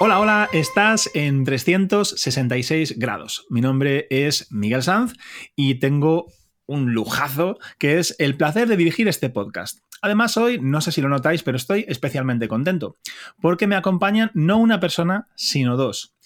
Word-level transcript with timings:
Hola, 0.00 0.18
hola, 0.18 0.48
estás 0.52 1.08
en 1.14 1.44
366 1.44 2.98
grados. 2.98 3.46
Mi 3.48 3.60
nombre 3.60 4.08
es 4.10 4.50
Miguel 4.50 4.82
Sanz 4.82 5.12
y 5.54 5.76
tengo 5.76 6.26
un 6.66 6.92
lujazo 6.92 7.58
que 7.78 8.00
es 8.00 8.16
el 8.18 8.36
placer 8.36 8.66
de 8.66 8.76
dirigir 8.76 9.06
este 9.06 9.30
podcast. 9.30 9.78
Además, 10.02 10.36
hoy, 10.36 10.58
no 10.60 10.80
sé 10.80 10.90
si 10.90 11.00
lo 11.00 11.08
notáis, 11.08 11.44
pero 11.44 11.56
estoy 11.56 11.84
especialmente 11.88 12.48
contento 12.48 12.96
porque 13.40 13.68
me 13.68 13.76
acompañan 13.76 14.32
no 14.34 14.58
una 14.58 14.80
persona, 14.80 15.28
sino 15.36 15.76
dos. 15.76 16.16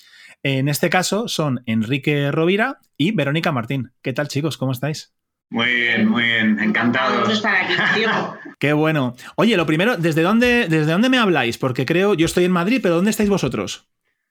En 0.43 0.69
este 0.69 0.89
caso 0.89 1.29
son 1.29 1.63
Enrique 1.67 2.33
Rovira 2.33 2.79
y 2.97 3.13
Verónica 3.13 3.53
Martín. 3.53 3.93
¿Qué 4.01 4.15
tal, 4.15 4.29
chicos? 4.29 4.57
¿Cómo 4.57 4.73
estáis? 4.73 5.13
Muy 5.51 5.67
bien, 5.67 6.09
muy 6.09 6.25
bien, 6.25 6.59
encantados 6.61 7.27
de 7.27 7.35
estar 7.35 7.55
aquí 7.55 7.75
Qué 8.59 8.73
bueno. 8.73 9.15
Oye, 9.37 9.57
lo 9.57 9.67
primero, 9.67 9.97
¿desde 9.97 10.23
dónde, 10.23 10.69
¿desde 10.69 10.93
dónde 10.93 11.09
me 11.09 11.19
habláis? 11.19 11.57
Porque 11.57 11.87
creo, 11.87 12.15
yo 12.15 12.27
estoy 12.27 12.45
en 12.45 12.53
Madrid, 12.53 12.81
pero 12.83 12.97
¿dónde 12.97 13.11
estáis 13.11 13.31
vosotros? 13.31 13.89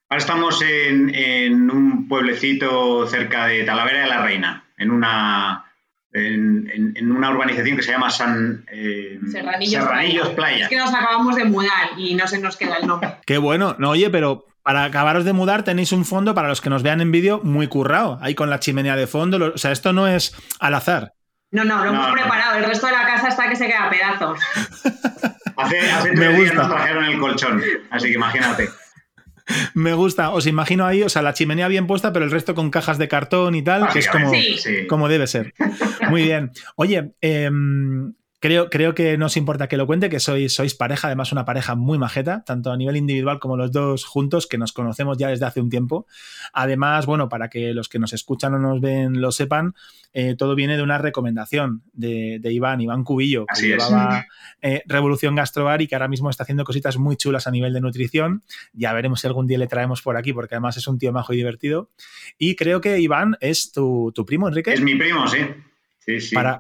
Ahora 0.10 0.20
estamos 0.20 0.62
en, 0.62 1.70
un 1.72 2.08
pueblecito 2.08 3.08
cerca 3.08 3.48
de 3.48 3.64
Talavera 3.64 4.02
de 4.02 4.08
la 4.08 4.24
Reina, 4.24 4.66
en 4.78 4.92
una, 4.92 5.66
en, 6.14 7.12
una 7.12 7.32
urbanización 7.32 7.76
que 7.76 7.84
se 7.84 7.92
llama 7.92 8.10
San 8.10 8.66
eh, 8.72 9.20
Serranillos, 9.30 10.30
Playa. 10.30 10.64
Es 10.64 10.70
que 10.70 10.78
nos 10.78 10.94
acabamos 10.94 11.36
de 11.36 11.46
mudar 11.46 11.90
y 11.98 12.16
no 12.16 12.28
se 12.28 12.40
nos 12.40 12.56
queda 12.56 12.78
el 12.78 12.88
nombre. 12.88 13.16
Qué 13.26 13.38
bueno. 13.38 13.76
No, 13.80 13.90
oye, 13.90 14.10
pero 14.10 14.46
para 14.68 14.84
acabaros 14.84 15.24
de 15.24 15.32
mudar 15.32 15.64
tenéis 15.64 15.94
un 15.94 16.04
fondo, 16.04 16.36
para 16.36 16.50
los 16.50 16.60
que 16.60 16.70
nos 16.70 16.84
vean 16.84 17.00
en 17.00 17.10
vídeo, 17.10 17.40
muy 17.42 17.68
currado, 17.68 18.20
ahí 18.22 18.36
con 18.36 18.50
la 18.50 18.60
chimenea 18.60 18.98
de 18.98 19.08
fondo. 19.08 19.54
O 19.56 19.58
sea, 19.58 19.72
esto 19.72 19.94
no 19.94 20.10
es 20.10 20.36
al 20.60 20.74
azar. 20.74 21.14
No, 21.52 21.64
no, 21.64 21.86
lo 21.86 21.92
hemos 21.92 22.12
preparado. 22.12 22.58
El 22.58 22.66
resto 22.66 22.88
de 22.88 22.92
la 22.92 23.06
casa 23.06 23.30
está 23.30 23.48
que 23.48 23.56
se 23.56 23.66
queda 23.66 23.86
a 23.86 23.90
pedazos. 23.90 24.38
hace 25.56 25.90
hace 25.90 26.12
tres 26.12 26.38
días 26.38 26.54
nos 26.54 26.68
trajeron 26.68 27.06
el 27.06 27.18
colchón, 27.18 27.64
así 27.92 28.08
que 28.08 28.16
imagínate. 28.16 28.68
Me 29.74 29.94
gusta, 29.94 30.32
os 30.32 30.46
imagino 30.48 30.86
ahí, 30.86 31.02
o 31.02 31.08
sea, 31.08 31.22
la 31.22 31.34
chimenea 31.34 31.70
bien 31.70 31.88
puesta, 31.88 32.12
pero 32.12 32.26
el 32.26 32.32
resto 32.32 32.54
con 32.54 32.70
cajas 32.70 32.98
de 32.98 33.08
cartón 33.08 33.56
y 33.56 33.62
tal, 33.64 33.88
que 33.88 34.00
es 34.00 34.10
como, 34.10 34.34
como 34.90 35.08
debe 35.08 35.28
ser. 35.28 35.54
Muy 36.10 36.24
bien. 36.24 36.52
Oye, 36.76 37.14
eh, 37.22 37.50
Creo, 38.40 38.70
creo 38.70 38.94
que 38.94 39.18
no 39.18 39.26
os 39.26 39.36
importa 39.36 39.68
que 39.68 39.78
lo 39.78 39.88
cuente, 39.88 40.10
que 40.10 40.20
sois, 40.20 40.54
sois 40.54 40.76
pareja, 40.76 41.08
además 41.08 41.32
una 41.32 41.44
pareja 41.44 41.74
muy 41.74 41.98
majeta, 41.98 42.44
tanto 42.46 42.72
a 42.72 42.78
nivel 42.78 42.96
individual 42.96 43.40
como 43.40 43.58
los 43.58 43.72
dos 43.72 44.06
juntos, 44.06 44.46
que 44.46 44.60
nos 44.60 44.74
conocemos 44.74 45.18
ya 45.18 45.30
desde 45.30 45.46
hace 45.46 45.60
un 45.60 45.72
tiempo. 45.72 46.06
Además, 46.54 47.08
bueno, 47.08 47.30
para 47.30 47.50
que 47.50 47.74
los 47.74 47.90
que 47.90 47.98
nos 47.98 48.14
escuchan 48.14 48.54
o 48.54 48.60
nos 48.60 48.80
ven 48.80 49.22
lo 49.22 49.32
sepan, 49.32 49.74
eh, 50.14 50.36
todo 50.36 50.54
viene 50.54 50.78
de 50.78 50.84
una 50.84 51.00
recomendación 51.00 51.82
de, 51.94 52.40
Iván, 52.44 52.80
Iván 52.80 53.04
Cubillo, 53.04 53.48
que 53.48 53.68
llevaba 53.70 54.28
eh, 54.62 54.84
Revolución 54.86 55.36
Gastrobar 55.36 55.82
y 55.82 55.88
que 55.88 55.96
ahora 55.96 56.08
mismo 56.08 56.30
está 56.30 56.44
haciendo 56.44 56.64
cositas 56.64 56.98
muy 56.98 57.18
chulas 57.18 57.48
a 57.48 57.52
nivel 57.52 57.74
de 57.74 57.82
nutrición. 57.82 58.44
Ya 58.72 58.94
veremos 58.94 59.22
si 59.22 59.28
algún 59.28 59.48
día 59.48 59.58
le 59.58 59.68
traemos 59.68 60.04
por 60.04 60.16
aquí, 60.16 60.32
porque 60.32 60.54
además 60.54 60.78
es 60.78 60.88
un 60.88 61.00
tío 61.00 61.12
majo 61.12 61.34
y 61.34 61.38
divertido. 61.38 61.90
Y 62.38 62.56
creo 62.56 62.82
que 62.82 63.00
Iván 63.00 63.36
es 63.42 63.72
tu, 63.72 64.12
tu 64.14 64.28
primo, 64.28 64.48
Enrique. 64.48 64.74
Es 64.74 64.82
mi 64.82 64.96
primo, 64.96 65.28
sí. 65.28 65.40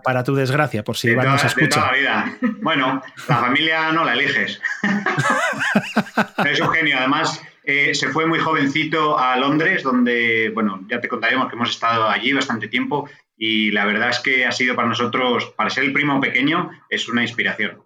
Para, 0.03 0.23
tu 0.23 0.35
desgracia, 0.35 0.83
por 0.83 0.97
si 0.97 1.09
Iván 1.09 1.27
nos 1.27 1.43
escucha. 1.43 1.79
toda 1.79 1.91
la 1.93 1.97
vida. 1.97 2.37
Bueno, 2.61 3.01
la 3.29 3.37
familia 3.37 3.91
no 3.93 4.03
la 4.03 4.13
eliges. 4.13 4.61
es 6.45 6.59
un 6.59 6.69
genio. 6.69 6.97
Además, 6.97 7.41
eh, 7.63 7.95
se 7.95 8.09
fue 8.09 8.25
muy 8.25 8.39
jovencito 8.39 9.17
a 9.17 9.37
Londres, 9.37 9.83
donde, 9.83 10.51
bueno, 10.53 10.85
ya 10.89 10.99
te 10.99 11.07
contaremos 11.07 11.47
que 11.47 11.55
hemos 11.55 11.69
estado 11.69 12.09
allí 12.09 12.33
bastante 12.33 12.67
tiempo 12.67 13.09
y 13.37 13.71
la 13.71 13.85
verdad 13.85 14.09
es 14.09 14.19
que 14.19 14.45
ha 14.45 14.51
sido 14.51 14.75
para 14.75 14.89
nosotros, 14.89 15.53
para 15.55 15.69
ser 15.69 15.85
el 15.85 15.93
primo 15.93 16.19
pequeño, 16.19 16.71
es 16.89 17.07
una 17.07 17.21
inspiración. 17.21 17.83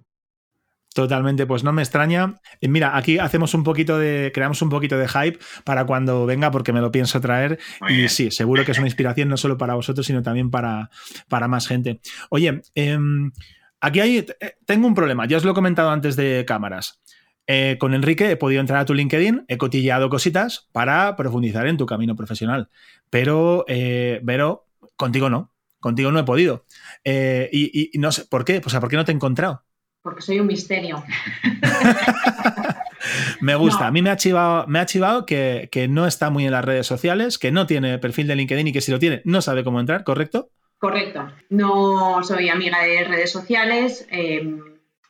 Totalmente, 0.94 1.45
pues 1.45 1.64
no 1.64 1.72
me 1.72 1.81
extraña. 1.81 2.42
Mira, 2.61 2.97
aquí 2.97 3.17
hacemos 3.17 3.53
un 3.53 3.64
poquito 3.64 3.97
de, 3.97 4.31
creamos 4.34 4.61
un 4.61 4.70
poquito 4.70 4.97
de 4.97 5.08
hype 5.08 5.39
para 5.64 5.86
cuando 5.86 6.25
venga, 6.25 6.52
porque 6.52 6.74
me 6.74 6.81
lo 6.81 6.91
pienso 6.91 7.22
traer. 7.22 7.59
y 7.88 8.09
sí, 8.09 8.29
seguro 8.29 8.66
que 8.66 8.72
es 8.72 8.78
una 8.78 8.88
inspiración 8.88 9.30
no 9.30 9.38
solo 9.38 9.57
para 9.57 9.75
vosotros, 9.75 10.06
sino 10.06 10.22
también 10.22 10.51
para, 10.51 10.90
para 11.30 11.47
más 11.47 11.68
gente. 11.68 12.01
Oye, 12.30 12.62
em, 12.75 13.31
aquí 13.80 14.01
hay, 14.01 14.18
eh, 14.18 14.56
tengo 14.66 14.85
un 14.85 14.94
problema, 14.94 15.25
ya 15.25 15.38
os 15.38 15.46
lo 15.46 15.51
he 15.51 15.56
comentado 15.56 15.91
antes 15.91 16.18
de 16.18 16.44
cámaras. 16.46 17.01
Eh, 17.47 17.78
con 17.80 17.94
Enrique 17.94 18.30
he 18.30 18.38
podido 18.38 18.59
entrar 18.59 18.80
a 18.81 18.85
tu 18.85 18.94
LinkedIn, 18.94 19.46
he 19.47 19.57
cotilleado 19.57 20.09
cositas 20.09 20.68
para 20.74 21.16
profundizar 21.16 21.68
en 21.68 21.78
tu 21.78 21.85
camino 21.85 22.18
profesional. 22.18 22.69
Pero, 23.09 23.63
eh, 23.69 24.22
pero 24.25 24.68
contigo 24.97 25.30
no, 25.30 25.53
contigo 25.80 26.12
no 26.12 26.19
he 26.19 26.24
podido. 26.25 26.66
Y, 27.06 27.91
y, 27.94 27.97
no 27.97 28.12
sé, 28.12 28.25
¿por 28.25 28.44
qué? 28.44 28.62
O 28.63 28.69
sea, 28.69 28.81
¿por 28.81 28.90
qué 28.90 28.97
no 28.97 29.06
te 29.06 29.13
he 29.13 29.16
encontrado? 29.16 29.63
Porque 30.01 30.22
soy 30.22 30.39
un 30.39 30.47
misterio. 30.47 31.03
me 33.41 33.56
gusta. 33.56 33.88
A 33.88 33.91
mí 33.91 34.01
me 34.01 34.09
ha 34.09 34.16
chivado, 34.16 34.66
me 34.67 34.79
ha 34.79 34.85
chivado 34.85 35.25
que, 35.25 35.88
no 35.89 36.07
está 36.07 36.29
muy 36.29 36.45
en 36.45 36.51
las 36.51 36.66
redes 36.66 36.88
sociales, 36.88 37.38
que 37.38 37.51
no 37.51 37.67
tiene 37.67 38.00
perfil 38.00 38.28
de 38.28 38.35
LinkedIn 38.35 38.67
y 38.67 38.73
que 38.73 38.81
si 38.81 38.91
lo 38.91 39.00
tiene 39.00 39.22
no 39.25 39.41
sabe 39.41 39.63
cómo 39.63 39.79
entrar, 39.79 40.03
¿correcto? 40.03 40.50
Correcto. 40.78 41.31
No 41.50 42.23
soy 42.23 42.50
amiga 42.50 42.81
de 42.81 43.03
redes 43.03 43.31
sociales. 43.31 44.07
Em, 44.09 44.59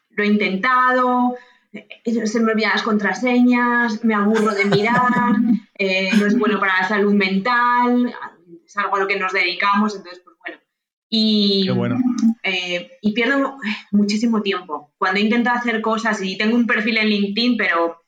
lo 0.09 0.23
he 0.23 0.27
intentado. 0.27 1.35
Eh, 1.71 2.27
se 2.27 2.39
me 2.41 2.51
olvidan 2.51 2.73
las 2.73 2.83
contraseñas, 2.83 4.03
me 4.03 4.13
aburro 4.13 4.53
de 4.53 4.65
mirar, 4.65 5.35
eh, 5.79 6.09
no 6.17 6.25
es 6.25 6.37
bueno 6.37 6.59
para 6.59 6.81
la 6.81 6.87
salud 6.87 7.13
mental, 7.13 8.13
es 8.65 8.75
algo 8.75 8.97
a 8.97 8.99
lo 8.99 9.07
que 9.07 9.17
nos 9.17 9.31
dedicamos, 9.31 9.95
entonces, 9.95 10.21
bueno. 11.75 11.97
Eh, 12.41 12.97
y 13.01 13.11
pierdo 13.11 13.57
muchísimo 13.91 14.41
tiempo. 14.41 14.93
Cuando 14.97 15.19
intento 15.19 15.49
hacer 15.49 15.81
cosas 15.81 16.21
y 16.21 16.37
tengo 16.37 16.55
un 16.55 16.65
perfil 16.65 16.97
en 16.97 17.09
LinkedIn, 17.09 17.57
pero 17.57 18.01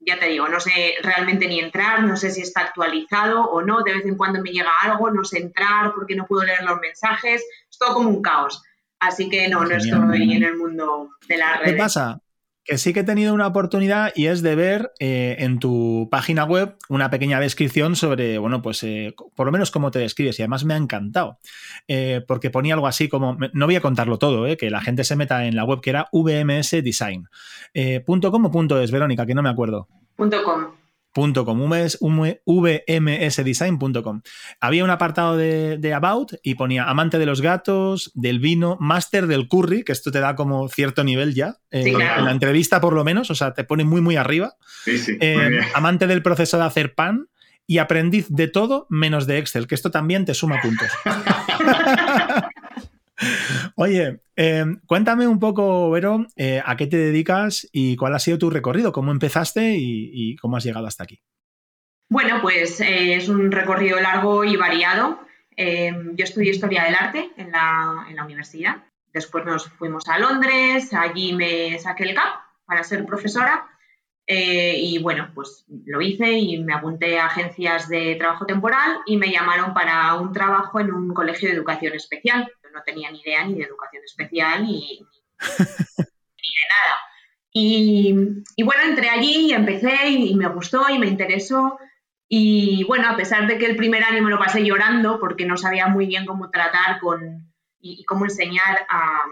ya 0.00 0.18
te 0.18 0.28
digo, 0.28 0.48
no 0.48 0.60
sé 0.60 0.96
realmente 1.02 1.48
ni 1.48 1.58
entrar, 1.58 2.02
no 2.02 2.16
sé 2.16 2.30
si 2.30 2.42
está 2.42 2.62
actualizado 2.62 3.44
o 3.44 3.62
no, 3.62 3.82
de 3.82 3.94
vez 3.94 4.06
en 4.06 4.16
cuando 4.16 4.40
me 4.42 4.50
llega 4.50 4.70
algo, 4.82 5.10
no 5.10 5.24
sé 5.24 5.38
entrar 5.38 5.92
porque 5.94 6.16
no 6.16 6.26
puedo 6.26 6.44
leer 6.44 6.62
los 6.64 6.78
mensajes, 6.80 7.42
es 7.70 7.78
todo 7.78 7.94
como 7.94 8.10
un 8.10 8.22
caos. 8.22 8.62
Así 9.00 9.28
que 9.28 9.48
no, 9.48 9.64
no 9.64 9.76
estoy 9.76 10.32
en 10.32 10.42
el 10.42 10.56
mundo 10.56 11.10
de 11.28 11.36
la 11.36 11.58
red. 11.58 11.72
¿Qué 11.72 11.76
pasa? 11.78 12.20
Que 12.68 12.76
sí 12.76 12.92
que 12.92 13.00
he 13.00 13.04
tenido 13.04 13.32
una 13.32 13.46
oportunidad 13.46 14.12
y 14.14 14.26
es 14.26 14.42
de 14.42 14.54
ver 14.54 14.92
eh, 15.00 15.36
en 15.38 15.58
tu 15.58 16.06
página 16.10 16.44
web 16.44 16.76
una 16.90 17.08
pequeña 17.08 17.40
descripción 17.40 17.96
sobre, 17.96 18.36
bueno, 18.36 18.60
pues 18.60 18.82
eh, 18.82 19.14
por 19.34 19.46
lo 19.46 19.52
menos 19.52 19.70
cómo 19.70 19.90
te 19.90 20.00
describes 20.00 20.38
y 20.38 20.42
además 20.42 20.66
me 20.66 20.74
ha 20.74 20.76
encantado, 20.76 21.38
eh, 21.88 22.22
porque 22.28 22.50
ponía 22.50 22.74
algo 22.74 22.86
así 22.86 23.08
como, 23.08 23.38
no 23.54 23.64
voy 23.64 23.76
a 23.76 23.80
contarlo 23.80 24.18
todo, 24.18 24.54
que 24.58 24.68
la 24.68 24.82
gente 24.82 25.04
se 25.04 25.16
meta 25.16 25.46
en 25.46 25.56
la 25.56 25.64
web 25.64 25.80
que 25.80 25.88
era 25.88 26.10
vmsdesign.com 26.12 28.70
o 28.70 28.78
es, 28.78 28.90
Verónica, 28.90 29.24
que 29.24 29.34
no 29.34 29.42
me 29.42 29.48
acuerdo. 29.48 29.88
.com 31.18 31.70
vmsdesign.com. 32.46 34.22
Había 34.60 34.84
un 34.84 34.90
apartado 34.90 35.36
de, 35.36 35.92
About 35.94 36.34
y 36.42 36.54
ponía 36.54 36.84
amante 36.84 37.18
de 37.18 37.26
los 37.26 37.40
gatos, 37.40 38.12
del 38.14 38.38
vino, 38.38 38.76
máster 38.80 39.26
del 39.26 39.48
curry, 39.48 39.82
que 39.84 39.92
esto 39.92 40.10
te 40.10 40.20
da 40.20 40.34
como 40.36 40.68
cierto 40.68 41.02
nivel 41.02 41.34
ya, 41.34 41.56
eh, 41.70 41.88
en 41.88 42.24
la 42.24 42.30
entrevista 42.30 42.80
por 42.80 42.92
lo 42.92 43.04
menos, 43.04 43.30
o 43.30 43.34
sea, 43.34 43.54
te 43.54 43.64
pone 43.64 43.84
muy, 43.84 44.00
muy 44.00 44.16
arriba. 44.16 44.54
Eh, 44.86 45.60
amante 45.74 46.06
del 46.06 46.22
proceso 46.22 46.56
de 46.58 46.64
hacer 46.64 46.94
pan 46.94 47.28
y 47.66 47.78
aprendiz 47.78 48.26
de 48.30 48.48
todo 48.48 48.86
menos 48.88 49.26
de 49.26 49.38
Excel, 49.38 49.66
que 49.66 49.74
esto 49.74 49.90
también 49.90 50.24
te 50.24 50.34
suma 50.34 50.60
puntos. 50.62 50.88
Oye, 53.74 54.20
eh, 54.36 54.64
cuéntame 54.86 55.26
un 55.26 55.38
poco, 55.38 55.90
Vero, 55.90 56.26
eh, 56.36 56.62
a 56.64 56.76
qué 56.76 56.86
te 56.86 56.96
dedicas 56.96 57.68
y 57.72 57.96
cuál 57.96 58.14
ha 58.14 58.18
sido 58.18 58.38
tu 58.38 58.50
recorrido, 58.50 58.92
cómo 58.92 59.10
empezaste 59.10 59.74
y, 59.76 60.36
cómo 60.36 60.56
has 60.56 60.64
llegado 60.64 60.86
hasta 60.86 61.04
aquí. 61.04 61.20
Bueno, 62.10 62.40
pues 62.40 62.80
eh, 62.80 63.14
es 63.14 63.28
un 63.28 63.50
recorrido 63.52 64.00
largo 64.00 64.44
y 64.44 64.56
variado. 64.56 65.20
yo 65.56 66.24
estudié 66.24 66.50
Historia 66.50 66.84
del 66.84 66.94
Arte 66.94 67.30
en 67.36 67.50
la, 67.50 68.06
en 68.08 68.16
la, 68.16 68.24
universidad. 68.24 68.84
Después 69.12 69.44
nos 69.44 69.68
fuimos 69.68 70.06
a 70.08 70.18
Londres, 70.18 70.92
allí 70.94 71.32
me 71.32 71.78
saqué 71.78 72.04
el 72.04 72.14
CAP 72.14 72.42
para 72.64 72.84
ser 72.84 73.04
profesora. 73.04 73.66
y 74.26 74.98
bueno, 75.02 75.30
pues 75.34 75.64
lo 75.86 76.00
hice 76.00 76.30
y 76.30 76.62
me 76.62 76.74
apunté 76.74 77.18
a 77.18 77.26
agencias 77.26 77.88
de 77.88 78.14
trabajo 78.16 78.46
temporal 78.46 78.98
y 79.06 79.16
me 79.16 79.32
llamaron 79.32 79.74
para 79.74 80.14
un 80.14 80.32
trabajo 80.32 80.80
en 80.80 80.92
un 80.92 81.12
colegio 81.12 81.48
de 81.48 81.56
educación 81.56 81.94
especial 81.94 82.48
no 82.72 82.82
tenía 82.82 83.10
ni 83.10 83.20
idea 83.20 83.44
ni 83.44 83.54
de 83.54 83.64
educación 83.64 84.02
especial 84.04 84.64
ni, 84.64 85.06
de 85.38 86.04
nada. 86.04 86.98
Y, 87.52 88.62
bueno, 88.62 88.82
entré 88.84 89.08
allí 89.08 89.46
y 89.46 89.52
empecé 89.52 90.08
y, 90.08 90.34
me 90.34 90.48
gustó 90.48 90.88
y 90.88 90.98
me 90.98 91.06
interesó. 91.06 91.78
Y 92.28 92.84
bueno, 92.84 93.08
a 93.08 93.16
pesar 93.16 93.46
de 93.46 93.58
que 93.58 93.66
el 93.66 93.76
primer 93.76 94.04
año 94.04 94.22
me 94.22 94.30
lo 94.30 94.38
pasé 94.38 94.64
llorando 94.64 95.18
porque 95.18 95.46
no 95.46 95.56
sabía 95.56 95.88
muy 95.88 96.06
bien 96.06 96.26
cómo 96.26 96.50
tratar 96.50 97.00
con 97.00 97.52
y, 97.80 98.04
cómo 98.04 98.24
enseñar 98.24 98.86
a, 98.88 99.22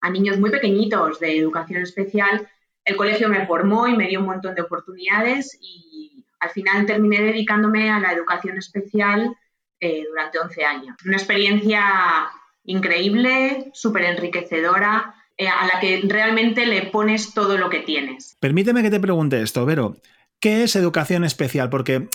a, 0.00 0.10
niños 0.10 0.38
muy 0.38 0.50
pequeñitos 0.50 1.18
de 1.18 1.38
educación 1.38 1.82
especial, 1.82 2.48
el 2.84 2.96
colegio 2.96 3.28
me 3.28 3.46
formó 3.46 3.88
y 3.88 3.96
me 3.96 4.08
dio 4.08 4.20
un 4.20 4.26
montón 4.26 4.54
de 4.54 4.62
oportunidades 4.62 5.58
y 5.60 6.24
al 6.40 6.50
final 6.50 6.86
terminé 6.86 7.20
dedicándome 7.22 7.90
a 7.90 7.98
la 7.98 8.12
educación 8.12 8.58
especial 8.58 9.34
eh, 9.80 10.04
durante 10.08 10.38
11 10.38 10.64
años. 10.64 10.96
Una 11.04 11.16
experiencia 11.16 12.30
increíble, 12.64 13.70
súper 13.72 14.04
enriquecedora, 14.04 15.14
eh, 15.36 15.48
a 15.48 15.66
la 15.66 15.80
que 15.80 16.02
realmente 16.06 16.66
le 16.66 16.82
pones 16.82 17.34
todo 17.34 17.58
lo 17.58 17.70
que 17.70 17.80
tienes. 17.80 18.36
Permíteme 18.40 18.82
que 18.82 18.90
te 18.90 19.00
pregunte 19.00 19.42
esto, 19.42 19.66
Vero. 19.66 19.96
¿qué 20.44 20.62
es 20.62 20.76
educación 20.76 21.24
especial? 21.24 21.70
Porque 21.70 22.06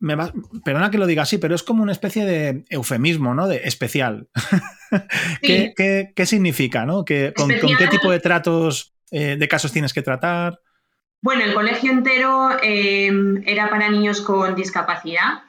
me 0.00 0.16
perdona 0.64 0.90
que 0.90 0.98
lo 0.98 1.06
diga 1.06 1.22
así, 1.22 1.38
pero 1.38 1.54
es 1.54 1.62
como 1.62 1.84
una 1.84 1.92
especie 1.92 2.24
de 2.24 2.64
eufemismo, 2.68 3.32
¿no? 3.32 3.46
De 3.46 3.58
especial. 3.58 4.28
¿Qué, 5.40 6.26
significa, 6.26 6.84
¿no? 6.84 7.04
con, 7.04 7.04
qué 7.48 7.86
tipo 7.88 8.10
de 8.10 8.18
tratos, 8.18 8.92
eh, 9.12 9.36
de 9.38 9.46
casos 9.48 9.70
tienes 9.70 9.92
que 9.92 10.02
tratar? 10.02 10.58
Bueno, 11.22 11.44
el 11.44 11.54
colegio 11.54 11.92
entero 11.92 12.56
em, 12.60 13.40
era 13.46 13.70
para 13.70 13.88
niños 13.88 14.20
con 14.20 14.56
discapacidad, 14.56 15.44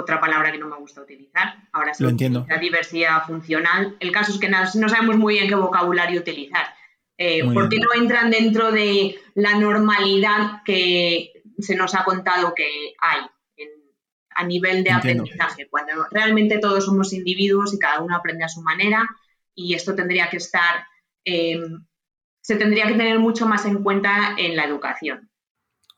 otra 0.00 0.20
palabra 0.20 0.50
que 0.52 0.58
no 0.58 0.68
me 0.68 0.76
gusta 0.76 1.02
utilizar. 1.02 1.68
Ahora 1.72 1.94
sí, 1.94 2.04
la 2.04 2.58
diversidad 2.58 3.24
funcional. 3.26 3.96
El 4.00 4.12
caso 4.12 4.32
es 4.32 4.38
que 4.38 4.48
no, 4.48 4.66
sabemos 4.66 5.16
muy 5.16 5.34
bien 5.34 5.48
qué 5.48 5.54
vocabulario 5.54 6.20
utilizar. 6.20 6.66
Eh, 7.16 7.44
porque 7.52 7.78
no 7.78 7.88
entran 8.00 8.30
dentro 8.30 8.72
de 8.72 9.20
la 9.34 9.54
normalidad 9.56 10.62
que 10.64 11.32
se 11.58 11.76
nos 11.76 11.94
ha 11.94 12.04
contado 12.04 12.54
que 12.54 12.94
hay 12.98 13.20
a 14.40 14.44
nivel 14.44 14.82
de 14.84 14.90
aprendizaje, 14.90 15.68
cuando 15.68 16.06
realmente 16.10 16.58
todos 16.58 16.86
somos 16.86 17.12
individuos 17.12 17.74
y 17.74 17.78
cada 17.78 18.00
uno 18.00 18.16
aprende 18.16 18.44
a 18.44 18.48
su 18.48 18.62
manera 18.62 19.06
y 19.54 19.74
esto 19.74 19.94
tendría 19.94 20.30
que 20.30 20.38
estar, 20.38 20.86
em, 21.24 21.84
se 22.40 22.56
tendría 22.56 22.86
que 22.86 22.94
tener 22.94 23.18
mucho 23.18 23.46
más 23.46 23.66
en 23.66 23.82
cuenta 23.82 24.34
en 24.38 24.56
la 24.56 24.64
educación. 24.64 25.30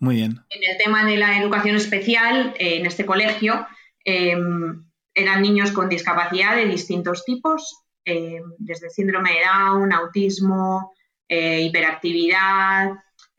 Muy 0.01 0.17
bien. 0.17 0.41
En 0.51 0.69
el 0.69 0.77
tema 0.79 1.05
de 1.05 1.17
la 1.17 1.39
educación 1.39 1.77
especial, 1.77 2.55
eh, 2.59 2.79
en 2.79 2.87
este 2.87 3.07
colegio, 3.07 3.65
em, 4.05 4.85
eran 5.15 5.43
niños 5.43 5.73
con 5.73 5.89
discapacidad 5.89 6.57
de 6.57 6.67
distintos 6.67 7.25
tipos, 7.25 7.85
em, 8.05 8.43
desde 8.59 8.91
síndrome 8.91 9.31
de 9.31 9.41
Down, 9.45 9.93
autismo, 9.93 10.93
eh, 11.29 11.63
hiperactividad, 11.63 12.93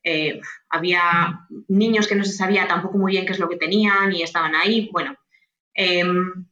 eh, 0.03 0.41
había 0.69 1.47
niños 1.67 2.07
que 2.07 2.15
no 2.15 2.25
se 2.25 2.33
sabía 2.33 2.67
tampoco 2.67 2.97
muy 2.97 3.13
bien 3.13 3.25
qué 3.25 3.33
es 3.33 3.39
lo 3.39 3.47
que 3.47 3.55
tenían 3.55 4.11
y 4.11 4.21
estaban 4.21 4.53
ahí, 4.55 4.89
bueno, 4.91 5.15
em, 5.73 6.47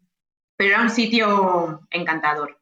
pero 0.56 0.70
era 0.72 0.82
un 0.82 0.90
sitio 0.90 1.88
encantador. 1.90 2.60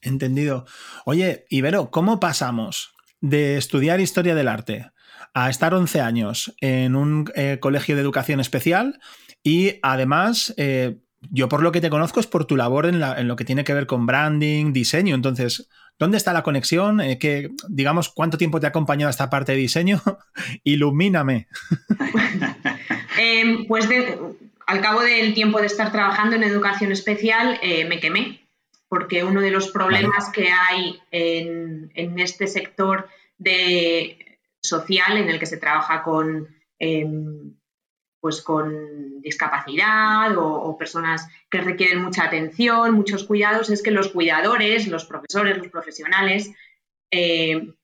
Entendido. 0.00 0.64
Oye, 1.04 1.44
Ibero, 1.50 1.90
¿cómo 1.90 2.20
pasamos 2.20 2.94
de 3.20 3.58
estudiar 3.58 4.00
historia 4.00 4.34
del 4.34 4.48
arte 4.48 4.90
a 5.34 5.50
estar 5.50 5.74
11 5.74 6.00
años 6.00 6.54
en 6.60 6.96
un 6.96 7.30
eh, 7.34 7.58
colegio 7.60 7.94
de 7.94 8.02
educación 8.02 8.40
especial 8.40 9.00
y 9.42 9.78
además... 9.82 10.54
Eh, 10.56 10.98
yo 11.30 11.50
por 11.50 11.62
lo 11.62 11.70
que 11.70 11.82
te 11.82 11.90
conozco 11.90 12.18
es 12.18 12.26
por 12.26 12.46
tu 12.46 12.56
labor 12.56 12.86
en, 12.86 13.02
en, 13.02 13.28
lo 13.28 13.36
que 13.36 13.44
tiene 13.44 13.62
que 13.62 13.74
ver 13.74 13.86
con 13.86 14.06
branding, 14.06 14.72
diseño. 14.72 15.14
Entonces, 15.14 15.68
¿Dónde 16.00 16.16
está 16.16 16.32
la 16.32 16.42
conexión? 16.42 17.02
Eh, 17.02 17.18
digamos, 17.68 18.08
¿cuánto 18.08 18.38
tiempo 18.38 18.58
te 18.58 18.64
ha 18.64 18.70
acompañado 18.70 19.10
esta 19.10 19.28
parte 19.28 19.52
de 19.52 19.58
diseño? 19.58 20.00
Ilumíname. 20.64 21.46
Em, 23.18 23.66
pues 23.66 23.86
al 24.66 24.80
cabo 24.80 25.02
del 25.02 25.34
tiempo 25.34 25.60
de 25.60 25.66
estar 25.66 25.92
trabajando 25.92 26.36
en 26.36 26.42
educación 26.42 26.90
especial, 26.90 27.58
eh, 27.60 27.84
me 27.84 28.00
quemé, 28.00 28.40
porque 28.88 29.24
uno 29.24 29.42
de 29.42 29.50
los 29.50 29.70
problemas 29.70 30.30
que 30.30 30.48
hay 30.48 30.98
en, 31.10 32.18
este 32.18 32.46
sector 32.46 33.08
de 33.36 34.38
social 34.62 35.18
en 35.18 35.28
el 35.28 35.38
que 35.38 35.44
se 35.44 35.58
trabaja 35.58 36.02
con 36.02 36.48
em, 36.78 37.56
pues 38.20 38.42
con 38.42 39.20
discapacidad 39.22 40.36
o, 40.36 40.76
personas 40.76 41.26
que 41.50 41.60
requieren 41.60 42.02
mucha 42.02 42.24
atención, 42.24 42.92
muchos 42.94 43.24
cuidados, 43.24 43.70
es 43.70 43.82
que 43.82 43.90
los 43.90 44.08
cuidadores, 44.08 44.86
los 44.88 45.04
profesores, 45.04 45.58
los 45.58 45.68
profesionales, 45.68 46.50
eh, 47.10 47.74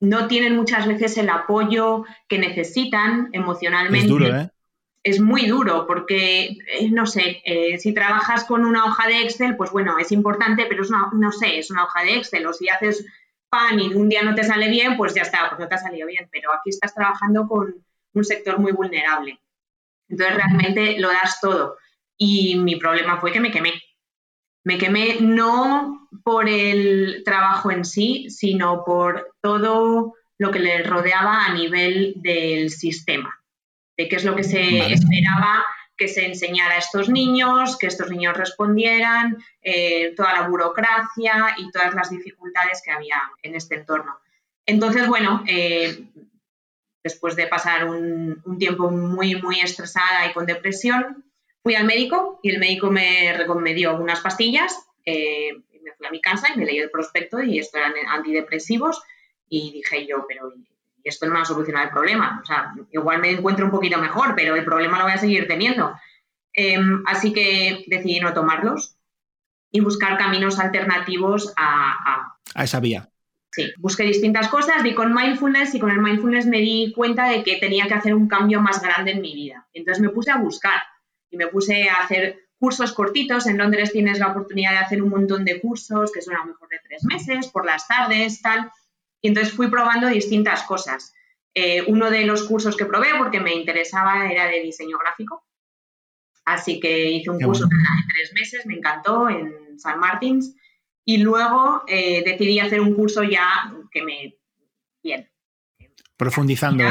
no 0.00 0.28
tienen 0.28 0.56
muchas 0.56 0.86
veces 0.86 1.16
el 1.18 1.28
apoyo 1.28 2.04
que 2.28 2.38
necesitan 2.38 3.28
emocionalmente. 3.32 4.06
Es 4.06 4.08
duro, 4.08 4.26
¿eh? 4.26 4.50
Es 5.02 5.20
muy 5.20 5.46
duro 5.46 5.86
porque, 5.86 6.44
eh, 6.44 6.90
no 6.90 7.06
sé, 7.06 7.40
eh, 7.44 7.78
si 7.78 7.94
trabajas 7.94 8.44
con 8.44 8.64
una 8.64 8.84
hoja 8.84 9.06
de 9.06 9.22
Excel, 9.22 9.56
pues 9.56 9.70
bueno, 9.70 9.96
es 9.98 10.12
importante, 10.12 10.66
pero 10.68 10.82
es 10.82 10.90
una, 10.90 11.08
no 11.12 11.32
sé, 11.32 11.58
es 11.58 11.70
una 11.70 11.84
hoja 11.84 12.02
de 12.02 12.16
Excel. 12.16 12.46
O 12.46 12.52
si 12.52 12.68
haces 12.68 13.06
pan 13.48 13.78
y 13.80 13.94
un 13.94 14.08
día 14.08 14.22
no 14.22 14.34
te 14.34 14.44
sale 14.44 14.68
bien, 14.68 14.96
pues 14.96 15.14
ya 15.14 15.22
está, 15.22 15.48
pues 15.48 15.60
no 15.60 15.68
te 15.68 15.76
ha 15.76 15.78
salido 15.78 16.06
bien. 16.06 16.28
Pero 16.30 16.52
aquí 16.52 16.70
estás 16.70 16.94
trabajando 16.94 17.46
con 17.46 17.74
un 18.12 18.24
sector 18.24 18.58
muy 18.58 18.72
vulnerable. 18.72 19.40
Entonces 20.08 20.36
realmente 20.36 20.98
lo 20.98 21.08
das 21.08 21.40
todo. 21.40 21.76
Y 22.16 22.56
mi 22.56 22.76
problema 22.76 23.20
fue 23.20 23.32
que 23.32 23.40
me 23.40 23.50
quemé. 23.50 23.72
Me 24.64 24.78
quemé 24.78 25.18
no 25.20 26.08
por 26.24 26.48
el 26.48 27.22
trabajo 27.24 27.70
en 27.70 27.84
sí, 27.84 28.28
sino 28.30 28.84
por 28.84 29.32
todo 29.40 30.14
lo 30.38 30.50
que 30.50 30.58
le 30.58 30.82
rodeaba 30.82 31.44
a 31.46 31.54
nivel 31.54 32.14
del 32.16 32.70
sistema, 32.70 33.40
de 33.96 34.08
qué 34.08 34.16
es 34.16 34.24
lo 34.24 34.36
que 34.36 34.44
se 34.44 34.92
esperaba 34.92 35.64
que 35.98 36.08
se 36.08 36.24
enseñara 36.24 36.76
a 36.76 36.78
estos 36.78 37.08
niños, 37.08 37.76
que 37.76 37.88
estos 37.88 38.08
niños 38.08 38.36
respondieran, 38.36 39.36
eh, 39.60 40.14
toda 40.16 40.32
la 40.32 40.48
burocracia 40.48 41.56
y 41.58 41.70
todas 41.72 41.92
las 41.94 42.08
dificultades 42.08 42.80
que 42.82 42.92
había 42.92 43.20
en 43.42 43.56
este 43.56 43.74
entorno. 43.74 44.16
Entonces, 44.64 45.08
bueno, 45.08 45.42
eh, 45.48 46.04
después 47.08 47.36
de 47.36 47.46
pasar 47.46 47.84
un, 47.84 48.42
tiempo 48.58 48.90
muy, 48.90 49.40
muy 49.40 49.60
estresada 49.60 50.26
y 50.28 50.32
con 50.34 50.46
depresión, 50.46 51.24
fui 51.62 51.74
al 51.74 51.86
médico 51.86 52.38
y 52.42 52.50
el 52.50 52.58
médico 52.58 52.90
me, 52.90 53.34
me 53.60 53.74
dio 53.74 53.96
unas 53.96 54.20
pastillas, 54.20 54.78
eh, 55.04 55.54
me 55.82 55.92
fui 55.96 56.06
a 56.06 56.10
mi 56.10 56.20
casa 56.20 56.48
y 56.54 56.58
me 56.58 56.66
leí 56.66 56.78
el 56.78 56.90
prospecto 56.90 57.42
y 57.42 57.58
esto 57.58 57.78
eran 57.78 57.94
antidepresivos 58.08 59.02
y 59.48 59.72
dije 59.72 60.06
yo, 60.06 60.26
pero 60.28 60.52
esto 61.02 61.26
no 61.26 61.32
me 61.32 61.38
va 61.38 61.42
a 61.42 61.46
solucionar 61.46 61.86
el 61.86 61.90
problema. 61.90 62.40
O 62.42 62.46
sea, 62.46 62.74
igual 62.92 63.20
me 63.20 63.30
encuentro 63.30 63.64
un 63.64 63.70
poquito 63.70 63.98
mejor, 63.98 64.34
pero 64.36 64.54
el 64.54 64.64
problema 64.64 64.98
lo 64.98 65.04
voy 65.04 65.14
a 65.14 65.18
seguir 65.18 65.48
teniendo. 65.48 65.94
Em, 66.52 67.02
así 67.06 67.32
que 67.32 67.84
decidí 67.86 68.20
no 68.20 68.34
tomarlos 68.34 68.96
y 69.70 69.80
buscar 69.80 70.18
caminos 70.18 70.58
alternativos 70.58 71.54
a, 71.56 72.34
a 72.54 72.64
esa 72.64 72.80
vía. 72.80 73.08
Sí, 73.58 73.72
busqué 73.76 74.04
distintas 74.04 74.46
cosas, 74.46 74.84
di 74.84 74.94
con 74.94 75.12
mindfulness 75.12 75.74
y 75.74 75.80
con 75.80 75.90
el 75.90 75.98
mindfulness 75.98 76.46
me 76.46 76.58
di 76.58 76.92
cuenta 76.94 77.28
de 77.28 77.42
que 77.42 77.56
tenía 77.56 77.88
que 77.88 77.94
hacer 77.94 78.14
un 78.14 78.28
cambio 78.28 78.60
más 78.60 78.80
grande 78.80 79.10
en 79.10 79.20
mi 79.20 79.34
vida. 79.34 79.66
Entonces 79.72 80.00
me 80.00 80.10
puse 80.10 80.30
a 80.30 80.36
buscar 80.36 80.80
y 81.28 81.36
me 81.36 81.48
puse 81.48 81.88
a 81.88 81.96
hacer 81.96 82.38
cursos 82.56 82.92
cortitos. 82.92 83.48
En 83.48 83.58
Londres 83.58 83.90
tienes 83.90 84.20
la 84.20 84.28
oportunidad 84.28 84.70
de 84.70 84.76
hacer 84.76 85.02
un 85.02 85.08
montón 85.08 85.44
de 85.44 85.60
cursos, 85.60 86.12
que 86.12 86.22
son 86.22 86.36
a 86.36 86.38
lo 86.38 86.52
mejor 86.52 86.68
de 86.68 86.78
tres 86.84 87.02
meses, 87.02 87.48
por 87.48 87.66
las 87.66 87.88
tardes, 87.88 88.40
tal. 88.42 88.70
Y 89.20 89.26
entonces 89.26 89.52
fui 89.52 89.66
probando 89.66 90.06
distintas 90.06 90.62
cosas. 90.62 91.12
Eh, 91.52 91.82
uno 91.88 92.12
de 92.12 92.26
los 92.26 92.44
cursos 92.44 92.76
que 92.76 92.86
probé, 92.86 93.08
porque 93.18 93.40
me 93.40 93.56
interesaba, 93.56 94.30
era 94.30 94.46
de 94.46 94.60
diseño 94.60 94.98
gráfico. 94.98 95.44
Así 96.44 96.78
que 96.78 97.10
hice 97.10 97.28
un 97.28 97.40
curso 97.40 97.64
de 97.64 97.70
tres 98.14 98.32
meses, 98.34 98.66
me 98.66 98.74
encantó, 98.76 99.28
en 99.28 99.76
San 99.80 99.98
Martins 99.98 100.54
y 101.08 101.16
luego 101.16 101.84
eh, 101.86 102.22
decidí 102.22 102.60
hacer 102.60 102.82
un 102.82 102.92
curso 102.92 103.22
ya 103.22 103.72
que 103.90 104.02
me... 104.02 104.36
Bien. 105.02 105.26
Profundizando. 106.18 106.84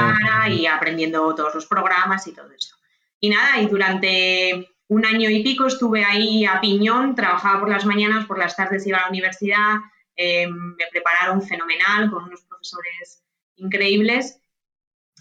Y 0.49 0.65
aprendiendo 0.65 1.35
todos 1.35 1.53
los 1.53 1.67
programas 1.67 2.25
y 2.25 2.33
todo 2.33 2.51
eso. 2.51 2.75
Y 3.19 3.29
nada, 3.29 3.61
y 3.61 3.67
durante 3.67 4.71
un 4.87 5.05
año 5.05 5.29
y 5.29 5.43
pico 5.43 5.67
estuve 5.67 6.03
ahí 6.03 6.45
a 6.45 6.59
piñón, 6.59 7.13
trabajaba 7.13 7.59
por 7.59 7.69
las 7.69 7.85
mañanas, 7.85 8.25
por 8.25 8.39
las 8.39 8.55
tardes 8.55 8.87
iba 8.87 8.97
a 8.97 9.01
la 9.01 9.09
universidad, 9.09 9.75
eh, 10.15 10.47
me 10.47 10.85
prepararon 10.89 11.43
fenomenal 11.43 12.09
con 12.09 12.23
unos 12.23 12.41
profesores 12.41 13.23
increíbles 13.57 14.41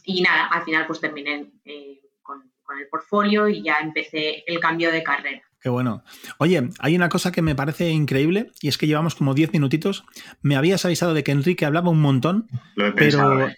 y 0.05 0.23
nada, 0.23 0.47
al 0.47 0.65
final 0.65 0.87
pues 0.87 1.01
terminé 1.03 1.53
eh, 1.67 2.01
con, 2.23 2.51
con 2.63 2.79
el 2.79 2.89
portfolio 2.89 3.47
y 3.47 3.63
ya 3.63 3.77
empecé 3.81 4.43
el 4.47 4.59
cambio 4.59 4.91
de 4.91 5.03
carrera. 5.03 5.43
Qué 5.67 5.71
bueno. 5.71 6.05
Oye, 6.39 6.69
hay 6.79 6.95
una 6.95 7.09
cosa 7.09 7.33
que 7.33 7.43
me 7.43 7.57
parece 7.57 7.91
increíble 7.91 8.53
y 8.61 8.69
es 8.69 8.79
que 8.79 8.87
llevamos 8.87 9.17
como 9.17 9.35
10 9.35 9.53
minutitos. 9.53 10.05
Me 10.41 10.55
habías 10.55 10.85
avisado 10.85 11.13
de 11.13 11.25
que 11.25 11.33
Enrique 11.33 11.67
hablaba 11.67 11.91
un 11.91 12.01
montón, 12.01 12.47
pero 12.95 13.49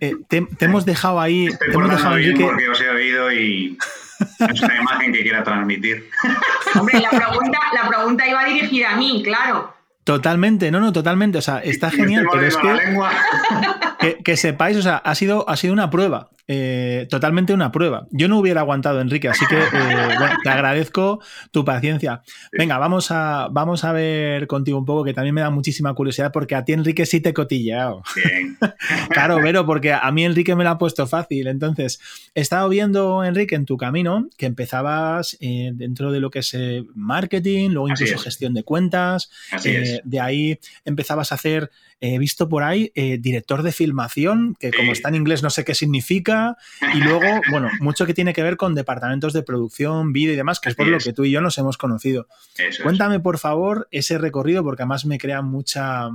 eh, 0.00 0.16
te, 0.26 0.48
hemos 0.58 0.84
dejado 0.84 1.20
ahí. 1.20 1.48
te 1.60 1.72
hemos 1.72 1.90
dejado 1.90 2.16
Enrique. 2.16 2.42
Porque 2.42 2.68
os 2.68 2.80
he 2.80 2.88
oído 2.88 3.30
y 3.30 3.78
es 4.50 4.62
una 4.62 4.80
imagen 4.80 5.12
que 5.12 5.22
quiera 5.22 5.44
transmitir. 5.44 6.10
Hombre, 6.74 7.00
la 7.00 7.10
pregunta, 7.10 7.58
la 7.72 7.88
pregunta 7.88 8.28
iba 8.28 8.44
dirigida 8.46 8.90
a 8.90 8.96
mí, 8.96 9.22
claro. 9.24 9.76
Totalmente, 10.02 10.72
no, 10.72 10.80
no, 10.80 10.92
totalmente. 10.92 11.38
O 11.38 11.42
sea, 11.42 11.60
está 11.60 11.92
genial, 11.92 12.26
pero 12.32 12.46
es 12.48 12.56
que, 14.00 14.18
que, 14.24 14.36
sepáis, 14.36 14.76
o 14.76 14.82
sea, 14.82 14.96
ha 14.96 15.14
sido, 15.14 15.48
ha 15.48 15.56
sido 15.56 15.72
una 15.72 15.88
prueba. 15.88 16.30
Eh, 16.46 17.06
totalmente 17.08 17.54
una 17.54 17.72
prueba. 17.72 18.06
Yo 18.10 18.28
no 18.28 18.38
hubiera 18.38 18.60
aguantado, 18.60 19.00
Enrique, 19.00 19.28
así 19.28 19.46
que 19.46 19.56
eh, 19.56 19.62
te 20.44 20.50
agradezco 20.50 21.20
tu 21.50 21.64
paciencia. 21.64 22.22
Venga, 22.52 22.76
vamos 22.76 23.10
a, 23.10 23.48
vamos 23.50 23.84
a 23.84 23.92
ver 23.92 24.46
contigo 24.46 24.78
un 24.78 24.84
poco, 24.84 25.04
que 25.04 25.14
también 25.14 25.34
me 25.34 25.40
da 25.40 25.48
muchísima 25.48 25.94
curiosidad, 25.94 26.32
porque 26.32 26.54
a 26.54 26.64
ti, 26.64 26.74
Enrique, 26.74 27.06
sí 27.06 27.20
te 27.20 27.30
he 27.30 27.34
cotilleado. 27.34 28.02
claro, 29.08 29.38
pero 29.42 29.64
porque 29.64 29.94
a 29.94 30.10
mí 30.12 30.24
Enrique 30.24 30.54
me 30.54 30.64
lo 30.64 30.70
ha 30.70 30.78
puesto 30.78 31.06
fácil. 31.06 31.46
Entonces, 31.46 31.98
he 32.34 32.42
estado 32.42 32.68
viendo, 32.68 33.24
Enrique, 33.24 33.54
en 33.54 33.64
tu 33.64 33.78
camino, 33.78 34.28
que 34.36 34.44
empezabas 34.44 35.38
eh, 35.40 35.70
dentro 35.72 36.12
de 36.12 36.20
lo 36.20 36.30
que 36.30 36.40
es 36.40 36.54
marketing, 36.94 37.70
luego 37.70 37.88
incluso 37.88 38.18
gestión 38.18 38.52
de 38.52 38.64
cuentas. 38.64 39.30
de 39.62 40.20
ahí 40.20 40.58
empezabas 40.84 41.32
a 41.32 41.36
hacer, 41.36 41.70
he 42.00 42.18
visto 42.18 42.50
por 42.50 42.64
ahí, 42.64 42.92
director 43.18 43.62
de 43.62 43.72
filmación, 43.72 44.56
que 44.60 44.72
como 44.72 44.92
está 44.92 45.08
en 45.08 45.14
inglés 45.14 45.42
no 45.42 45.48
sé 45.48 45.64
qué 45.64 45.74
significa 45.74 46.33
música 46.34 46.56
y 46.94 47.00
luego, 47.00 47.40
bueno, 47.50 47.70
mucho 47.80 48.06
que 48.06 48.14
tiene 48.14 48.32
que 48.32 48.42
ver 48.42 48.56
con 48.56 48.74
departamentos 48.74 49.32
de 49.32 49.42
producción, 49.42 50.12
vídeo 50.12 50.34
y 50.34 50.36
demás, 50.36 50.60
que 50.60 50.68
es 50.68 50.74
por 50.74 50.86
lo 50.86 50.98
que 50.98 51.12
tú 51.12 51.24
y 51.24 51.30
yo 51.30 51.40
nos 51.40 51.58
hemos 51.58 51.76
conocido. 51.76 52.26
Cuéntame, 52.82 53.20
por 53.20 53.38
favor, 53.38 53.88
ese 53.90 54.18
recorrido, 54.18 54.62
porque 54.62 54.82
además 54.82 55.06
me 55.06 55.18
crea 55.18 55.42
mucha, 55.42 56.08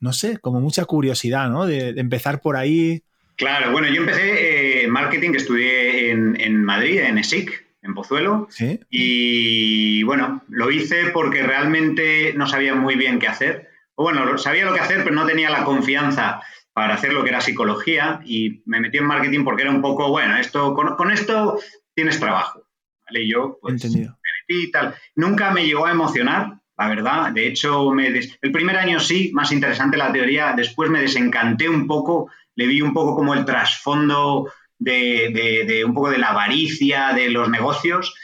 no 0.00 0.12
sé, 0.12 0.38
como 0.38 0.60
mucha 0.60 0.84
curiosidad, 0.84 1.48
¿no? 1.50 1.66
De, 1.66 1.90
empezar 1.90 2.40
por 2.40 2.56
ahí. 2.56 3.02
Claro, 3.36 3.72
bueno, 3.72 3.88
yo 3.88 4.02
empecé 4.02 4.84
eh, 4.84 4.88
marketing, 4.88 5.32
estudié 5.34 6.10
en, 6.10 6.40
en 6.40 6.62
Madrid, 6.62 7.00
en 7.00 7.18
ESIC, 7.18 7.66
en 7.82 7.94
Pozuelo. 7.94 8.46
¿Sí? 8.50 8.80
Y 8.90 10.02
bueno, 10.04 10.42
lo 10.48 10.70
hice 10.70 11.06
porque 11.12 11.42
realmente 11.42 12.34
no 12.36 12.46
sabía 12.46 12.74
muy 12.74 12.94
bien 12.96 13.18
qué 13.18 13.28
hacer. 13.28 13.70
O 13.94 14.04
bueno, 14.04 14.38
sabía 14.38 14.64
lo 14.64 14.74
que 14.74 14.80
hacer, 14.80 15.02
pero 15.02 15.14
no 15.14 15.26
tenía 15.26 15.50
la 15.50 15.64
confianza 15.64 16.42
para 16.72 16.94
hacer 16.94 17.12
lo 17.12 17.22
que 17.22 17.30
era 17.30 17.40
psicología 17.40 18.20
y 18.24 18.62
me 18.64 18.80
metí 18.80 18.98
en 18.98 19.06
marketing 19.06 19.44
porque 19.44 19.62
era 19.62 19.70
un 19.70 19.82
poco, 19.82 20.08
bueno, 20.08 20.36
esto 20.36 20.74
con, 20.74 21.10
esto 21.10 21.58
tienes 21.94 22.18
trabajo. 22.18 22.62
¿vale? 23.06 23.24
Y 23.24 23.32
yo 23.32 23.58
pues, 23.60 23.84
me 23.94 24.00
metí 24.00 24.64
y 24.68 24.70
tal. 24.70 24.94
Nunca 25.14 25.50
me 25.50 25.66
llegó 25.66 25.86
a 25.86 25.90
emocionar, 25.90 26.54
la 26.78 26.88
verdad. 26.88 27.32
De 27.32 27.46
hecho, 27.46 27.90
me 27.90 28.08
el 28.08 28.52
primer 28.52 28.76
año 28.76 29.00
sí, 29.00 29.30
más 29.34 29.52
interesante 29.52 29.96
la 29.96 30.12
teoría. 30.12 30.54
Después 30.56 30.90
me 30.90 31.00
desencanté 31.02 31.68
un 31.68 31.86
poco, 31.86 32.30
le 32.54 32.66
vi 32.66 32.80
un 32.80 32.94
poco 32.94 33.14
como 33.14 33.34
el 33.34 33.44
trasfondo 33.44 34.50
de, 34.78 35.84
un 35.86 35.94
poco 35.94 36.10
de 36.10 36.18
la 36.18 36.30
avaricia 36.30 37.12
de 37.12 37.30
los 37.30 37.48
negocios 37.48 38.14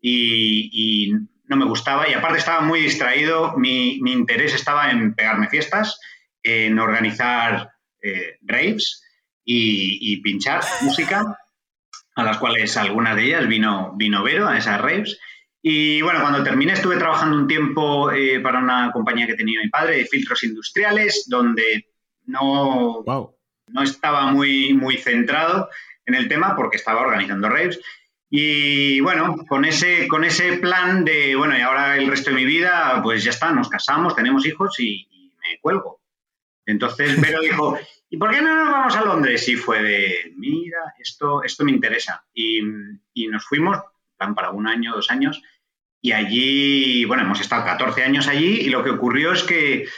y, 0.00 1.12
no 1.48 1.56
me 1.56 1.64
gustaba. 1.64 2.08
Y 2.08 2.12
aparte 2.12 2.38
estaba 2.38 2.60
muy 2.60 2.80
distraído, 2.80 3.56
mi, 3.56 3.98
interés 3.98 4.52
estaba 4.52 4.90
en 4.90 5.14
pegarme 5.14 5.48
fiestas, 5.48 6.00
en 6.42 6.80
organizar 6.80 7.70
eh, 8.06 8.38
raves 8.42 9.02
y, 9.44 10.16
pinchar 10.22 10.62
música, 10.82 11.38
a 12.14 12.24
las 12.24 12.38
cuales 12.38 12.76
algunas 12.76 13.16
de 13.16 13.24
ellas 13.26 13.46
vino, 13.46 13.92
vino 13.96 14.22
Vero, 14.22 14.48
a 14.48 14.58
esas 14.58 14.80
raves. 14.80 15.18
Y 15.62 16.00
bueno, 16.02 16.20
cuando 16.20 16.42
terminé 16.42 16.72
estuve 16.72 16.96
trabajando 16.96 17.36
un 17.36 17.46
tiempo 17.46 18.10
eh, 18.12 18.40
para 18.40 18.58
una 18.58 18.90
compañía 18.92 19.26
que 19.26 19.34
tenía 19.34 19.60
mi 19.62 19.68
padre 19.68 19.98
de 19.98 20.06
filtros 20.06 20.42
industriales, 20.44 21.26
donde 21.28 21.86
no, 22.26 23.04
no 23.68 23.82
estaba 23.82 24.32
muy, 24.32 24.72
muy 24.74 24.96
centrado 24.96 25.68
en 26.04 26.14
el 26.14 26.28
tema 26.28 26.54
porque 26.56 26.76
estaba 26.76 27.00
organizando 27.00 27.48
raves. 27.48 27.80
Y 28.28 29.00
bueno, 29.00 29.36
con 29.48 29.64
ese, 29.64 30.08
con 30.08 30.24
ese 30.24 30.54
plan 30.54 31.04
de, 31.04 31.36
bueno, 31.36 31.56
y 31.56 31.60
ahora 31.60 31.96
el 31.96 32.08
resto 32.08 32.30
de 32.30 32.36
mi 32.36 32.44
vida, 32.44 33.00
pues 33.02 33.22
ya 33.22 33.30
está, 33.30 33.52
nos 33.52 33.68
casamos, 33.68 34.16
tenemos 34.16 34.44
hijos 34.46 34.78
y, 34.80 35.08
me 35.40 35.58
cuelgo. 35.60 36.00
Entonces 36.66 37.20
Vero 37.20 37.40
dijo, 37.40 37.78
¿y 38.10 38.16
por 38.16 38.30
qué 38.30 38.42
no 38.42 38.54
nos 38.54 38.72
vamos 38.72 38.96
a 38.96 39.04
Londres? 39.04 39.48
Y 39.48 39.56
fue 39.56 39.82
de, 39.82 40.34
mira, 40.36 40.78
esto, 40.98 41.42
esto 41.42 41.64
me 41.64 41.70
interesa. 41.70 42.26
Y, 42.34 42.60
y 43.14 43.28
nos 43.28 43.44
fuimos, 43.46 43.78
plan 44.18 44.34
para 44.34 44.50
un 44.50 44.66
año, 44.66 44.94
dos 44.94 45.10
años, 45.10 45.42
y 46.06 46.12
allí, 46.12 47.04
bueno, 47.04 47.24
hemos 47.24 47.40
estado 47.40 47.64
14 47.64 48.04
años 48.04 48.28
allí 48.28 48.60
y 48.60 48.68
lo 48.68 48.84
que 48.84 48.90
ocurrió 48.90 49.32
es 49.32 49.42
que 49.42 49.88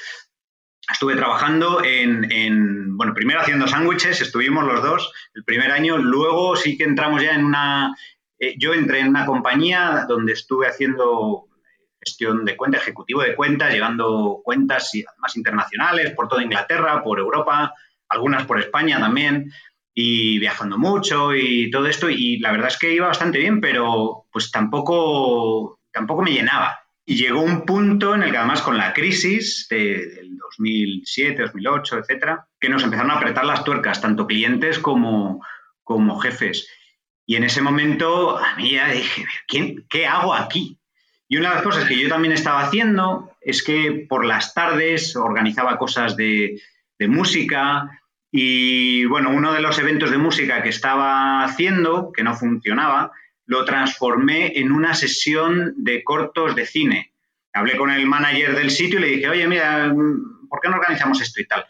estuve 0.91 1.17
trabajando 1.17 1.83
en, 1.85 2.97
bueno, 2.97 3.13
primero 3.13 3.41
haciendo 3.41 3.69
sándwiches, 3.69 4.21
estuvimos 4.21 4.65
los 4.65 4.83
dos 4.83 5.13
el 5.35 5.45
primer 5.45 5.71
año, 5.71 5.99
luego 5.99 6.57
sí 6.57 6.79
que 6.79 6.85
entramos 6.85 7.23
ya 7.23 7.35
en 7.35 7.45
una, 7.45 7.95
eh, 8.39 8.55
yo 8.59 8.73
entré 8.73 9.01
en 9.01 9.09
una 9.09 9.27
compañía 9.27 10.07
donde 10.09 10.33
estuve 10.33 10.67
haciendo 10.67 11.48
gestión 12.09 12.45
de 12.45 12.57
cuenta, 12.57 12.79
ejecutivo 12.79 13.23
de 13.23 13.35
cuentas, 13.35 13.73
llevando 13.73 14.41
cuentas 14.43 14.93
más 15.19 15.37
internacionales 15.37 16.13
por 16.13 16.29
toda 16.29 16.43
Inglaterra, 16.43 17.03
por 17.03 17.19
Europa, 17.19 17.75
algunas 18.09 18.47
por 18.47 18.59
España 18.59 18.99
también, 18.99 19.53
y 19.95 20.39
viajando 20.39 20.79
mucho 20.79 21.35
y 21.35 21.71
todo 21.71 21.87
esto, 21.87 22.09
y 22.09 22.39
la 22.39 22.53
verdad 22.53 22.69
es 22.69 22.79
que 22.79 22.95
iba 22.95 23.09
bastante 23.09 23.39
bien, 23.39 23.61
pero 23.61 24.27
pues 24.33 24.51
tampoco, 24.51 25.81
tampoco 25.93 26.23
me 26.23 26.33
llenaba. 26.33 26.79
Y 27.05 27.17
llegó 27.17 27.41
un 27.41 27.65
punto 27.65 28.15
en 28.15 28.23
el 28.23 28.31
que 28.31 28.37
además 28.37 28.63
con 28.63 28.77
la 28.77 28.93
crisis 28.93 29.67
del 29.69 30.37
2007, 30.39 31.43
2008, 31.43 31.99
etcétera, 31.99 32.47
que 32.61 32.69
nos 32.69 32.85
empezaron 32.85 33.11
a 33.11 33.15
apretar 33.15 33.45
las 33.45 33.65
tuercas, 33.65 34.01
tanto 34.01 34.27
clientes 34.27 34.79
como, 34.79 35.45
como 35.83 36.21
jefes. 36.21 36.69
Y 37.27 37.37
en 37.37 37.45
ese 37.45 37.61
momento 37.61 38.39
a 38.39 38.57
mí 38.57 38.73
ya 38.73 38.89
dije, 38.89 39.27
¿qué 39.89 40.07
hago 40.07 40.35
aquí? 40.35 40.78
Y 41.29 41.37
una 41.37 41.51
de 41.51 41.55
las 41.57 41.65
cosas 41.65 41.85
que 41.85 41.99
yo 41.99 42.09
también 42.09 42.33
estaba 42.33 42.63
haciendo 42.63 43.37
es 43.41 43.63
que 43.63 44.07
por 44.09 44.25
las 44.25 44.55
tardes 44.55 45.15
organizaba 45.15 45.79
cosas 45.79 46.17
de, 46.17 46.61
música 47.01 48.01
y 48.33 49.05
bueno, 49.05 49.31
uno 49.31 49.53
de 49.53 49.61
los 49.61 49.79
eventos 49.79 50.11
de 50.11 50.19
música 50.19 50.63
que 50.63 50.71
estaba 50.71 51.45
haciendo, 51.45 52.13
que 52.13 52.25
no 52.25 52.35
funcionaba, 52.35 53.13
lo 53.47 53.65
transformé 53.65 54.59
en 54.59 54.73
una 54.73 54.95
sesión 54.95 55.75
de 55.77 56.03
cortos 56.03 56.57
de 56.57 56.67
cine. 56.67 57.13
Hablé 57.53 57.77
con 57.77 57.91
el 57.91 58.07
manager 58.07 58.57
del 58.57 58.71
sitio 58.71 58.99
y 58.99 59.03
le 59.03 59.09
dije, 59.09 59.29
oye, 59.29 59.47
mira, 59.47 59.95
¿por 60.49 60.61
qué 60.61 60.69
no 60.69 60.77
organizamos 60.77 61.21
esto 61.21 61.41
y 61.41 61.47
tal? 61.47 61.65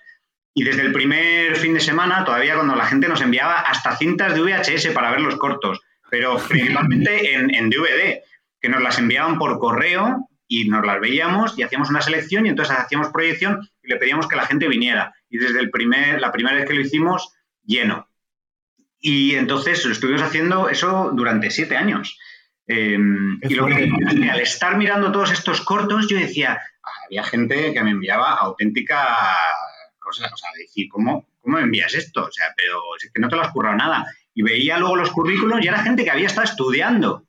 Y 0.55 0.65
desde 0.65 0.83
el 0.83 0.93
primer 0.93 1.57
fin 1.57 1.75
de 1.75 1.81
semana, 1.81 2.25
todavía 2.25 2.55
cuando 2.55 2.75
la 2.75 2.87
gente 2.87 3.09
nos 3.09 3.21
enviaba 3.21 3.61
hasta 3.61 3.97
cintas 3.97 4.35
de 4.35 4.41
VHS 4.41 4.89
para 4.89 5.11
ver 5.11 5.21
los 5.21 5.37
cortos, 5.37 5.81
pero 6.11 6.37
principalmente 6.49 7.35
en, 7.35 7.71
DVD, 7.71 8.23
que 8.61 8.69
nos 8.69 8.83
las 8.83 8.99
enviaban 8.99 9.39
por 9.39 9.59
correo 9.59 10.29
y 10.47 10.69
nos 10.69 10.85
las 10.85 11.01
veíamos 11.01 11.59
y 11.59 11.63
hacíamos 11.63 11.91
una 11.91 12.01
selección 12.01 12.47
y 12.47 12.49
entonces 12.49 12.77
hacíamos 12.77 13.09
proyección 13.09 13.69
y 13.83 13.89
le 13.89 13.97
pedíamos 13.97 14.27
que 14.27 14.37
la 14.37 14.47
gente 14.47 14.67
viniera. 14.67 15.15
Y 15.29 15.39
desde 15.39 15.61
el 15.61 15.71
primer, 15.71 16.21
la 16.21 16.33
primera 16.33 16.57
vez 16.57 16.67
que 16.67 16.75
lo 16.75 16.81
hicimos, 16.81 17.33
lleno. 17.65 18.09
Y 18.99 19.35
entonces 19.35 19.85
lo 19.85 19.93
estuvimos 19.93 20.23
haciendo 20.23 20.69
eso 20.69 21.11
durante 21.13 21.51
siete 21.51 21.77
años. 21.77 22.19
Em, 22.67 23.39
y 23.43 23.55
lo 23.55 23.67
que 23.67 23.91
al 24.31 24.41
estar 24.41 24.77
mirando 24.77 25.13
todos 25.13 25.31
estos 25.31 25.61
cortos, 25.61 26.09
yo 26.09 26.19
decía, 26.19 26.61
había 27.07 27.23
gente 27.25 27.73
que 27.73 27.83
me 27.83 27.91
enviaba 27.91 28.35
auténtica 28.35 29.07
cosas, 29.99 30.33
o 30.33 30.37
sea, 30.37 30.51
decir, 30.57 30.89
¿cómo, 30.89 31.29
¿cómo 31.41 31.59
me 31.59 31.63
envías 31.63 31.95
esto? 31.95 32.25
O 32.25 32.33
sea, 32.33 32.47
pero 32.57 32.81
es 33.01 33.11
que 33.13 33.21
no 33.21 33.29
te 33.29 33.37
lo 33.37 33.43
has 33.43 33.53
currado 33.53 33.77
nada. 33.77 34.07
Y 34.35 34.43
veía 34.43 34.79
luego 34.79 34.97
los 34.97 35.11
currículos 35.11 35.63
y 35.63 35.69
era 35.69 35.83
gente 35.83 36.05
que 36.05 36.11
había 36.11 36.27
estado 36.27 36.47
estudiando 36.47 37.28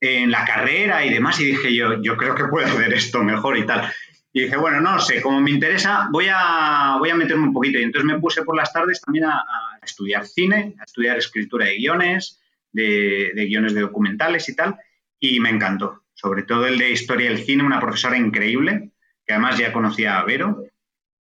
en 0.00 0.30
la 0.30 0.44
carrera 0.44 1.04
y 1.04 1.10
demás, 1.10 1.40
y 1.40 1.46
dije 1.46 1.74
yo, 1.74 2.00
yo 2.02 2.16
creo 2.16 2.34
que 2.34 2.44
puedo 2.44 2.66
hacer 2.66 2.92
esto 2.92 3.22
mejor 3.22 3.58
y 3.58 3.66
tal. 3.66 3.92
Y 4.32 4.42
dije, 4.42 4.56
bueno, 4.56 4.80
no 4.80 5.00
sé, 5.00 5.22
como 5.22 5.40
me 5.40 5.50
interesa, 5.50 6.08
voy 6.10 6.26
a, 6.30 6.96
voy 6.98 7.10
a 7.10 7.14
meterme 7.14 7.44
un 7.44 7.52
poquito. 7.52 7.78
Y 7.78 7.82
entonces 7.82 8.06
me 8.06 8.20
puse 8.20 8.42
por 8.42 8.56
las 8.56 8.72
tardes 8.72 9.00
también 9.00 9.24
a, 9.24 9.44
estudiar 9.82 10.26
cine, 10.26 10.74
a 10.78 10.84
estudiar 10.84 11.16
escritura 11.16 11.64
de 11.64 11.76
guiones, 11.76 12.38
de, 12.70 13.32
guiones 13.34 13.72
de 13.72 13.80
documentales 13.80 14.48
y 14.48 14.54
tal. 14.54 14.76
Y 15.18 15.40
me 15.40 15.48
encantó. 15.48 16.04
Sobre 16.12 16.42
todo 16.42 16.66
el 16.66 16.78
de 16.78 16.90
historia 16.90 17.30
del 17.30 17.42
cine, 17.42 17.64
una 17.64 17.80
profesora 17.80 18.18
increíble, 18.18 18.90
que 19.26 19.32
además 19.32 19.56
ya 19.56 19.72
conocía 19.72 20.18
a 20.18 20.24
Vero. 20.24 20.64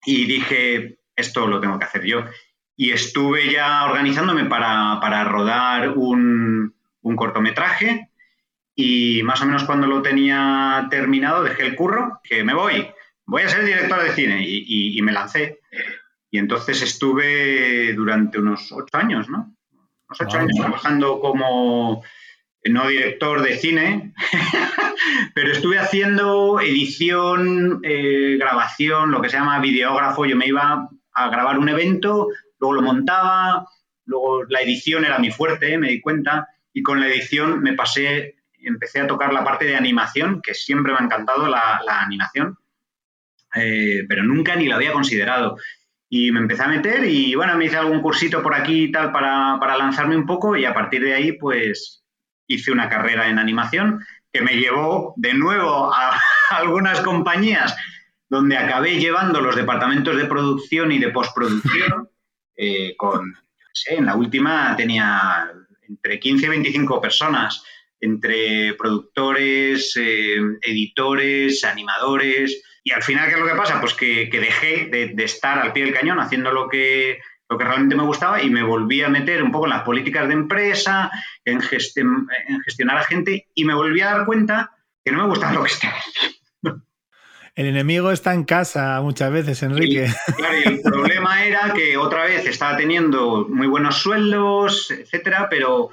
Y 0.04 0.26
dije, 0.26 1.00
esto 1.16 1.48
lo 1.48 1.62
tengo 1.62 1.80
que 1.80 1.86
hacer 1.86 2.04
yo. 2.04 2.26
Y 2.76 2.92
estuve 2.92 3.52
ya 3.52 3.86
organizándome 3.86 4.46
para, 4.46 5.24
rodar 5.24 5.92
un, 5.92 6.76
un 7.02 7.16
cortometraje 7.16 8.09
y 8.82 9.24
más 9.24 9.42
o 9.42 9.46
menos 9.46 9.66
cuando 9.66 9.88
lo 9.88 10.02
tenía 10.02 10.88
terminado 10.90 11.44
dejé 11.44 11.66
el 11.66 11.76
curro, 11.76 12.22
que 12.24 12.46
me 12.46 12.54
voy, 12.54 12.88
voy 13.26 13.42
a 13.42 13.50
ser 13.50 13.66
director 13.66 14.02
de 14.02 14.14
cine 14.14 14.42
y, 14.48 15.02
me 15.02 15.12
lancé. 15.12 15.60
Y 16.32 16.38
entonces 16.38 16.82
estuve 16.82 17.92
durante 17.92 18.40
unos 18.40 18.72
ocho 18.72 18.96
años, 18.96 19.28
¿no? 19.28 19.54
Unos 20.08 20.22
ocho 20.22 20.38
años 20.38 20.54
trabajando 20.56 21.20
como, 21.20 22.06
no 22.70 22.88
director 22.88 23.42
de 23.42 23.58
cine, 23.58 24.14
pero 25.36 25.52
estuve 25.52 25.78
haciendo 25.78 26.62
edición, 26.62 27.82
eh, 27.84 28.38
grabación, 28.40 29.12
lo 29.12 29.22
que 29.22 29.28
se 29.28 29.36
llama 29.36 29.60
videógrafo. 29.60 30.26
Yo 30.26 30.38
me 30.38 30.48
iba 30.48 30.88
a 31.12 31.30
grabar 31.30 31.60
un 31.60 31.68
evento, 31.68 32.30
luego 32.62 32.76
lo 32.76 32.82
montaba, 32.82 33.68
luego 34.06 34.46
la 34.46 34.62
edición 34.62 35.04
era 35.04 35.20
mi 35.20 35.32
fuerte, 35.32 35.78
me 35.78 35.90
di 35.90 36.00
cuenta, 36.00 36.48
y 36.72 36.82
con 36.82 37.02
la 37.02 37.08
edición 37.08 37.62
me 37.62 37.74
pasé 37.74 38.39
empecé 38.68 39.00
a 39.00 39.08
tocar 39.08 39.34
la 39.34 39.44
parte 39.44 39.66
de 39.66 39.76
animación, 39.76 40.42
que 40.42 40.54
siempre 40.54 40.94
me 40.94 41.00
ha 41.00 41.04
encantado 41.04 41.48
la, 41.48 41.80
animación, 41.88 42.58
eh, 43.56 44.06
pero 44.08 44.24
nunca 44.24 44.56
ni 44.56 44.68
la 44.68 44.76
había 44.76 44.94
considerado. 44.94 45.58
Y 46.10 46.32
me 46.32 46.40
empecé 46.40 46.64
a 46.64 46.68
meter 46.68 47.06
y 47.06 47.36
bueno, 47.36 47.56
me 47.56 47.66
hice 47.66 47.78
algún 47.78 48.02
cursito 48.02 48.42
por 48.42 48.56
aquí 48.56 48.86
y 48.86 48.92
tal 48.92 49.12
para, 49.12 49.78
lanzarme 49.78 50.16
un 50.16 50.26
poco 50.26 50.56
y 50.56 50.66
a 50.66 50.74
partir 50.74 51.04
de 51.04 51.14
ahí 51.14 51.34
pues 51.34 52.04
hice 52.48 52.72
una 52.72 52.90
carrera 52.90 53.30
en 53.30 53.38
animación 53.38 54.04
que 54.34 54.42
me 54.42 54.58
llevó 54.58 55.14
de 55.18 55.36
nuevo 55.36 55.94
a 55.94 56.20
algunas 56.50 57.02
compañías 57.02 57.76
donde 58.28 58.58
acabé 58.58 59.00
llevando 59.00 59.40
los 59.40 59.56
departamentos 59.56 60.18
de 60.18 60.26
producción 60.26 60.92
y 60.92 60.98
de 60.98 61.10
postproducción 61.10 62.10
eh, 62.58 62.96
con, 62.98 63.36
sé, 63.72 63.96
en 63.96 64.08
la 64.08 64.16
última 64.16 64.76
tenía 64.76 65.52
entre 65.88 66.20
15 66.20 66.46
y 66.46 66.50
25 66.50 67.02
personas 67.02 67.64
entre 68.02 68.74
productores, 68.76 69.96
eh, 69.98 70.38
editores, 70.62 71.64
animadores. 71.64 72.64
Y 72.84 72.92
al 72.92 73.04
final, 73.04 73.28
¿qué 73.28 73.34
es 73.34 73.40
lo 73.40 73.48
que 73.48 73.56
pasa? 73.56 73.80
Pues 73.82 73.94
que, 73.94 74.30
dejé 74.32 74.88
de, 74.88 75.24
estar 75.24 75.60
al 75.60 75.74
pie 75.74 75.86
del 75.86 75.94
cañón 75.94 76.20
haciendo 76.20 76.52
lo 76.52 76.70
que, 76.70 77.20
lo 77.50 77.58
que 77.58 77.66
realmente 77.66 77.96
me 77.96 78.04
gustaba 78.04 78.42
y 78.42 78.50
me 78.50 78.64
volví 78.64 79.02
a 79.02 79.10
meter 79.10 79.44
un 79.44 79.52
poco 79.52 79.66
en 79.66 79.72
las 79.72 79.84
políticas 79.84 80.28
de 80.28 80.34
empresa, 80.34 81.12
en, 81.46 81.60
en 81.62 82.62
gestionar 82.62 82.98
a 82.98 83.04
gente 83.04 83.48
y 83.54 83.66
me 83.66 83.74
volví 83.74 84.02
a 84.02 84.14
dar 84.14 84.26
cuenta 84.26 84.72
que 85.04 85.12
no 85.12 85.24
me 85.24 85.30
gustaba 85.30 85.54
lo 85.54 85.64
que 85.64 85.72
estaba 85.72 85.94
haciendo. 85.94 86.40
El 87.60 87.66
enemigo 87.66 88.12
está 88.12 88.34
en 88.34 88.46
casa 88.46 89.02
muchas 89.02 89.34
veces, 89.34 89.62
Enrique. 89.64 90.08
claro, 90.38 90.58
y 90.64 90.68
el 90.68 90.82
problema 90.82 91.44
era 91.44 91.74
que 91.74 91.98
otra 91.98 92.24
vez 92.24 92.46
estaba 92.46 92.78
teniendo 92.78 93.48
muy 93.50 93.68
buenos 93.68 93.98
sueldos, 93.98 94.90
etcétera, 94.92 95.48
pero 95.50 95.90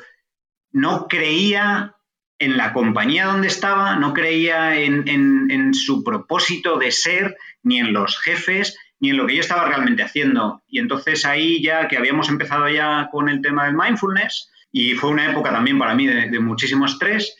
no 0.71 1.09
creía 1.09 1.96
en 2.39 2.57
la 2.57 2.73
compañía 2.73 3.27
donde 3.27 3.49
estaba, 3.49 3.97
no 3.97 4.13
creía 4.13 4.79
en, 4.79 5.09
en, 5.09 5.75
su 5.75 6.05
propósito 6.05 6.79
de 6.79 6.93
ser, 6.93 7.37
ni 7.63 7.79
en 7.79 7.93
los 7.93 8.19
jefes, 8.21 8.79
ni 9.01 9.11
en 9.11 9.17
lo 9.17 9.27
que 9.27 9.35
yo 9.37 9.41
estaba 9.41 9.67
realmente 9.67 10.03
haciendo. 10.03 10.63
Y 10.69 10.79
entonces 10.79 11.25
ahí 11.25 11.63
ya 11.63 11.89
que 11.89 11.97
habíamos 11.97 12.29
empezado 12.29 12.69
ya 12.69 13.09
con 13.11 13.29
el 13.29 13.41
tema 13.41 13.67
del 13.67 13.75
mindfulness, 13.75 14.51
y 14.71 14.95
fue 14.95 15.11
una 15.11 15.31
época 15.31 15.51
también 15.51 15.79
para 15.79 15.95
mí 15.95 16.07
de, 16.07 16.39
muchísimo 16.39 16.85
estrés, 16.85 17.37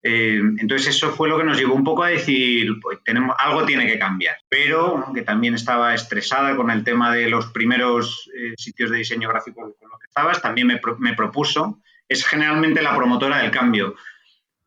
eh, 0.00 0.40
entonces 0.58 0.94
eso 0.94 1.10
fue 1.10 1.28
lo 1.28 1.36
que 1.36 1.44
nos 1.44 1.58
llevó 1.58 1.74
un 1.74 1.82
poco 1.82 2.04
a 2.04 2.08
decir, 2.08 2.70
pues 2.80 3.00
tenemos, 3.04 3.34
algo 3.40 3.64
tiene 3.64 3.86
que 3.86 3.98
cambiar. 3.98 4.36
Pero 4.48 5.10
que 5.12 5.22
también 5.22 5.54
estaba 5.54 5.92
estresada 5.94 6.54
con 6.54 6.70
el 6.70 6.84
tema 6.84 7.12
de 7.12 7.28
los 7.28 7.46
primeros 7.48 8.30
eh, 8.36 8.54
sitios 8.56 8.90
de 8.90 8.98
diseño 8.98 9.28
gráfico 9.28 9.62
con 9.62 9.90
los 9.90 9.98
que 9.98 10.06
estabas, 10.06 10.40
también 10.40 10.68
me, 10.68 10.80
me 10.98 11.14
propuso, 11.14 11.80
es 12.08 12.24
generalmente 12.24 12.80
la 12.80 12.96
promotora 12.96 13.38
del 13.38 13.50
cambio 13.50 13.96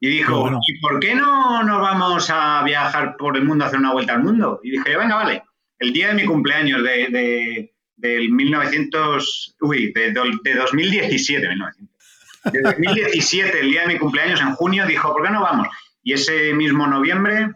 y 0.03 0.09
dijo, 0.09 0.49
¿y 0.65 0.79
por 0.79 0.99
qué 0.99 1.13
no 1.13 1.61
nos 1.61 1.79
vamos 1.79 2.27
a 2.31 2.63
viajar 2.63 3.15
por 3.17 3.37
el 3.37 3.45
mundo 3.45 3.63
a 3.63 3.67
hacer 3.67 3.79
una 3.79 3.93
vuelta 3.93 4.13
al 4.13 4.23
mundo? 4.23 4.59
Y 4.63 4.71
dije, 4.71 4.97
venga, 4.97 5.15
vale, 5.15 5.43
el 5.77 5.93
día 5.93 6.07
de 6.07 6.15
mi 6.15 6.25
cumpleaños 6.25 6.81
de, 6.81 7.71
del 7.95 8.31
1900, 8.31 9.57
uy, 9.61 9.93
de, 9.93 10.11
de 10.11 10.55
2017, 10.55 11.47
1900. 11.47 12.51
De 12.51 12.61
2017, 12.61 13.59
el 13.59 13.69
día 13.69 13.81
de 13.81 13.93
mi 13.93 13.99
cumpleaños, 13.99 14.41
en 14.41 14.55
junio, 14.55 14.87
dijo, 14.87 15.13
¿por 15.13 15.23
qué 15.23 15.29
no 15.29 15.43
vamos? 15.43 15.67
Y 16.01 16.13
ese 16.13 16.51
mismo 16.55 16.87
noviembre 16.87 17.51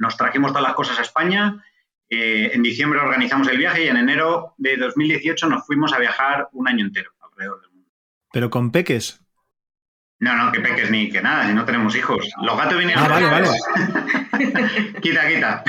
nos 0.00 0.16
trajimos 0.16 0.50
todas 0.50 0.64
las 0.64 0.74
cosas 0.74 0.98
a 0.98 1.02
España. 1.02 1.64
Eh, 2.08 2.50
en 2.52 2.64
diciembre 2.64 2.98
organizamos 2.98 3.46
el 3.46 3.58
viaje 3.58 3.84
y 3.84 3.88
en 3.88 3.96
enero 3.96 4.54
de 4.58 4.76
2018 4.76 5.48
nos 5.48 5.64
fuimos 5.64 5.92
a 5.92 6.00
viajar 6.00 6.48
un 6.50 6.66
año 6.66 6.84
entero 6.84 7.12
alrededor 7.20 7.60
del 7.60 7.70
mundo. 7.70 7.90
¿Pero 8.32 8.50
con 8.50 8.72
peques? 8.72 9.19
No, 10.20 10.36
no, 10.36 10.52
que 10.52 10.60
peques 10.60 10.90
ni 10.90 11.10
que 11.10 11.22
nada, 11.22 11.46
si 11.46 11.54
no 11.54 11.64
tenemos 11.64 11.96
hijos. 11.96 12.28
Los 12.42 12.56
gatos 12.56 12.78
vinieron. 12.78 13.02
Ah, 13.02 13.08
vale, 13.08 13.26
vale. 13.26 13.48
quita, 15.00 15.26
quita. 15.26 15.64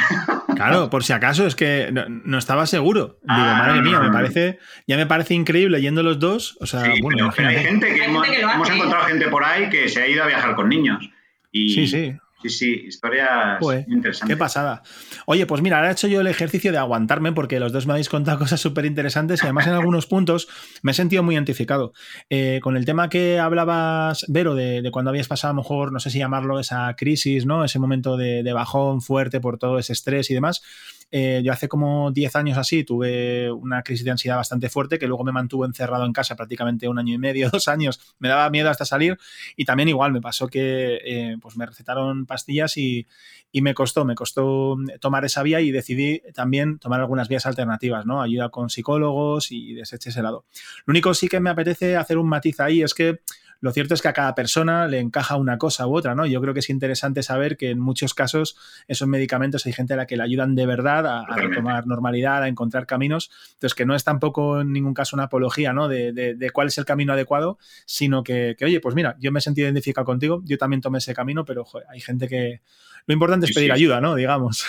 Claro, 0.55 0.89
por 0.89 1.05
si 1.05 1.13
acaso, 1.13 1.48
es 1.48 1.55
que 1.55 1.89
no, 1.91 2.38
estaba 2.38 2.65
seguro. 2.65 3.17
Digo, 3.22 3.39
ah, 3.39 3.63
madre 3.65 3.81
mía, 3.81 4.01
me 4.01 4.12
parece, 4.12 4.60
ya 4.88 4.98
me 4.98 5.05
parece 5.05 5.36
increíble 5.36 5.79
yendo 5.79 6.03
los 6.03 6.20
dos. 6.20 6.58
O 6.60 6.65
sea, 6.65 6.84
bueno, 7.01 7.31
hay 7.38 7.58
gente 7.60 7.93
que, 7.93 8.03
hemos, 8.03 8.27
hemos, 8.27 8.70
encontrado 8.70 9.05
gente 9.05 9.29
por 9.29 9.46
ahí 9.46 9.70
que 9.70 9.88
se 9.88 10.01
ha 10.01 10.08
ido 10.08 10.22
a 10.22 10.27
viajar 10.27 10.53
con 10.55 10.67
niños. 10.67 11.10
Y, 11.53 11.74
sí, 11.74 11.88
sí. 11.88 12.13
Sí, 12.42 12.50
sí, 12.50 12.84
historias 12.88 13.60
interesantes. 13.88 14.22
Qué 14.28 14.38
pasada. 14.38 14.84
Oye, 15.26 15.46
pues 15.46 15.62
mira, 15.62 15.78
ahora 15.78 15.90
he 15.90 15.94
hecho 15.94 16.08
yo 16.08 16.22
el 16.22 16.28
ejercicio 16.28 16.72
de 16.72 16.78
aguantarme 16.78 17.32
porque 17.32 17.60
los 17.60 17.72
dos 17.72 17.86
me 17.86 17.94
habéis 17.94 18.10
contado 18.10 18.40
cosas 18.40 18.60
súper 18.60 18.86
interesantes 18.86 19.42
y 19.42 19.46
además 19.46 19.68
en 19.68 19.74
algunos 19.74 20.08
puntos 20.08 20.48
me 20.82 20.92
he 20.92 20.96
sentido 20.96 21.24
muy 21.24 21.36
identificado. 21.36 21.94
Eh, 22.30 22.60
con 22.64 22.78
el 22.78 22.86
tema 22.86 23.10
que 23.10 23.40
hablabas, 23.40 24.26
Vero, 24.28 24.56
de, 24.56 24.88
cuando 24.92 25.10
habías 25.10 25.28
pasado 25.28 25.52
a 25.52 25.56
lo 25.56 25.62
mejor, 25.62 25.92
no 25.92 26.00
sé 26.00 26.10
si 26.10 26.20
llamarlo 26.20 26.60
esa 26.60 26.96
crisis, 26.96 27.46
¿no? 27.46 27.64
Ese 27.64 27.80
momento 27.80 28.18
de, 28.18 28.44
de 28.44 28.54
bajón 28.54 29.02
fuerte 29.02 29.40
por 29.40 29.58
todo 29.58 29.78
ese 29.80 29.94
estrés 29.94 30.30
y 30.32 30.34
demás. 30.34 30.62
Eh, 31.12 31.41
yo 31.44 31.51
hace 31.51 31.68
como 31.68 32.10
10 32.12 32.36
años 32.38 32.58
así 32.58 32.86
tuve 32.86 33.51
una 33.51 33.84
crisis 33.84 34.06
de 34.06 34.12
ansiedad 34.12 34.38
bastante 34.38 34.70
fuerte 34.70 34.98
que 34.98 35.08
luego 35.08 35.25
me 35.25 35.34
mantuvo 35.34 35.65
encerrado 35.65 36.06
en 36.06 36.13
casa 36.13 36.38
prácticamente 36.38 36.88
un 36.88 36.98
año 36.98 37.14
y 37.14 37.18
medio, 37.18 37.50
dos 37.51 37.68
años. 37.68 38.00
Me 38.20 38.29
daba 38.29 38.50
miedo 38.50 38.70
hasta 38.70 38.86
salir 38.86 39.18
y 39.55 39.66
también 39.66 39.90
igual 39.90 40.14
me 40.14 40.22
pasó 40.22 40.48
que 40.48 41.00
eh, 41.03 41.38
pues 41.42 41.57
me 41.57 41.66
recetaron 41.66 42.25
pastillas 42.25 42.77
y, 42.77 43.07
me 43.53 43.74
costó, 43.74 44.05
me 44.05 44.16
costó 44.16 44.77
tomar 45.01 45.25
esa 45.25 45.44
vía 45.44 45.59
y 45.59 45.72
decidí 45.72 46.22
también 46.33 46.79
tomar 46.79 47.01
algunas 47.01 47.27
vías 47.27 47.46
alternativas, 47.46 48.05
¿no? 48.05 48.22
Ayuda 48.22 48.50
con 48.50 48.70
psicólogos 48.70 49.51
y 49.51 49.74
deseché 49.74 50.09
ese 50.09 50.22
lado. 50.22 50.46
Lo 50.86 50.92
único 50.94 51.14
sí 51.14 51.27
que 51.27 51.42
me 51.42 51.50
apetece 51.50 51.98
hacer 51.98 52.18
un 52.18 52.29
matiz 52.29 52.62
ahí 52.62 52.81
es 52.81 52.94
que 52.94 53.20
lo 53.62 53.72
cierto 53.72 53.94
es 53.94 54.02
que 54.02 54.08
a 54.08 54.14
cada 54.14 54.34
persona 54.34 54.88
le 54.88 55.00
encaja 55.00 55.36
una 55.36 55.60
cosa 55.60 55.86
u 55.86 55.96
otra, 55.96 56.16
¿no? 56.16 56.26
Yo 56.26 56.42
creo 56.42 56.54
que 56.54 56.62
es 56.62 56.70
interesante 56.72 57.22
saber 57.22 57.58
que 57.58 57.70
en 57.70 57.80
muchos 57.80 58.16
casos 58.16 58.58
esos 58.88 59.08
medicamentos 59.08 59.68
hay 59.68 59.74
gente 59.74 59.94
a 59.94 59.98
la 59.98 60.08
que 60.08 60.18
le 60.18 60.24
ayudan 60.24 60.56
de 60.56 60.66
verdad 60.66 61.06
a, 61.06 61.26
tomar 61.54 61.86
normalidad, 61.86 62.42
a 62.42 62.48
encontrar 62.48 62.88
caminos. 62.88 63.30
Entonces, 63.54 63.76
que 63.76 63.86
no 63.86 63.94
es 63.94 64.04
tampoco 64.04 64.62
en 64.62 64.74
ningún 64.74 64.96
caso 64.96 65.16
una 65.16 65.26
apología, 65.26 65.74
¿no? 65.74 65.88
De, 65.88 66.52
cuál 66.52 66.68
es 66.68 66.78
el 66.80 66.86
camino 66.86 67.14
adecuado, 67.14 67.60
sino 67.86 68.24
que, 68.24 68.58
oye, 68.64 68.80
pues 68.80 68.96
mira, 68.96 69.16
yo 69.20 69.32
me 69.32 69.38
he 69.38 69.42
sentido 69.42 69.68
identificado 69.68 70.06
contigo, 70.06 70.42
yo 70.44 70.58
también 70.58 70.82
tomé 70.82 70.98
ese 70.98 71.14
camino, 71.14 71.46
pero 71.46 71.66
hay 71.88 72.02
gente 72.02 72.28
que... 72.28 72.62
Lo 73.06 73.14
importante 73.14 73.46
es 73.46 73.54
pedir 73.54 73.72
ayuda, 73.72 74.02
¿no? 74.02 74.16
Digamos. 74.16 74.66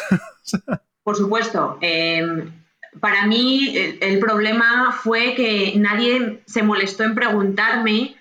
Por 1.03 1.17
supuesto. 1.17 1.79
Em, 1.81 2.53
para 3.01 3.27
mí 3.27 3.75
el 4.01 4.19
problema 4.19 4.93
fue 4.93 5.35
que 5.35 5.73
nadie 5.77 6.43
se 6.47 6.63
molestó 6.63 7.05
en 7.05 7.15
preguntarme 7.15 8.17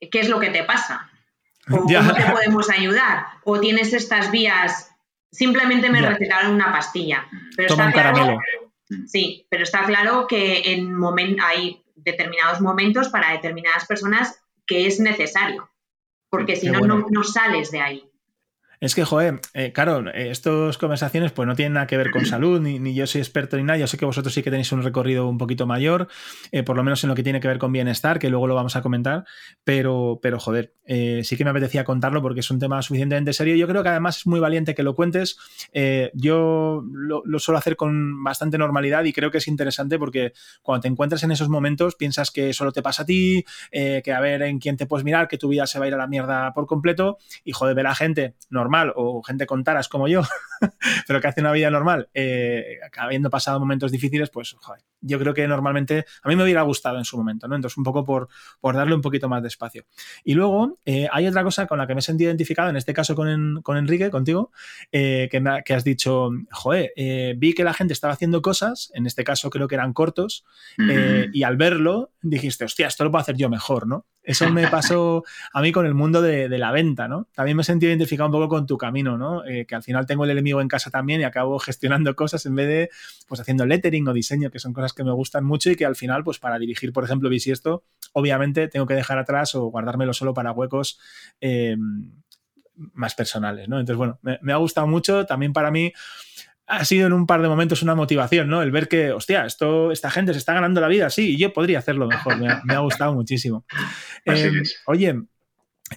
¿qué 0.00 0.20
es 0.20 0.28
lo 0.28 0.40
que 0.40 0.50
te 0.50 0.64
pasa? 0.64 1.10
¿O 1.70 1.78
¿Cómo 1.86 2.14
te 2.14 2.30
podemos 2.30 2.70
ayudar? 2.70 3.26
¿O 3.44 3.60
tienes 3.60 3.92
estas 3.92 4.30
vías? 4.30 4.90
Simplemente 5.30 5.90
me 5.90 6.00
recetaron 6.00 6.54
una 6.54 6.72
pastilla. 6.72 7.26
Pero 7.56 7.68
está 7.68 7.92
claro, 7.92 8.38
Sí, 9.06 9.46
pero 9.50 9.64
está 9.64 9.84
claro 9.84 10.26
que 10.28 10.72
en 10.72 10.94
hay 11.42 11.82
determinados 11.96 12.60
momentos 12.60 13.08
para 13.08 13.32
determinadas 13.32 13.84
personas 13.84 14.40
que 14.64 14.86
es 14.86 15.00
necesario, 15.00 15.68
porque 16.30 16.54
si 16.56 16.70
no, 16.70 16.80
no 16.80 17.24
sales 17.24 17.70
de 17.72 17.80
ahí. 17.80 18.10
Es 18.80 18.94
que, 18.94 19.04
joder, 19.04 19.40
eh, 19.54 19.72
claro, 19.72 20.10
estas 20.12 20.76
conversaciones 20.76 21.32
pues 21.32 21.46
no 21.46 21.56
tienen 21.56 21.74
nada 21.74 21.86
que 21.86 21.96
ver 21.96 22.10
con 22.10 22.26
salud, 22.26 22.60
ni, 22.60 22.94
yo 22.94 23.06
soy 23.06 23.20
experto 23.20 23.56
ni 23.56 23.62
nada. 23.62 23.78
Yo 23.78 23.86
sé 23.86 23.96
que 23.96 24.04
vosotros 24.04 24.34
sí 24.34 24.42
que 24.42 24.50
tenéis 24.50 24.70
un 24.72 24.82
recorrido 24.82 25.26
un 25.28 25.38
poquito 25.38 25.66
mayor, 25.66 26.08
eh, 26.52 26.62
por 26.62 26.76
lo 26.76 26.84
menos 26.84 27.02
en 27.02 27.08
lo 27.08 27.14
que 27.14 27.22
tiene 27.22 27.40
que 27.40 27.48
ver 27.48 27.58
con 27.58 27.72
bienestar, 27.72 28.18
que 28.18 28.28
luego 28.28 28.46
lo 28.46 28.54
vamos 28.54 28.76
a 28.76 28.82
comentar. 28.82 29.24
Pero, 29.64 30.18
pero 30.22 30.38
joder, 30.38 30.74
eh, 30.84 31.22
sí 31.24 31.36
que 31.36 31.44
me 31.44 31.50
apetecía 31.50 31.84
contarlo 31.84 32.20
porque 32.20 32.40
es 32.40 32.50
un 32.50 32.58
tema 32.58 32.82
suficientemente 32.82 33.32
serio. 33.32 33.56
Yo 33.56 33.66
creo 33.66 33.82
que 33.82 33.88
además 33.88 34.18
es 34.18 34.26
muy 34.26 34.40
valiente 34.40 34.74
que 34.74 34.82
lo 34.82 34.94
cuentes. 34.94 35.38
yo 36.14 36.84
lo, 36.92 37.38
suelo 37.38 37.58
hacer 37.58 37.76
con 37.76 38.22
bastante 38.24 38.58
normalidad 38.58 39.04
y 39.04 39.12
creo 39.12 39.30
que 39.30 39.38
es 39.38 39.48
interesante 39.48 39.98
porque 39.98 40.32
cuando 40.62 40.82
te 40.82 40.88
encuentras 40.88 41.22
en 41.22 41.30
esos 41.30 41.48
momentos 41.48 41.94
piensas 41.94 42.30
que 42.30 42.52
solo 42.52 42.72
te 42.72 42.82
pasa 42.82 43.04
a 43.04 43.06
ti, 43.06 43.44
que 43.70 44.12
a 44.12 44.20
ver 44.20 44.42
en 44.42 44.58
quién 44.58 44.76
te 44.76 44.86
puedes 44.86 45.04
mirar, 45.04 45.28
que 45.28 45.38
tu 45.38 45.48
vida 45.48 45.66
se 45.66 45.78
va 45.78 45.86
a 45.86 45.88
ir 45.88 45.94
a 45.94 45.98
la 45.98 46.06
mierda 46.06 46.52
por 46.52 46.66
completo. 46.66 47.18
Y 47.44 47.52
joder, 47.52 47.74
ver 47.74 47.86
a 47.86 47.90
la 47.90 47.94
gente 47.94 48.34
normal 48.50 48.66
o 48.96 49.22
gente 49.22 49.46
con 49.46 49.64
taras 49.64 49.88
como 49.88 50.08
yo, 50.08 50.22
pero 51.06 51.20
que 51.20 51.28
hace 51.28 51.40
una 51.40 51.52
vida 51.52 51.70
normal, 51.70 52.08
eh, 52.14 52.78
habiendo 52.96 53.30
pasado 53.30 53.58
momentos 53.60 53.90
difíciles, 53.90 54.30
pues 54.30 54.56
joder, 54.58 54.82
yo 55.00 55.18
creo 55.18 55.34
que 55.34 55.46
normalmente 55.46 56.04
a 56.22 56.28
mí 56.28 56.36
me 56.36 56.44
hubiera 56.44 56.62
gustado 56.62 56.98
en 56.98 57.04
su 57.04 57.16
momento, 57.16 57.48
¿no? 57.48 57.54
Entonces, 57.54 57.76
un 57.76 57.84
poco 57.84 58.04
por, 58.04 58.28
por 58.60 58.74
darle 58.74 58.94
un 58.94 59.02
poquito 59.02 59.28
más 59.28 59.42
de 59.42 59.48
espacio. 59.48 59.84
Y 60.24 60.34
luego 60.34 60.78
eh, 60.84 61.08
hay 61.12 61.26
otra 61.26 61.42
cosa 61.44 61.66
con 61.66 61.78
la 61.78 61.86
que 61.86 61.94
me 61.94 62.00
he 62.00 62.02
sentido 62.02 62.30
identificado, 62.30 62.70
en 62.70 62.76
este 62.76 62.92
caso 62.92 63.14
con, 63.14 63.62
con 63.62 63.76
Enrique, 63.76 64.10
contigo, 64.10 64.52
eh, 64.92 65.28
que, 65.30 65.42
que, 65.64 65.74
has 65.74 65.84
dicho, 65.84 66.30
joder, 66.50 66.92
vi 67.36 67.54
que 67.54 67.64
la 67.64 67.74
gente 67.74 67.92
estaba 67.92 68.14
haciendo 68.14 68.42
cosas, 68.42 68.90
en 68.94 69.06
este 69.06 69.24
caso 69.24 69.50
creo 69.50 69.68
que 69.68 69.74
eran 69.74 69.92
cortos, 69.92 70.44
y 71.32 71.42
al 71.42 71.56
verlo 71.56 72.10
dijiste, 72.22 72.64
hostia, 72.64 72.88
esto 72.88 73.04
lo 73.04 73.10
puedo 73.10 73.22
hacer 73.22 73.36
yo 73.36 73.48
mejor, 73.48 73.86
¿no? 73.86 74.06
Eso 74.26 74.50
me 74.50 74.66
pasó 74.66 75.22
a 75.52 75.62
mí 75.62 75.70
con 75.70 75.86
el 75.86 75.94
mundo 75.94 76.20
de, 76.20 76.48
la 76.58 76.72
venta, 76.72 77.06
¿no? 77.06 77.28
También 77.32 77.56
me 77.56 77.60
he 77.60 77.64
sentido 77.64 77.90
identificado 77.90 78.26
un 78.26 78.32
poco 78.32 78.48
con 78.48 78.66
tu 78.66 78.76
camino, 78.76 79.16
¿no? 79.16 79.46
Eh, 79.46 79.66
que 79.66 79.76
al 79.76 79.84
final 79.84 80.04
tengo 80.04 80.24
el 80.24 80.30
enemigo 80.30 80.60
en 80.60 80.66
casa 80.66 80.90
también 80.90 81.20
y 81.20 81.24
acabo 81.24 81.58
gestionando 81.60 82.16
cosas 82.16 82.44
en 82.44 82.56
vez 82.56 82.66
de, 82.66 82.90
pues, 83.28 83.40
haciendo 83.40 83.64
lettering 83.66 84.08
o 84.08 84.12
diseño, 84.12 84.50
que 84.50 84.58
son 84.58 84.72
cosas 84.72 84.92
que 84.92 85.04
me 85.04 85.12
gustan 85.12 85.44
mucho 85.44 85.70
y 85.70 85.76
que 85.76 85.86
al 85.86 85.94
final, 85.94 86.24
pues, 86.24 86.40
para 86.40 86.58
dirigir, 86.58 86.92
por 86.92 87.04
ejemplo, 87.04 87.28
Bisiesto, 87.28 87.84
obviamente 88.14 88.66
tengo 88.66 88.86
que 88.86 88.94
dejar 88.94 89.18
atrás 89.18 89.54
o 89.54 89.66
guardármelo 89.66 90.12
solo 90.12 90.34
para 90.34 90.50
huecos 90.50 90.98
em, 91.40 92.10
más 92.94 93.14
personales, 93.14 93.68
¿no? 93.68 93.78
Entonces, 93.78 93.96
bueno, 93.96 94.18
me, 94.22 94.40
me 94.42 94.52
ha 94.52 94.56
gustado 94.56 94.88
mucho. 94.88 95.24
También 95.24 95.52
para 95.52 95.70
mí 95.70 95.92
ha 96.66 96.84
sido 96.84 97.06
en 97.06 97.12
un 97.12 97.26
par 97.26 97.42
de 97.42 97.48
momentos 97.48 97.82
una 97.82 97.94
motivación, 97.94 98.48
¿no? 98.48 98.62
El 98.62 98.70
ver 98.70 98.88
que, 98.88 99.12
hostia, 99.12 99.46
esto, 99.46 99.92
esta 99.92 100.10
gente 100.10 100.32
se 100.32 100.38
está 100.38 100.52
ganando 100.52 100.80
la 100.80 100.88
vida, 100.88 101.10
sí, 101.10 101.34
y 101.34 101.38
yo 101.38 101.52
podría 101.52 101.78
hacerlo 101.78 102.06
mejor. 102.06 102.38
Me, 102.38 102.74
ha 102.74 102.78
gustado 102.80 103.14
muchísimo. 103.14 103.64
Em, 104.24 104.62
oye, 104.86 105.14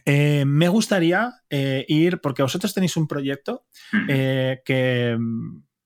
eh, 0.06 0.46
me 0.46 0.68
gustaría 0.68 1.34
eh, 1.50 1.84
ir, 1.88 2.22
porque 2.22 2.44
vosotros 2.44 2.74
tenéis 2.74 2.96
un 2.96 3.08
proyecto 3.08 3.66
eh, 4.08 4.62
que 4.64 5.18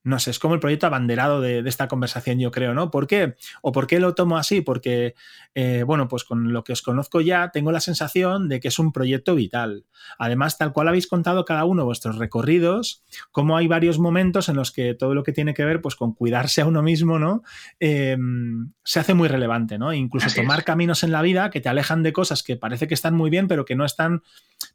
no 0.04 0.20
sé, 0.20 0.32
es 0.32 0.40
como 0.40 0.54
el 0.54 0.60
proyecto 0.60 0.86
abanderado 0.86 1.40
de, 1.40 1.60
esta 1.66 1.88
conversación, 1.88 2.38
yo 2.38 2.52
creo, 2.52 2.74
¿no? 2.74 2.92
¿Por 2.92 3.08
qué? 3.08 3.36
¿O 3.62 3.72
por 3.72 3.88
qué 3.88 4.00
lo 4.00 4.16
tomo 4.16 4.38
así? 4.38 4.60
Porque, 4.60 5.16
eh, 5.56 5.84
bueno, 5.84 6.10
pues 6.10 6.26
con 6.26 6.52
lo 6.52 6.66
que 6.66 6.74
os 6.74 6.82
conozco 6.82 7.22
ya, 7.22 7.52
tengo 7.52 7.72
la 7.72 7.80
sensación 7.80 8.50
de 8.50 8.60
que 8.60 8.68
es 8.68 8.80
un 8.80 8.92
proyecto 8.92 9.34
vital. 9.34 9.86
Además, 10.18 10.58
tal 10.58 10.74
cual 10.74 10.90
habéis 10.90 11.08
contado 11.08 11.46
cada 11.46 11.64
uno 11.64 11.86
vuestros 11.86 12.18
recorridos, 12.18 13.02
como 13.32 13.56
hay 13.56 13.68
varios 13.68 13.98
momentos 13.98 14.50
en 14.50 14.58
los 14.58 14.74
que 14.74 14.94
todo 14.94 15.14
lo 15.14 15.24
que 15.24 15.32
tiene 15.32 15.54
que 15.54 15.64
ver, 15.64 15.82
pues 15.82 15.96
con 15.96 16.14
cuidarse 16.14 16.62
a 16.62 16.66
uno 16.66 16.84
mismo, 16.84 17.18
¿no? 17.18 17.44
Em, 17.80 18.74
se 18.84 19.00
hace 19.00 19.14
muy 19.14 19.30
relevante, 19.30 19.78
¿no? 19.78 19.94
Incluso 19.94 20.28
tomar 20.36 20.66
caminos 20.66 21.04
en 21.04 21.14
la 21.14 21.22
vida 21.22 21.50
que 21.50 21.62
te 21.62 21.70
alejan 21.70 22.04
de 22.04 22.12
cosas 22.12 22.44
que 22.44 22.58
parece 22.58 22.90
que 22.90 22.94
están 22.94 23.16
muy 23.16 23.30
bien, 23.30 23.48
pero 23.48 23.64
que 23.64 23.76
no 23.76 23.86
están 23.86 24.22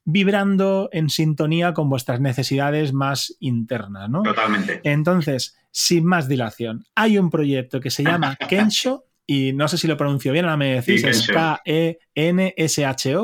vibrando 0.04 0.88
en 0.92 1.10
sintonía 1.10 1.74
con 1.74 1.90
vuestras 1.90 2.20
necesidades 2.20 2.92
más 2.92 3.36
internas, 3.40 4.08
¿no? 4.08 4.22
Totalmente. 4.22 4.80
Entonces, 4.84 5.17
sin 5.70 6.04
más 6.04 6.28
dilación, 6.28 6.84
hay 6.94 7.18
un 7.18 7.30
proyecto 7.30 7.80
que 7.80 7.90
se 7.90 8.02
llama 8.02 8.36
Kensho 8.48 9.04
y 9.26 9.52
no 9.52 9.68
sé 9.68 9.76
si 9.76 9.86
lo 9.86 9.96
pronuncio 9.98 10.32
bien, 10.32 10.46
ahora 10.46 10.56
me 10.56 10.80
decís, 10.80 11.04
es 11.04 11.26
K-E-N-S-H-O, 11.26 11.70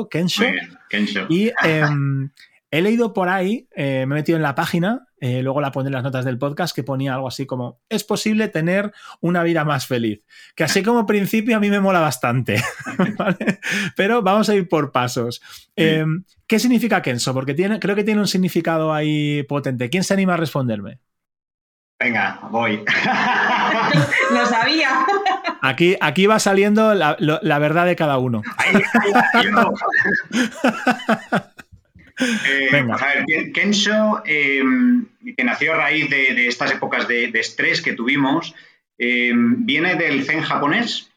Kensho. 0.07 0.43
Kensho. 0.87 1.25
Y 1.29 1.51
em, 1.63 2.29
he 2.69 2.81
leído 2.83 3.11
por 3.11 3.27
ahí, 3.27 3.67
eh, 3.75 4.05
me 4.07 4.13
he 4.13 4.19
metido 4.19 4.35
en 4.35 4.43
la 4.43 4.53
página, 4.53 5.07
eh, 5.19 5.41
luego 5.41 5.61
la 5.61 5.71
pondré 5.71 5.89
en 5.89 5.93
las 5.93 6.03
notas 6.03 6.23
del 6.23 6.37
podcast, 6.37 6.75
que 6.75 6.83
ponía 6.83 7.15
algo 7.15 7.27
así 7.27 7.47
como, 7.47 7.79
es 7.89 8.03
posible 8.03 8.47
tener 8.49 8.93
una 9.19 9.41
vida 9.41 9.65
más 9.65 9.87
feliz. 9.87 10.23
Que 10.55 10.63
así 10.63 10.83
como 10.83 11.07
principio 11.07 11.57
a 11.57 11.59
mí 11.59 11.71
me 11.71 11.79
mola 11.79 12.01
bastante, 12.01 12.61
Pero 13.95 14.21
vamos 14.21 14.47
a 14.49 14.55
ir 14.55 14.69
por 14.69 14.91
pasos. 14.91 15.41
Em, 15.75 16.23
¿Qué 16.45 16.59
significa 16.59 17.01
Kenso? 17.01 17.33
Porque 17.33 17.55
tiene, 17.55 17.79
creo 17.79 17.95
que 17.95 18.03
tiene 18.03 18.21
un 18.21 18.27
significado 18.27 18.93
ahí 18.93 19.41
potente. 19.43 19.89
¿Quién 19.89 20.03
se 20.03 20.13
anima 20.13 20.35
a 20.35 20.37
responderme? 20.37 20.99
Venga, 21.99 22.39
voy. 22.51 22.83
Lo 24.31 24.45
sabía. 24.45 25.05
Aquí, 25.61 25.95
aquí 26.01 26.27
va 26.27 26.39
saliendo 26.39 26.93
la, 26.93 27.59
verdad 27.59 27.85
de 27.85 27.95
cada 27.95 28.17
uno. 28.17 28.41
Eh, 32.17 32.69
Venga. 32.71 32.95
a 32.95 33.25
ver, 33.27 33.51
Kensho, 33.51 34.23
em, 34.25 35.05
que 35.35 35.43
nació 35.43 35.73
a 35.73 35.75
raíz 35.75 36.09
de, 36.09 36.47
estas 36.47 36.71
épocas 36.71 37.09
de, 37.09 37.25
estrés 37.33 37.81
que 37.81 37.91
tuvimos, 37.91 38.55
em, 38.97 39.65
viene 39.65 39.95
del 39.95 40.23
zen 40.23 40.39
japonés 40.39 41.11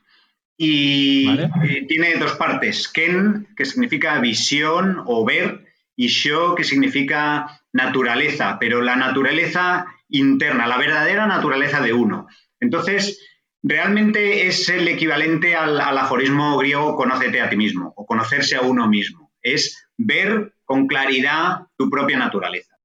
y 0.57 1.29
eh, 1.29 1.87
tiene 1.87 2.17
dos 2.17 2.33
partes. 2.33 2.89
Ken, 2.89 3.47
que 3.57 3.65
significa 3.65 4.19
visión 4.19 5.01
o 5.07 5.25
ver, 5.25 5.67
y 5.95 6.09
Sho, 6.09 6.57
que 6.57 6.65
significa 6.65 7.61
naturaleza, 7.73 8.57
pero 8.59 8.83
la 8.83 8.97
naturaleza 8.97 9.87
interna, 10.09 10.67
la 10.67 10.79
verdadera 10.79 11.27
naturaleza 11.27 11.81
de 11.81 11.93
uno. 11.93 12.27
Entonces, 12.61 13.21
realmente 13.63 14.47
es 14.47 14.69
el 14.69 14.89
equivalente 14.89 15.55
al, 15.55 15.81
aforismo 15.81 16.57
griego 16.59 16.97
conócete 16.97 17.41
a 17.41 17.51
ti 17.51 17.57
mismo 17.57 17.93
o 17.97 18.07
conocerse 18.07 18.57
a 18.57 18.63
uno 18.63 18.89
mismo. 18.89 19.33
Es 19.43 19.89
ver 19.97 20.55
con 20.65 20.87
claridad 20.87 21.67
tu 21.77 21.91
propia 21.91 22.19
naturaleza. 22.19 22.77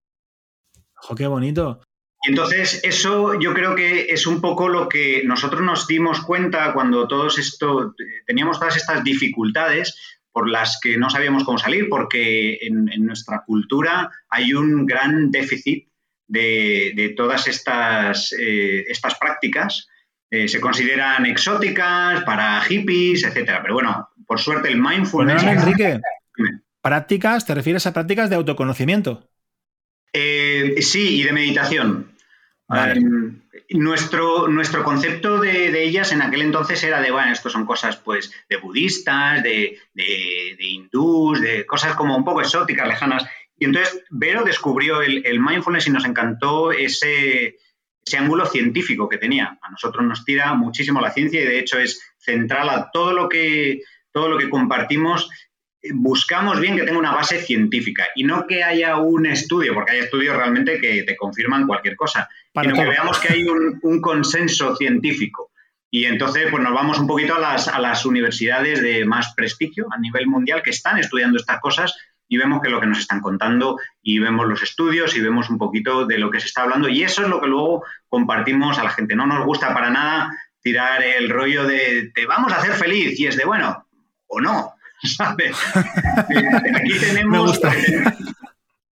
¡Oh, 1.10 1.16
qué 1.16 1.28
bonito! 1.28 1.82
Entonces 2.26 2.80
eso 2.84 3.38
yo 3.38 3.54
creo 3.54 3.76
que 3.76 4.14
es 4.14 4.26
un 4.26 4.40
poco 4.40 4.70
lo 4.70 4.88
que 4.88 5.24
nosotros 5.26 5.62
nos 5.62 5.88
dimos 5.88 6.22
cuenta 6.22 6.72
cuando 6.74 7.06
todos 7.06 7.38
esto 7.38 7.94
teníamos 8.26 8.60
todas 8.60 8.78
estas 8.78 9.04
dificultades 9.04 10.22
por 10.32 10.50
las 10.50 10.80
que 10.82 10.98
no 10.98 11.10
sabíamos 11.10 11.44
cómo 11.44 11.58
salir, 11.58 11.90
porque 11.90 12.58
en 12.62 13.06
nuestra 13.06 13.44
cultura 13.46 14.10
hay 14.30 14.54
un 14.54 14.86
gran 14.86 15.30
déficit 15.32 15.93
de, 16.28 17.14
todas 17.16 17.48
estas, 17.48 18.34
eh, 18.40 18.86
estas 18.88 19.16
prácticas. 19.16 19.88
Eh, 20.30 20.48
se 20.48 20.60
consideran 20.60 21.26
exóticas 21.26 22.24
para 22.24 22.60
hippies, 22.62 23.24
etcétera. 23.24 23.62
Pero 23.62 23.76
bueno, 23.76 24.10
por 24.26 24.40
suerte 24.40 24.70
el 24.70 24.82
mindfulness. 24.82 25.44
Enrique, 25.44 26.00
prácticas, 26.82 27.46
¿te 27.46 27.54
refieres 27.54 27.86
a 27.86 27.94
prácticas 27.94 28.30
de 28.30 28.36
autoconocimiento? 28.38 29.30
Eh, 30.12 30.76
sí, 30.82 31.22
y 31.22 31.24
de 31.24 31.34
meditación. 31.34 32.14
nuestro, 33.70 34.48
nuestro 34.48 34.84
concepto 34.84 35.40
de, 35.40 35.84
ellas 35.84 36.12
en 36.12 36.24
aquel 36.24 36.42
entonces 36.42 36.84
era 36.84 37.00
de, 37.00 37.12
bueno, 37.12 37.32
esto 37.32 37.50
son 37.50 37.68
cosas 37.68 37.98
pues 37.98 38.34
de 38.50 38.58
budistas, 38.58 39.44
de, 39.44 39.78
de, 39.94 40.56
de 40.58 40.66
hindús, 40.66 41.42
de 41.42 41.66
cosas 41.68 41.96
como 41.96 42.18
un 42.18 42.26
poco 42.26 42.42
exóticas, 42.42 42.88
lejanas. 42.88 43.24
Y 43.58 43.66
entonces 43.66 44.04
Vero 44.10 44.44
descubrió 44.44 45.02
el, 45.02 45.40
mindfulness 45.40 45.88
y 45.88 45.92
nos 45.92 46.06
encantó 46.06 46.72
ese, 46.72 47.58
ángulo 48.18 48.46
científico 48.46 49.08
que 49.08 49.18
tenía. 49.18 49.58
A 49.62 49.72
nosotros 49.72 50.06
nos 50.06 50.26
tira 50.26 50.54
muchísimo 50.54 51.02
la 51.02 51.12
ciencia 51.12 51.42
y 51.42 51.46
de 51.46 51.60
hecho 51.60 51.80
es 51.80 52.02
central 52.18 52.70
a 52.70 52.90
todo 52.92 53.14
lo 53.14 53.30
que, 53.30 53.82
todo 54.12 54.30
lo 54.30 54.38
que 54.38 54.50
compartimos. 54.50 55.30
Buscamos 55.94 56.60
bien 56.60 56.78
que 56.78 56.84
tenga 56.84 57.00
una 57.00 57.14
base 57.14 57.42
científica 57.42 58.06
y 58.16 58.24
no 58.24 58.48
que 58.48 58.64
haya 58.64 58.98
un 58.98 59.26
estudio, 59.26 59.74
porque 59.74 59.92
hay 59.92 60.00
estudios 60.00 60.36
realmente 60.36 60.80
que 60.80 61.04
te 61.04 61.16
confirman 61.16 61.68
cualquier 61.68 61.96
cosa, 61.96 62.30
sino 62.54 62.74
que 62.74 62.86
veamos 62.86 63.20
que 63.20 63.34
hay 63.34 63.44
un, 63.44 64.02
consenso 64.02 64.76
científico. 64.76 65.52
Y 65.92 66.06
entonces, 66.06 66.48
pues 66.50 66.64
nos 66.64 66.74
vamos 66.74 67.00
un 67.00 67.06
poquito 67.06 67.36
a 67.36 67.40
las, 67.40 67.68
a 67.68 67.80
las 67.80 68.06
universidades 68.06 68.82
de 68.82 69.06
más 69.06 69.34
prestigio 69.36 69.88
a 69.92 70.00
nivel 70.00 70.26
mundial 70.26 70.64
que 70.64 70.72
están 70.72 70.98
estudiando 70.98 71.38
estas 71.38 71.60
cosas 71.60 71.94
y 72.28 72.38
vemos 72.38 72.62
que 72.62 72.70
lo 72.70 72.80
que 72.80 72.88
nos 72.88 73.00
están 73.00 73.22
contando 73.22 73.78
y 74.02 74.20
vemos 74.20 74.48
los 74.48 74.64
estudios 74.64 75.16
y 75.16 75.22
vemos 75.22 75.50
un 75.50 75.58
poquito 75.58 76.06
de 76.06 76.18
lo 76.18 76.32
que 76.32 76.40
se 76.40 76.48
está 76.48 76.64
hablando 76.64 76.90
y 76.90 77.04
eso 77.04 77.24
es 77.24 77.30
lo 77.30 77.42
que 77.42 77.48
luego 77.48 77.84
compartimos 78.08 78.80
a 78.80 78.84
la 78.84 78.90
gente. 78.90 79.16
No 79.16 79.28
nos 79.28 79.46
gusta 79.46 79.74
para 79.74 79.90
nada 79.90 80.32
tirar 80.62 81.04
el 81.04 81.30
rollo 81.30 81.66
de 81.66 82.12
te 82.14 82.26
vamos 82.26 82.52
a 82.54 82.58
hacer 82.58 82.74
feliz 82.74 83.20
y 83.20 83.28
es 83.28 83.36
de 83.38 83.46
bueno 83.46 83.86
o 84.28 84.42
no, 84.42 84.74
¿sabes? 85.04 85.56
Aquí 86.76 87.00
tenemos... 87.00 87.60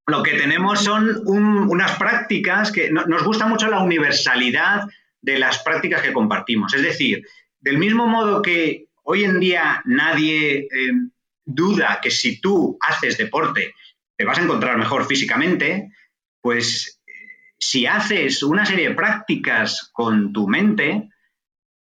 Lo 0.06 0.24
que 0.24 0.32
tenemos 0.32 0.82
son 0.82 1.22
unas 1.24 1.92
prácticas 1.92 2.72
que 2.72 2.90
nos 2.90 3.22
gusta 3.22 3.46
mucho 3.46 3.68
la 3.68 3.80
universalidad 3.80 4.88
de 5.22 5.38
las 5.38 5.60
prácticas 5.60 6.02
que 6.02 6.12
compartimos. 6.12 6.74
Es 6.74 6.82
decir, 6.82 7.24
del 7.60 7.78
mismo 7.78 8.08
modo 8.08 8.42
que 8.42 8.86
hoy 9.04 9.22
en 9.22 9.38
día 9.38 9.82
nadie 9.84 10.66
eh, 10.70 10.92
duda 11.54 12.00
que 12.02 12.10
si 12.10 12.40
tú 12.40 12.78
haces 12.80 13.18
deporte 13.18 13.74
te 14.16 14.24
vas 14.24 14.38
a 14.38 14.42
encontrar 14.42 14.76
mejor 14.76 15.06
físicamente, 15.06 15.90
pues 16.42 17.00
si 17.58 17.86
haces 17.86 18.42
una 18.42 18.66
serie 18.66 18.90
de 18.90 18.94
prácticas 18.94 19.90
con 19.92 20.32
tu 20.32 20.46
mente, 20.46 21.08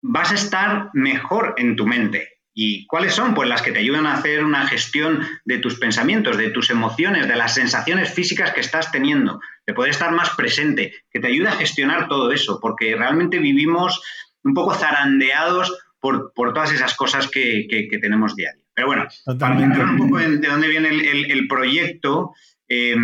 vas 0.01 0.31
a 0.31 0.35
estar 0.35 0.89
mejor 0.93 1.55
en 1.57 1.75
tu 1.75 1.85
mente. 1.85 2.29
¿Y 2.55 2.85
cuáles 2.85 3.13
son? 3.13 3.33
Pues 3.33 3.49
las 3.49 3.63
que 3.63 3.71
te 3.71 3.79
ayudan 3.79 4.05
a 4.05 4.13
hacer 4.13 4.43
una 4.43 4.67
gestión 4.67 5.27
de 5.45 5.57
tus 5.57 5.79
pensamientos, 5.79 6.37
de 6.37 6.51
tus 6.51 6.69
emociones, 6.69 7.27
de 7.27 7.35
las 7.35 7.55
sensaciones 7.55 8.13
físicas 8.13 8.51
que 8.51 8.61
estás 8.61 8.91
teniendo, 8.91 9.39
de 9.65 9.73
poder 9.73 9.91
estar 9.91 10.11
más 10.11 10.31
presente, 10.31 10.93
que 11.11 11.19
te 11.19 11.27
ayuda 11.27 11.51
a 11.51 11.57
gestionar 11.57 12.07
todo 12.07 12.31
eso, 12.31 12.59
porque 12.59 12.95
realmente 12.95 13.39
vivimos 13.39 14.01
un 14.43 14.53
poco 14.53 14.75
zarandeados 14.75 15.75
por, 15.99 16.31
todas 16.35 16.71
esas 16.71 16.95
cosas 16.95 17.27
que, 17.27 17.67
que 17.67 17.97
tenemos 17.97 18.35
diario. 18.35 18.62
Pero 18.73 18.87
bueno, 18.87 19.07
para 19.39 19.61
entrar 19.61 19.85
un 19.85 19.97
poco 19.97 20.17
de, 20.17 20.37
dónde 20.37 20.67
viene 20.67 20.89
el, 20.89 21.47
proyecto, 21.47 22.33
eh, 22.67 22.95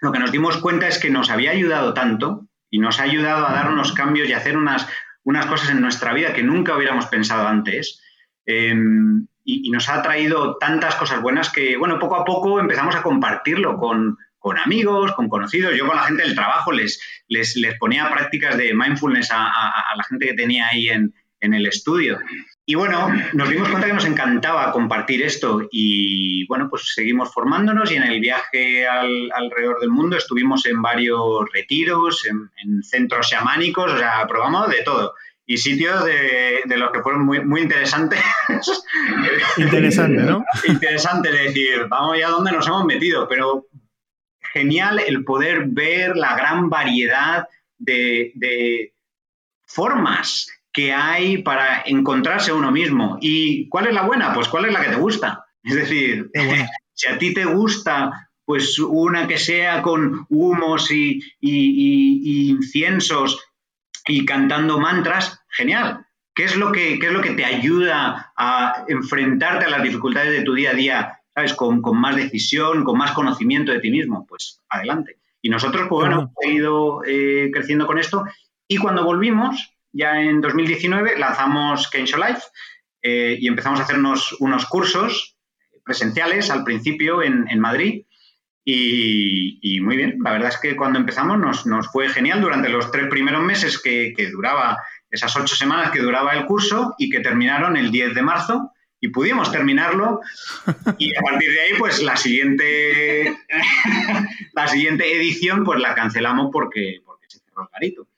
lo 0.00 0.12
que 0.12 0.18
nos 0.18 0.30
dimos 0.30 0.58
cuenta 0.58 0.88
es 0.88 0.98
que 0.98 1.10
nos 1.10 1.30
había 1.30 1.52
ayudado 1.52 1.94
tanto 1.94 2.46
y 2.70 2.78
nos 2.78 3.00
ha 3.00 3.04
ayudado 3.04 3.46
a 3.46 3.52
dar 3.52 3.70
unos 3.70 3.92
cambios 3.92 4.28
y 4.28 4.32
a 4.32 4.38
hacer 4.38 4.56
unas, 4.56 4.86
unas 5.22 5.46
cosas 5.46 5.70
en 5.70 5.80
nuestra 5.80 6.12
vida 6.12 6.34
que 6.34 6.42
nunca 6.42 6.76
hubiéramos 6.76 7.06
pensado 7.06 7.48
antes. 7.48 8.02
Eh, 8.46 8.74
y, 9.44 9.70
nos 9.70 9.88
ha 9.88 10.02
traído 10.02 10.56
tantas 10.58 10.94
cosas 10.96 11.20
buenas 11.20 11.50
que, 11.50 11.76
bueno, 11.76 11.98
poco 11.98 12.16
a 12.16 12.24
poco 12.24 12.60
empezamos 12.60 12.94
a 12.94 13.02
compartirlo 13.02 13.76
con, 13.78 14.18
amigos, 14.64 15.12
con 15.12 15.28
conocidos. 15.28 15.74
Yo 15.76 15.86
con 15.86 15.96
la 15.96 16.04
gente 16.04 16.22
del 16.22 16.34
trabajo 16.34 16.72
les, 16.72 17.00
les, 17.28 17.54
ponía 17.78 18.10
prácticas 18.10 18.56
de 18.56 18.74
mindfulness 18.74 19.30
a, 19.30 19.94
la 19.96 20.04
gente 20.04 20.26
que 20.26 20.34
tenía 20.34 20.68
ahí 20.68 20.88
en, 20.88 21.14
en 21.40 21.54
el 21.54 21.66
estudio. 21.66 22.18
Y 22.66 22.76
bueno, 22.76 23.10
nos 23.34 23.50
dimos 23.50 23.68
cuenta 23.68 23.86
que 23.86 23.92
nos 23.92 24.06
encantaba 24.06 24.72
compartir 24.72 25.22
esto 25.22 25.68
y 25.70 26.46
bueno, 26.46 26.70
pues 26.70 26.94
seguimos 26.94 27.30
formándonos 27.30 27.92
y 27.92 27.96
en 27.96 28.04
el 28.04 28.20
viaje 28.20 28.86
alrededor 28.86 29.80
del 29.80 29.90
mundo 29.90 30.16
estuvimos 30.16 30.64
en 30.64 30.80
varios 30.80 31.44
retiros, 31.52 32.24
en, 32.26 32.82
centros 32.82 33.28
chamánicos, 33.28 33.92
o 33.92 33.98
sea, 33.98 34.26
probamos 34.26 34.70
de 34.70 34.82
todo. 34.82 35.14
Y 35.46 35.58
sitios 35.58 36.02
de, 36.06 36.62
los 36.74 36.90
que 36.90 37.02
fueron 37.02 37.26
muy, 37.26 37.44
muy 37.44 37.60
interesantes. 37.60 38.18
Interesante, 39.58 40.22
¿no? 40.22 40.42
Interesante 40.66 41.30
de 41.30 41.42
decir, 41.44 41.86
vamos 41.90 42.18
ya 42.18 42.30
dónde 42.30 42.50
nos 42.50 42.66
hemos 42.66 42.86
metido, 42.86 43.28
pero 43.28 43.66
genial 44.54 45.00
el 45.06 45.22
poder 45.22 45.66
ver 45.66 46.16
la 46.16 46.34
gran 46.34 46.70
variedad 46.70 47.46
de, 47.76 48.32
de 48.36 48.94
formas 49.66 50.48
que 50.74 50.92
hay 50.92 51.38
para 51.38 51.84
encontrarse 51.86 52.52
uno 52.52 52.70
mismo. 52.72 53.16
¿Y 53.20 53.68
cuál 53.68 53.86
es 53.86 53.94
la 53.94 54.02
buena? 54.02 54.34
Pues 54.34 54.48
cuál 54.48 54.66
es 54.66 54.72
la 54.72 54.82
que 54.82 54.90
te 54.90 54.96
gusta. 54.96 55.46
Es 55.64 55.76
decir, 55.76 56.30
si 56.92 57.08
a 57.08 57.16
ti 57.16 57.32
te 57.32 57.46
gusta 57.46 58.28
pues 58.44 58.78
una 58.78 59.26
que 59.26 59.38
sea 59.38 59.80
con 59.80 60.26
humos 60.28 60.90
y, 60.90 61.22
inciensos 61.40 63.42
y 64.06 64.26
cantando 64.26 64.78
mantras, 64.78 65.40
genial. 65.48 66.04
¿Qué 66.34 66.44
es, 66.44 66.56
lo 66.56 66.70
que, 66.70 66.94
es 66.94 67.12
lo 67.12 67.22
que 67.22 67.30
te 67.30 67.46
ayuda 67.46 68.34
a 68.36 68.84
enfrentarte 68.88 69.64
a 69.64 69.70
las 69.70 69.82
dificultades 69.82 70.32
de 70.32 70.42
tu 70.42 70.52
día 70.52 70.72
a 70.72 70.74
día, 70.74 71.20
¿sabes? 71.34 71.54
Con, 71.54 71.80
más 71.98 72.16
decisión, 72.16 72.84
con 72.84 72.98
más 72.98 73.12
conocimiento 73.12 73.72
de 73.72 73.80
ti 73.80 73.90
mismo. 73.90 74.26
Pues 74.26 74.60
adelante. 74.68 75.16
Y 75.40 75.48
nosotros, 75.48 75.86
pues 75.88 76.06
bueno, 76.06 76.30
hemos 76.42 76.54
ido 76.54 77.02
eh, 77.06 77.50
creciendo 77.50 77.86
con 77.86 77.98
esto. 77.98 78.26
Y 78.68 78.76
cuando 78.76 79.04
volvimos, 79.04 79.73
ya 79.94 80.20
en 80.20 80.40
2019, 80.40 81.18
lanzamos 81.18 81.88
Kensho 81.88 82.18
Life 82.18 82.42
eh, 83.00 83.38
y 83.40 83.46
empezamos 83.46 83.78
a 83.78 83.84
hacernos 83.84 84.36
unos 84.40 84.66
cursos 84.66 85.36
presenciales 85.84 86.50
al 86.50 86.64
principio 86.64 87.22
en, 87.22 87.60
Madrid. 87.60 88.04
Y, 88.64 89.80
muy 89.82 89.96
bien, 89.96 90.18
la 90.22 90.32
verdad 90.32 90.48
es 90.48 90.58
que 90.58 90.74
cuando 90.74 90.98
empezamos 90.98 91.64
nos, 91.64 91.92
fue 91.92 92.08
genial 92.08 92.40
durante 92.40 92.68
los 92.70 92.90
tres 92.90 93.08
primeros 93.08 93.42
meses 93.42 93.78
que, 93.78 94.14
duraba, 94.32 94.78
esas 95.10 95.36
ocho 95.36 95.54
semanas 95.54 95.90
que 95.92 96.00
duraba 96.00 96.32
el 96.32 96.46
curso 96.46 96.94
y 96.98 97.08
que 97.08 97.20
terminaron 97.20 97.76
el 97.76 97.92
10 97.92 98.14
de 98.14 98.22
marzo 98.22 98.72
y 99.00 99.08
pudimos 99.08 99.52
terminarlo 99.52 100.22
y 100.98 101.14
a 101.14 101.20
partir 101.20 101.52
de 101.52 101.60
ahí 101.60 101.72
pues 101.78 102.02
la 102.02 102.16
siguiente 102.16 103.36
la 104.54 104.66
siguiente 104.66 105.14
edición 105.14 105.62
pues 105.62 105.78
la 105.78 105.94
cancelamos 105.94 106.48
porque, 106.50 107.02
porque 107.04 107.26
se 107.28 107.40
cerró 107.40 107.64
el 107.64 107.68
garito 107.70 108.08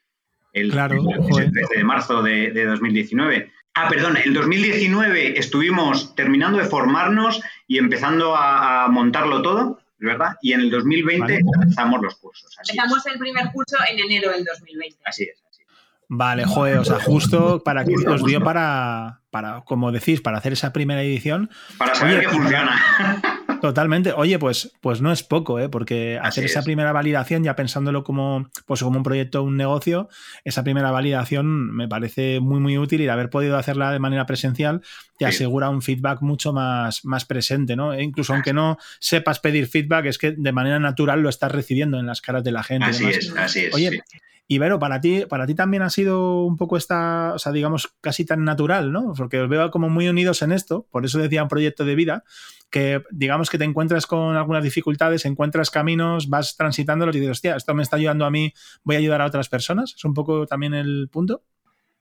el, 0.61 0.71
claro, 0.71 0.97
el, 0.97 1.53
13 1.53 1.77
de 1.77 1.85
marzo 1.85 2.23
de, 2.23 2.51
de 2.51 2.65
2019 2.65 3.53
Ah, 3.79 3.89
perdón, 3.91 4.17
en 4.17 4.33
2019 4.33 5.39
estuvimos 5.39 6.15
terminando 6.15 6.57
de 6.57 6.65
formarnos 6.65 7.43
y 7.69 7.77
empezando 7.77 8.35
a, 8.35 8.89
montarlo 8.89 9.43
todo, 9.43 9.79
¿verdad? 9.99 10.37
Y 10.41 10.55
en 10.55 10.61
el 10.61 10.71
2020 10.71 11.41
empezamos 11.61 12.01
los 12.01 12.17
cursos. 12.17 12.57
Empezamos 12.59 13.07
el 13.07 13.19
primer 13.19 13.53
curso 13.53 13.77
en 13.91 13.99
enero 13.99 14.31
del 14.31 14.47
2020. 14.47 14.99
Así 15.05 15.25
es. 15.25 15.43
Así 15.51 15.63
Vale, 16.09 16.47
joder, 16.47 16.79
o 16.79 16.85
sea, 16.87 17.01
justo 17.01 17.63
para 17.63 17.85
que 17.85 17.93
os 18.09 18.25
dio 18.25 18.43
para, 18.43 19.21
para, 19.31 19.61
como 19.61 19.93
decís, 19.93 20.23
para 20.23 20.39
hacer 20.39 20.55
esa 20.55 20.73
primera 20.73 21.03
edición. 21.03 21.51
Para 21.77 21.95
saber 21.95 22.21
que 22.21 22.29
funciona. 22.31 22.81
Totalmente. 23.67 24.13
Oye, 24.13 24.39
pues, 24.39 24.71
pues 24.81 25.01
no 25.01 25.11
es 25.11 25.25
poco, 25.25 25.59
¿eh? 25.59 25.69
porque 25.69 26.21
hacer 26.23 26.45
esa 26.45 26.63
primera 26.63 26.93
validación, 26.93 27.43
ya 27.43 27.57
pensándolo 27.57 28.05
como, 28.05 28.49
pues 28.65 28.81
como 28.81 28.99
un 28.99 29.03
proyecto, 29.03 29.43
un 29.43 29.57
negocio, 29.57 30.09
esa 30.45 30.63
primera 30.63 30.93
validación 30.93 31.75
me 31.75 31.89
parece 31.89 32.39
muy, 32.39 32.61
muy 32.61 32.79
útil 32.79 33.01
y 33.01 33.09
haber 33.09 33.29
podido 33.29 33.57
hacerla 33.57 33.91
de 33.91 33.99
manera 33.99 34.25
presencial 34.25 34.83
te 35.19 35.27
asegura 35.27 35.69
un 35.69 35.83
feedback 35.83 36.23
mucho 36.23 36.53
más, 36.53 37.05
más 37.05 37.25
presente, 37.25 37.75
¿no? 37.75 37.93
E 37.93 38.05
incluso 38.05 38.35
aunque 38.35 38.53
no 38.53 38.79
sepas 39.01 39.41
pedir 39.41 39.67
feedback, 39.67 40.07
es 40.07 40.19
que 40.19 40.31
de 40.31 40.53
manera 40.53 40.79
natural 40.79 41.23
lo 41.23 41.29
estás 41.29 41.51
recibiendo 41.51 41.99
en 41.99 42.07
las 42.07 42.21
caras 42.21 42.45
de 42.45 42.53
la 42.53 42.63
gente. 42.63 42.87
Así 42.87 43.05
es, 43.07 43.35
así 43.37 43.65
es. 43.65 43.75
Oye, 43.75 44.01
y 44.49 44.59
Vero, 44.59 44.79
para 44.79 45.01
ti, 45.01 45.25
para 45.29 45.47
ti 45.47 45.55
también 45.55 45.83
ha 45.83 45.91
sido 45.91 46.45
un 46.45 46.57
poco 46.57 46.77
esta, 46.77 47.33
o 47.35 47.39
sea, 47.39 47.51
digamos, 47.51 47.93
casi 48.01 48.25
tan 48.25 48.45
natural, 48.45 48.93
¿no? 48.93 49.13
Porque 49.17 49.41
os 49.41 49.49
veo 49.49 49.73
como 49.73 49.89
muy 49.89 50.09
unidos 50.09 50.41
en 50.43 50.53
esto, 50.53 50.87
por 50.93 51.05
eso 51.05 51.19
decía 51.19 51.43
un 51.43 51.49
proyecto 51.49 51.85
de 51.85 51.97
vida, 51.97 52.23
que 52.71 53.03
digamos 53.11 53.51
que 53.51 53.59
te 53.59 53.65
encuentras 53.65 54.07
con 54.07 54.37
algunas 54.37 54.63
dificultades, 54.63 55.25
encuentras 55.25 55.71
caminos, 55.71 56.29
vas 56.29 56.57
transitándolos 56.57 57.15
y 57.17 57.21
dices, 57.21 57.33
hostia, 57.33 57.57
esto 57.57 57.75
me 57.75 57.83
está 57.83 57.97
ayudando 57.97 58.25
a 58.25 58.31
mí, 58.31 58.53
voy 58.83 58.97
a 58.97 58.99
ayudar 58.99 59.23
a 59.23 59.27
otras 59.27 59.49
personas. 59.49 59.95
¿Es 59.97 60.05
un 60.05 60.15
poco 60.15 60.47
también 60.47 60.75
el 60.75 61.09
punto? 61.11 61.43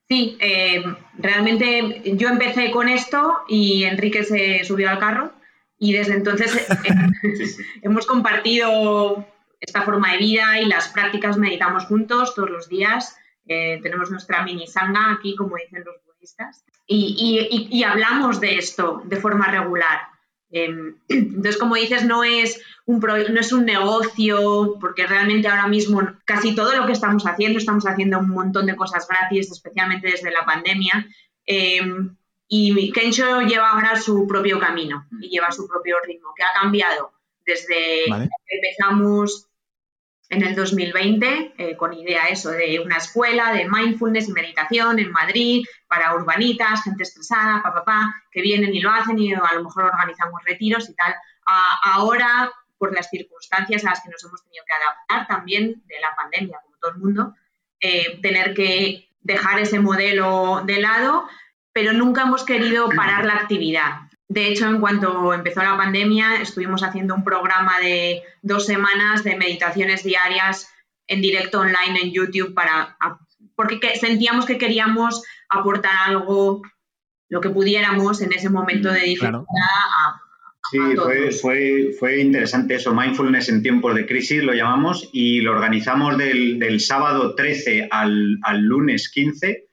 Sí, 0.08 0.38
eh, 0.40 0.84
realmente 1.18 2.02
yo 2.16 2.30
empecé 2.30 2.70
con 2.70 2.88
esto 2.88 3.44
y 3.48 3.86
Enrique 3.86 4.24
se 4.24 4.64
subió 4.64 4.90
al 4.90 5.00
carro 5.00 5.34
y 5.80 5.94
desde 5.94 6.14
entonces 6.14 6.56
eh, 6.56 7.56
hemos 7.82 8.06
compartido 8.06 9.26
esta 9.60 9.82
forma 9.82 10.12
de 10.12 10.18
vida 10.20 10.60
y 10.60 10.66
las 10.66 10.90
prácticas 10.90 11.38
meditamos 11.38 11.86
juntos 11.86 12.36
todos 12.36 12.50
los 12.50 12.70
días. 12.70 13.18
Eh, 13.48 13.80
tenemos 13.82 14.12
nuestra 14.12 14.44
mini 14.44 14.68
sanga 14.68 15.12
aquí, 15.12 15.36
como 15.36 15.56
dicen 15.56 15.84
los 15.84 15.96
budistas, 16.06 16.66
y, 16.88 17.84
hablamos 17.84 18.40
de 18.40 18.58
esto 18.58 19.02
de 19.06 19.18
forma 19.18 19.48
regular. 19.50 20.15
Em, 20.56 20.96
entonces, 21.10 21.58
como 21.58 21.76
dices, 21.76 22.06
no 22.06 22.24
es, 22.24 22.62
un 22.86 23.00
no 23.00 23.40
es 23.40 23.52
un 23.52 23.66
negocio, 23.66 24.78
porque 24.80 25.06
realmente 25.06 25.50
ahora 25.50 25.68
mismo 25.68 26.02
casi 26.24 26.56
todo 26.56 26.74
lo 26.76 26.86
que 26.86 26.94
estamos 26.94 27.26
haciendo, 27.28 27.60
estamos 27.60 27.86
haciendo 27.86 28.20
un 28.20 28.30
montón 28.30 28.66
de 28.66 28.76
cosas 28.76 29.06
gratis, 29.08 29.52
especialmente 29.52 30.10
desde 30.10 30.32
la 30.32 30.46
pandemia. 30.46 31.08
Em, 31.46 32.16
y 32.48 32.92
Kensho 32.92 33.42
lleva 33.42 33.72
ahora 33.72 34.00
su 34.00 34.26
propio 34.28 34.60
camino 34.60 35.08
y 35.20 35.30
lleva 35.30 35.52
su 35.52 35.68
propio 35.68 35.98
ritmo, 36.06 36.30
que 36.36 36.44
ha 36.44 36.54
cambiado 36.54 37.12
desde 37.46 38.06
que 38.06 38.56
empezamos 38.56 39.50
en 40.30 40.44
el 40.44 40.56
2020 40.56 41.54
eh, 41.58 41.78
con 41.78 41.94
idea 41.94 42.28
eso 42.28 42.52
de 42.52 42.80
una 42.80 42.98
escuela 42.98 43.54
de 43.54 43.68
mindfulness 43.70 44.30
y 44.30 44.34
meditación 44.34 45.00
en 45.00 45.12
Madrid 45.12 45.66
para 45.88 46.16
urbanitas, 46.16 46.84
gente 46.84 47.04
estresada, 47.04 47.62
papá, 47.62 47.86
pa, 47.86 48.16
que 48.32 48.42
vienen 48.42 48.74
y 48.74 48.82
lo 48.82 48.92
hacen 48.92 49.20
y 49.20 49.34
a 49.34 49.54
lo 49.54 49.64
mejor 49.64 49.86
organizamos 49.86 50.42
retiros 50.46 50.90
y 50.90 50.96
tal. 50.96 51.14
ahora, 51.84 52.52
por 52.78 52.94
las 52.94 53.10
circunstancias 53.10 53.86
a 53.86 53.92
las 53.92 54.02
que 54.02 54.10
nos 54.10 54.24
hemos 54.24 54.44
tenido 54.44 54.64
que 54.66 54.74
adaptar 54.74 55.28
también 55.28 55.84
de 55.86 56.00
la 56.00 56.16
pandemia, 56.16 56.60
como 56.64 56.78
todo 56.78 56.92
el 56.92 56.98
mundo, 56.98 57.36
eh, 57.80 58.20
tener 58.22 58.54
que 58.54 59.10
dejar 59.22 59.60
ese 59.60 59.80
modelo 59.80 60.62
de 60.66 60.80
lado, 60.80 61.28
pero 61.72 61.94
nunca 61.94 62.24
hemos 62.24 62.46
querido 62.46 62.90
parar 62.90 63.26
la 63.26 63.36
actividad. 63.36 64.05
De 64.28 64.48
hecho, 64.48 64.68
en 64.68 64.80
cuanto 64.80 65.34
empezó 65.34 65.62
la 65.62 65.78
pandemia, 65.78 66.42
estuvimos 66.42 66.84
haciendo 66.84 67.14
un 67.14 67.24
programa 67.24 67.80
de 67.80 68.24
dos 68.42 68.66
semanas 68.66 69.24
de 69.24 69.38
meditaciones 69.38 70.04
diarias 70.04 70.70
en 71.08 71.22
directo 71.22 71.60
online 71.60 72.02
en 72.02 72.12
YouTube 72.12 72.54
para 72.54 72.98
porque 73.56 73.80
sentíamos 73.96 74.46
que 74.46 74.58
queríamos 74.58 75.24
aportar 75.50 75.94
algo, 76.08 76.62
lo 77.30 77.42
que 77.42 77.50
pudiéramos 77.50 78.22
en 78.22 78.34
ese 78.34 78.50
momento 78.50 78.92
de 78.92 79.02
dificultad 79.02 79.46
Sí, 80.72 80.80
fue, 81.42 81.94
fue, 82.00 82.22
interesante 82.22 82.76
eso, 82.76 82.94
mindfulness 82.94 83.50
en 83.50 83.62
tiempos 83.62 83.94
de 83.94 84.08
crisis 84.08 84.44
lo 84.44 84.52
llamamos 84.52 85.08
y 85.14 85.42
lo 85.42 85.52
organizamos 85.52 86.18
del, 86.18 86.80
sábado 86.80 87.36
13 87.36 87.88
al, 87.92 88.40
al 88.42 88.62
lunes 88.62 89.10
15 89.10 89.65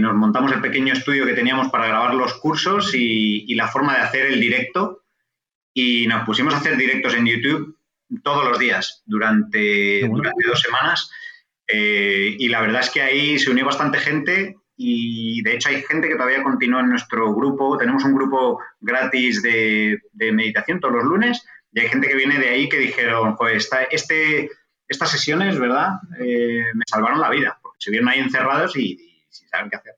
nos 0.00 0.14
montamos 0.14 0.52
el 0.52 0.60
pequeño 0.60 0.92
estudio 0.92 1.26
que 1.26 1.34
teníamos 1.34 1.68
para 1.68 1.86
grabar 1.86 2.14
los 2.14 2.34
cursos 2.34 2.94
y, 2.94 3.54
la 3.54 3.68
forma 3.68 3.94
de 3.94 4.02
hacer 4.02 4.26
el 4.26 4.40
directo. 4.40 5.04
Y 5.74 6.06
nos 6.06 6.24
pusimos 6.24 6.54
a 6.54 6.58
hacer 6.58 6.76
directos 6.76 7.14
en 7.14 7.26
YouTube 7.26 7.76
todos 8.22 8.44
los 8.48 8.58
días 8.58 9.02
durante, 9.06 10.06
durante 10.08 10.46
dos 10.46 10.60
semanas. 10.60 11.10
Eh, 11.66 12.36
y 12.38 12.48
la 12.48 12.62
verdad 12.62 12.80
es 12.80 12.90
que 12.90 13.02
ahí 13.02 13.38
se 13.38 13.50
unió 13.50 13.66
bastante 13.66 13.98
gente 13.98 14.56
y 14.76 15.42
de 15.42 15.54
hecho 15.54 15.68
hay 15.68 15.82
gente 15.82 16.08
que 16.08 16.14
todavía 16.14 16.42
continúa 16.42 16.80
en 16.80 16.90
nuestro 16.90 17.34
grupo. 17.34 17.76
Tenemos 17.76 18.04
un 18.04 18.14
grupo 18.14 18.60
gratis 18.80 19.42
de, 19.42 20.00
meditación 20.32 20.80
todos 20.80 20.94
los 20.94 21.04
lunes 21.04 21.44
y 21.72 21.80
hay 21.80 21.88
gente 21.88 22.08
que 22.08 22.16
viene 22.16 22.38
de 22.38 22.48
ahí 22.48 22.68
que 22.68 22.78
dijeron, 22.78 23.36
pues 23.36 23.68
este, 23.90 24.50
estas 24.86 25.10
sesiones, 25.10 25.58
¿verdad? 25.58 25.98
Eh, 26.20 26.64
me 26.74 26.84
salvaron 26.86 27.20
la 27.20 27.28
vida, 27.28 27.58
porque 27.60 27.78
se 27.80 27.90
vieron 27.90 28.08
ahí 28.08 28.20
encerrados 28.20 28.76
y, 28.76 29.07
sin 29.38 29.48
saber 29.48 29.70
qué 29.70 29.76
hacer. 29.76 29.94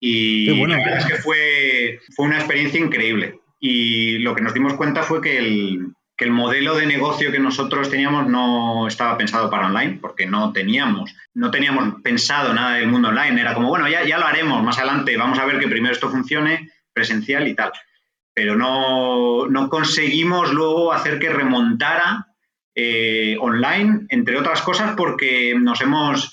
Y 0.00 0.46
la 0.66 0.76
verdad 0.78 0.98
es 0.98 1.06
que 1.06 1.16
fue, 1.16 2.00
fue 2.16 2.26
una 2.26 2.38
experiencia 2.38 2.80
increíble. 2.80 3.38
Y 3.60 4.18
lo 4.18 4.34
que 4.34 4.40
nos 4.40 4.54
dimos 4.54 4.74
cuenta 4.74 5.02
fue 5.02 5.20
que 5.20 5.38
el, 5.38 5.92
que 6.16 6.24
el 6.24 6.32
modelo 6.32 6.74
de 6.74 6.86
negocio 6.86 7.32
que 7.32 7.38
nosotros 7.38 7.90
teníamos 7.90 8.26
no 8.26 8.86
estaba 8.86 9.18
pensado 9.18 9.50
para 9.50 9.66
online, 9.66 9.98
porque 10.00 10.26
no 10.26 10.52
teníamos, 10.52 11.14
no 11.34 11.50
teníamos 11.50 12.00
pensado 12.02 12.54
nada 12.54 12.76
del 12.76 12.88
mundo 12.88 13.08
online. 13.08 13.40
Era 13.40 13.54
como, 13.54 13.68
bueno, 13.68 13.88
ya, 13.88 14.04
ya 14.04 14.18
lo 14.18 14.26
haremos 14.26 14.62
más 14.62 14.78
adelante, 14.78 15.16
vamos 15.16 15.38
a 15.38 15.44
ver 15.44 15.58
que 15.58 15.68
primero 15.68 15.94
esto 15.94 16.10
funcione 16.10 16.70
presencial 16.92 17.48
y 17.48 17.54
tal. 17.54 17.72
Pero 18.32 18.56
no, 18.56 19.46
no 19.48 19.68
conseguimos 19.68 20.52
luego 20.52 20.92
hacer 20.92 21.18
que 21.18 21.30
remontara 21.30 22.26
eh, 22.74 23.36
online, 23.40 24.06
entre 24.10 24.38
otras 24.38 24.62
cosas, 24.62 24.94
porque 24.96 25.54
nos 25.58 25.80
hemos 25.80 26.32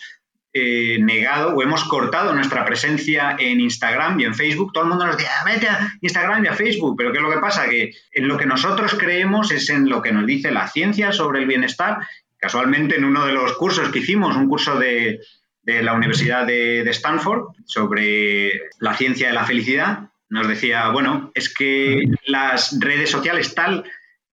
eh, 0.60 0.98
negado 1.00 1.56
o 1.56 1.62
hemos 1.62 1.84
cortado 1.84 2.34
nuestra 2.34 2.66
presencia 2.66 3.36
en 3.38 3.62
Instagram 3.62 4.20
y 4.20 4.26
en 4.26 4.34
Facebook. 4.34 4.74
Todo 4.74 4.86
el 4.86 4.90
mundo 4.90 5.06
nos 5.06 5.18
dice, 5.18 5.30
ah, 5.30 5.44
vete 5.46 5.68
a 5.68 5.94
Instagram 6.02 6.44
y 6.44 6.48
a 6.48 6.54
Facebook, 6.54 6.96
pero 6.98 7.12
¿qué 7.12 7.20
es 7.20 7.24
lo 7.24 7.30
que 7.30 7.38
pasa? 7.38 7.70
Que 7.70 7.92
en 8.12 8.28
lo 8.28 8.38
que 8.38 8.48
nosotros 8.48 8.96
creemos 8.96 9.52
es 9.52 9.70
en 9.70 9.88
lo 9.88 10.02
que 10.02 10.12
nos 10.12 10.26
dice 10.26 10.52
la 10.52 10.68
ciencia 10.68 11.12
sobre 11.12 11.42
el 11.42 11.46
bienestar. 11.46 12.00
Casualmente 12.40 12.96
en 12.96 13.06
uno 13.06 13.26
de 13.28 13.34
los 13.34 13.54
cursos 13.54 13.90
que 13.90 14.00
hicimos, 14.00 14.36
un 14.36 14.50
curso 14.50 14.80
de, 14.80 15.20
la 15.64 15.94
Universidad 15.94 16.48
de, 16.48 16.84
de 16.84 16.92
Stanford 16.92 17.50
sobre 17.66 18.62
la 18.80 18.96
ciencia 18.96 19.28
de 19.28 19.34
la 19.34 19.46
felicidad, 19.46 20.10
nos 20.30 20.48
decía, 20.48 20.90
bueno, 20.90 21.32
es 21.36 21.54
que 21.54 22.04
las 22.26 22.80
redes 22.80 23.12
sociales 23.12 23.54
tal 23.54 23.84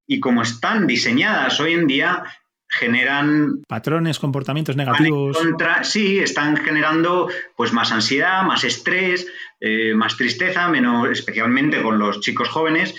y 0.06 0.20
como 0.20 0.42
están 0.42 0.88
diseñadas 0.88 1.60
hoy 1.60 1.74
en 1.74 1.88
día, 1.88 2.24
generan 2.72 3.64
patrones, 3.68 4.18
comportamientos 4.18 4.78
negativos. 4.78 5.38
sí, 5.84 6.20
están 6.20 6.56
generando 6.56 7.30
pues 7.56 7.74
más 7.74 7.92
ansiedad, 7.92 8.44
más 8.44 8.64
estrés, 8.64 9.28
eh, 9.60 9.94
más 9.94 10.16
tristeza, 10.16 10.70
menos, 10.70 11.10
especialmente 11.10 11.82
con 11.82 12.00
los 12.00 12.22
chicos 12.22 12.48
jóvenes. 12.48 12.96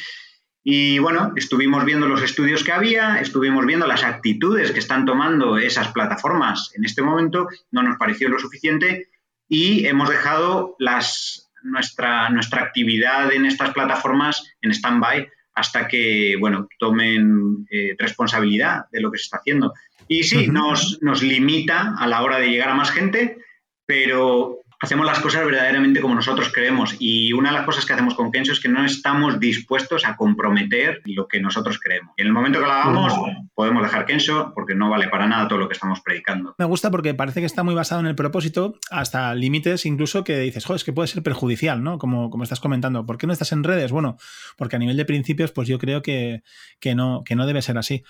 Y 0.62 0.98
bueno, 0.98 1.32
estuvimos 1.36 1.84
viendo 1.84 2.06
los 2.06 2.22
estudios 2.22 2.62
que 2.62 2.70
había, 2.70 3.18
estuvimos 3.20 3.64
viendo 3.66 3.86
las 3.86 4.04
actitudes 4.04 4.70
que 4.70 4.78
están 4.78 5.06
tomando 5.06 5.56
esas 5.56 5.88
plataformas 5.88 6.70
en 6.74 6.84
este 6.84 7.02
momento, 7.02 7.48
no 7.70 7.82
nos 7.82 7.96
pareció 7.96 8.28
lo 8.28 8.38
suficiente 8.38 9.08
y 9.48 9.86
hemos 9.86 10.08
dejado 10.08 10.76
las, 10.78 11.50
nuestra, 11.62 12.28
nuestra 12.28 12.62
actividad 12.62 13.32
en 13.32 13.46
estas 13.46 13.72
plataformas 13.72 14.54
en 14.60 14.70
stand-by 14.70 15.28
hasta 15.54 15.86
que, 15.88 16.36
bueno, 16.38 16.68
tomen 16.78 17.66
eh, 17.70 17.94
responsabilidad 17.98 18.86
de 18.90 19.00
lo 19.00 19.10
que 19.10 19.18
se 19.18 19.24
está 19.24 19.38
haciendo. 19.38 19.74
Y 20.08 20.24
sí, 20.24 20.48
nos, 20.48 20.98
nos 21.02 21.22
limita 21.22 21.94
a 21.98 22.06
la 22.06 22.22
hora 22.22 22.38
de 22.38 22.48
llegar 22.48 22.68
a 22.68 22.74
más 22.74 22.90
gente, 22.90 23.38
pero 23.86 24.61
hacemos 24.82 25.06
las 25.06 25.20
cosas 25.20 25.46
verdaderamente 25.46 26.00
como 26.00 26.14
nosotros 26.14 26.50
creemos. 26.52 26.96
Y 26.98 27.32
una 27.32 27.50
de 27.50 27.56
las 27.56 27.64
cosas 27.64 27.86
que 27.86 27.92
hacemos 27.92 28.14
con 28.14 28.32
Kenzo 28.32 28.52
es 28.52 28.60
que 28.60 28.68
no 28.68 28.84
estamos 28.84 29.38
dispuestos 29.38 30.04
a 30.04 30.16
comprometer 30.16 31.00
lo 31.04 31.28
que 31.28 31.40
nosotros 31.40 31.78
creemos. 31.78 32.12
en 32.16 32.26
el 32.26 32.32
momento 32.32 32.58
que 32.58 32.66
lo 32.66 32.72
hagamos, 32.72 33.14
podemos 33.54 33.82
dejar 33.82 34.04
Kenzo 34.06 34.52
porque 34.54 34.74
no 34.74 34.90
vale 34.90 35.08
para 35.08 35.26
nada 35.26 35.46
todo 35.48 35.60
lo 35.60 35.68
que 35.68 35.74
estamos 35.74 36.00
predicando. 36.00 36.54
Me 36.58 36.64
gusta 36.64 36.90
porque 36.90 37.14
parece 37.14 37.40
que 37.40 37.46
está 37.46 37.62
muy 37.62 37.74
basado 37.74 38.00
en 38.00 38.08
el 38.08 38.16
propósito, 38.16 38.74
hasta 38.90 39.34
límites 39.34 39.86
incluso 39.86 40.24
que 40.24 40.38
dices, 40.40 40.64
joder, 40.64 40.76
es 40.76 40.84
que 40.84 40.92
puede 40.92 41.06
ser 41.06 41.22
perjudicial, 41.22 41.82
¿no? 41.82 41.98
Como, 41.98 42.30
como 42.30 42.42
estás 42.42 42.60
comentando. 42.60 43.06
¿Por 43.06 43.18
qué 43.18 43.28
no 43.28 43.32
estás 43.32 43.52
en 43.52 43.62
redes? 43.62 43.92
Bueno, 43.92 44.16
porque 44.56 44.76
a 44.76 44.78
nivel 44.80 44.96
de 44.96 45.04
principios, 45.04 45.52
pues 45.52 45.68
yo 45.68 45.78
creo 45.78 46.02
que, 46.02 46.42
que, 46.80 46.96
no, 46.96 47.22
que 47.24 47.36
no 47.36 47.46
debe 47.46 47.62
ser 47.62 47.78
así. 47.78 48.02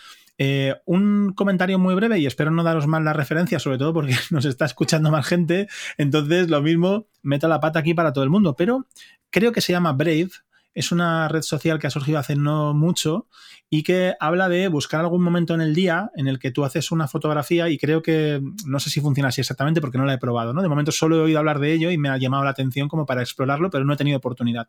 Eh, 0.44 0.74
un 0.86 1.34
comentario 1.36 1.78
muy 1.78 1.94
breve 1.94 2.18
y 2.18 2.26
espero 2.26 2.50
no 2.50 2.64
daros 2.64 2.88
mal 2.88 3.04
la 3.04 3.12
referencia, 3.12 3.60
sobre 3.60 3.78
todo 3.78 3.94
porque 3.94 4.16
nos 4.32 4.44
está 4.44 4.64
escuchando 4.64 5.08
más 5.12 5.24
gente. 5.24 5.68
Entonces, 5.98 6.50
lo 6.50 6.60
mismo, 6.60 7.06
meto 7.22 7.46
la 7.46 7.60
pata 7.60 7.78
aquí 7.78 7.94
para 7.94 8.12
todo 8.12 8.24
el 8.24 8.30
mundo. 8.30 8.56
Pero 8.56 8.88
creo 9.30 9.52
que 9.52 9.60
se 9.60 9.72
llama 9.72 9.92
Brave. 9.92 10.30
Es 10.74 10.90
una 10.90 11.28
red 11.28 11.42
social 11.42 11.78
que 11.78 11.86
ha 11.86 11.90
surgido 11.90 12.18
hace 12.18 12.34
no 12.34 12.74
mucho 12.74 13.28
y 13.70 13.84
que 13.84 14.14
habla 14.18 14.48
de 14.48 14.66
buscar 14.66 15.02
algún 15.02 15.22
momento 15.22 15.54
en 15.54 15.60
el 15.60 15.76
día 15.76 16.10
en 16.16 16.26
el 16.26 16.40
que 16.40 16.50
tú 16.50 16.64
haces 16.64 16.90
una 16.90 17.06
fotografía 17.06 17.68
y 17.68 17.78
creo 17.78 18.02
que 18.02 18.40
no 18.66 18.80
sé 18.80 18.90
si 18.90 19.00
funciona 19.00 19.28
así 19.28 19.42
exactamente 19.42 19.80
porque 19.80 19.98
no 19.98 20.06
la 20.06 20.14
he 20.14 20.18
probado, 20.18 20.54
¿no? 20.54 20.60
De 20.60 20.68
momento 20.68 20.90
solo 20.90 21.18
he 21.18 21.20
oído 21.20 21.38
hablar 21.38 21.60
de 21.60 21.72
ello 21.72 21.92
y 21.92 21.98
me 21.98 22.08
ha 22.08 22.16
llamado 22.16 22.42
la 22.42 22.50
atención 22.50 22.88
como 22.88 23.06
para 23.06 23.20
explorarlo, 23.20 23.70
pero 23.70 23.84
no 23.84 23.92
he 23.92 23.96
tenido 23.96 24.18
oportunidad. 24.18 24.68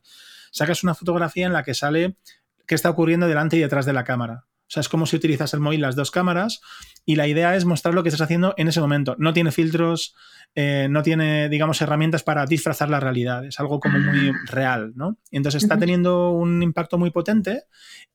Sacas 0.52 0.84
una 0.84 0.94
fotografía 0.94 1.48
en 1.48 1.54
la 1.54 1.64
que 1.64 1.74
sale 1.74 2.18
qué 2.68 2.76
está 2.76 2.92
ocurriendo 2.92 3.28
delante 3.28 3.58
y 3.58 3.62
detrás 3.62 3.88
de 3.88 3.94
la 3.94 4.04
cámara. 4.04 4.46
O 4.68 4.72
sea, 4.74 4.82
es 4.82 4.90
como 4.90 5.06
si 5.06 5.16
utilizas 5.16 5.54
el 5.54 5.60
móvil 5.60 5.82
las 5.82 5.96
dos 5.96 6.10
cámaras 6.10 6.62
y 7.06 7.16
la 7.16 7.28
idea 7.28 7.56
es 7.56 7.66
mostrar 7.66 7.94
lo 7.94 8.02
que 8.02 8.10
estás 8.10 8.22
haciendo 8.22 8.54
en 8.58 8.68
ese 8.68 8.82
momento. 8.82 9.16
No 9.20 9.34
tiene 9.34 9.52
filtros, 9.52 10.16
eh, 10.56 10.88
no 10.90 11.04
tiene, 11.04 11.50
digamos, 11.50 11.82
herramientas 11.82 12.24
para 12.24 12.46
disfrazar 12.46 12.90
la 12.90 13.00
realidad. 13.00 13.46
Es 13.46 13.60
algo 13.60 13.80
como 13.80 14.00
muy 14.00 14.30
ah. 14.30 14.34
real, 14.46 14.94
¿no? 14.96 15.18
Y 15.30 15.38
entonces 15.38 15.64
está 15.64 15.78
teniendo 15.78 16.32
un 16.32 16.64
impacto 16.64 16.98
muy 16.98 17.12
potente 17.12 17.66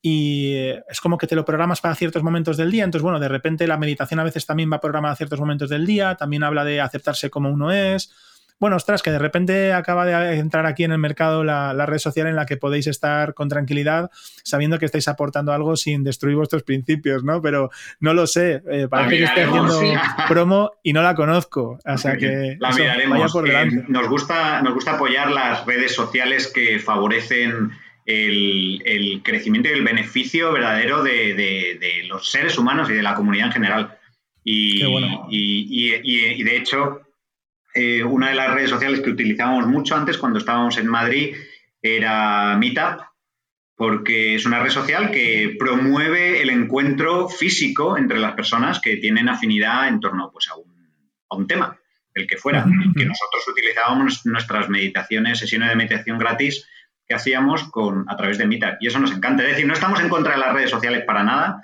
y 0.01 0.53
es 0.89 1.01
como 1.01 1.17
que 1.17 1.27
te 1.27 1.35
lo 1.35 1.45
programas 1.45 1.81
para 1.81 1.95
ciertos 1.95 2.23
momentos 2.23 2.57
del 2.57 2.71
día. 2.71 2.83
Entonces, 2.83 3.03
bueno, 3.03 3.19
de 3.19 3.27
repente 3.27 3.67
la 3.67 3.77
meditación 3.77 4.19
a 4.19 4.23
veces 4.23 4.45
también 4.45 4.71
va 4.71 4.81
programada 4.81 5.13
a 5.13 5.17
ciertos 5.17 5.39
momentos 5.39 5.69
del 5.69 5.85
día. 5.85 6.15
También 6.15 6.43
habla 6.43 6.63
de 6.63 6.81
aceptarse 6.81 7.29
como 7.29 7.49
uno 7.49 7.71
es 7.71 8.11
bueno, 8.59 8.75
ostras, 8.75 9.01
que 9.01 9.11
de 9.11 9.19
repente 9.19 9.71
acaba 9.71 10.05
de 10.05 10.37
entrar 10.37 10.65
aquí 10.65 10.83
en 10.83 10.91
el 10.91 10.97
mercado 10.97 11.43
la, 11.45 11.85
red 11.85 11.97
social 11.97 12.27
en 12.27 12.35
la 12.35 12.45
que 12.45 12.57
podéis 12.57 12.87
estar 12.87 13.33
con 13.33 13.47
tranquilidad 13.47 14.11
sabiendo 14.43 14.79
que 14.79 14.85
estáis 14.85 15.07
aportando 15.07 15.53
algo 15.53 15.77
sin 15.77 16.03
destruir 16.03 16.35
vuestros 16.35 16.63
principios, 16.63 17.23
¿no? 17.23 17.41
Pero 17.41 17.69
no 18.01 18.13
lo 18.13 18.27
sé, 18.27 18.61
eh, 18.69 18.87
parece 18.89 19.17
que 19.17 19.23
estoy 19.23 19.43
haciendo 19.43 19.79
promo 20.27 20.71
y 20.83 20.91
no 20.91 21.01
la 21.01 21.15
conozco, 21.15 21.79
o 21.85 21.97
sea 21.97 22.17
que 22.17 22.57
la 22.59 22.71
miraremos. 22.71 23.31
por 23.31 23.45
delante. 23.45 23.85
nos, 23.87 24.07
gusta, 24.09 24.61
nos 24.61 24.73
gusta 24.73 24.93
apoyar 24.93 25.31
las 25.31 25.65
redes 25.65 25.95
sociales 25.95 26.47
que 26.47 26.79
favorecen 26.79 27.71
el, 28.05 29.21
crecimiento 29.23 29.69
y 29.69 29.73
el 29.73 29.83
beneficio 29.83 30.51
verdadero 30.51 31.01
de, 31.01 32.03
los 32.07 32.29
seres 32.29 32.57
humanos 32.57 32.89
y 32.89 32.93
de 32.93 33.03
la 33.03 33.15
comunidad 33.15 33.47
en 33.47 33.53
general. 33.53 33.97
Y, 34.43 34.83
y 35.29 36.43
de 36.43 36.57
hecho, 36.57 37.08
eh, 37.73 38.03
una 38.03 38.29
de 38.29 38.35
las 38.35 38.53
redes 38.53 38.69
sociales 38.69 39.01
que 39.01 39.11
utilizábamos 39.11 39.67
mucho 39.67 39.95
antes 39.95 40.17
cuando 40.17 40.39
estábamos 40.39 40.77
en 40.77 40.87
Madrid 40.87 41.35
era 41.81 42.57
Meetup, 42.57 43.01
porque 43.75 44.35
es 44.35 44.45
una 44.45 44.59
red 44.59 44.71
social 44.71 45.11
que 45.11 45.55
promueve 45.57 46.41
el 46.41 46.49
encuentro 46.49 47.29
físico 47.29 47.97
entre 47.97 48.19
las 48.19 48.33
personas 48.33 48.79
que 48.79 48.97
tienen 48.97 49.29
afinidad 49.29 49.87
en 49.87 49.99
torno 49.99 50.29
pues, 50.31 50.49
a, 50.49 50.55
un, 51.35 51.47
tema, 51.47 51.79
el 52.13 52.27
que 52.27 52.37
fuera, 52.37 52.63
que 52.63 53.05
nosotros 53.05 53.47
utilizábamos 53.47 54.25
nuestras 54.25 54.67
meditaciones, 54.67 55.39
sesiones 55.39 55.69
de 55.69 55.75
meditación 55.75 56.17
gratis 56.17 56.67
que 57.07 57.15
hacíamos 57.15 57.69
con, 57.69 58.05
a 58.09 58.17
través 58.17 58.37
de 58.37 58.45
Meetup. 58.45 58.77
Y 58.81 58.87
eso 58.87 58.99
nos 58.99 59.11
encanta. 59.11 59.43
Es 59.43 59.51
decir, 59.51 59.65
no 59.65 59.73
estamos 59.73 59.99
en 59.99 60.09
contra 60.09 60.33
de 60.33 60.39
las 60.39 60.53
redes 60.53 60.69
sociales 60.69 61.03
para 61.05 61.23
nada, 61.23 61.63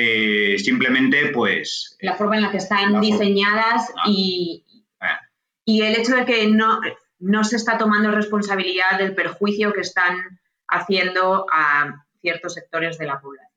eh, 0.00 0.56
simplemente 0.58 1.26
pues... 1.34 1.96
La 2.00 2.14
forma 2.14 2.36
en 2.36 2.42
la 2.42 2.52
que 2.52 2.58
están 2.58 3.00
diseñadas 3.00 3.92
ah. 3.96 4.04
y, 4.06 4.64
y 5.68 5.82
el 5.82 5.96
hecho 5.96 6.16
de 6.16 6.24
que 6.24 6.46
no, 6.46 6.80
no 7.18 7.44
se 7.44 7.56
está 7.56 7.76
tomando 7.76 8.10
responsabilidad 8.10 8.96
del 8.96 9.14
perjuicio 9.14 9.74
que 9.74 9.82
están 9.82 10.40
haciendo 10.66 11.44
a 11.52 12.06
ciertos 12.22 12.54
sectores 12.54 12.96
de 12.96 13.04
la 13.04 13.20
población. 13.20 13.47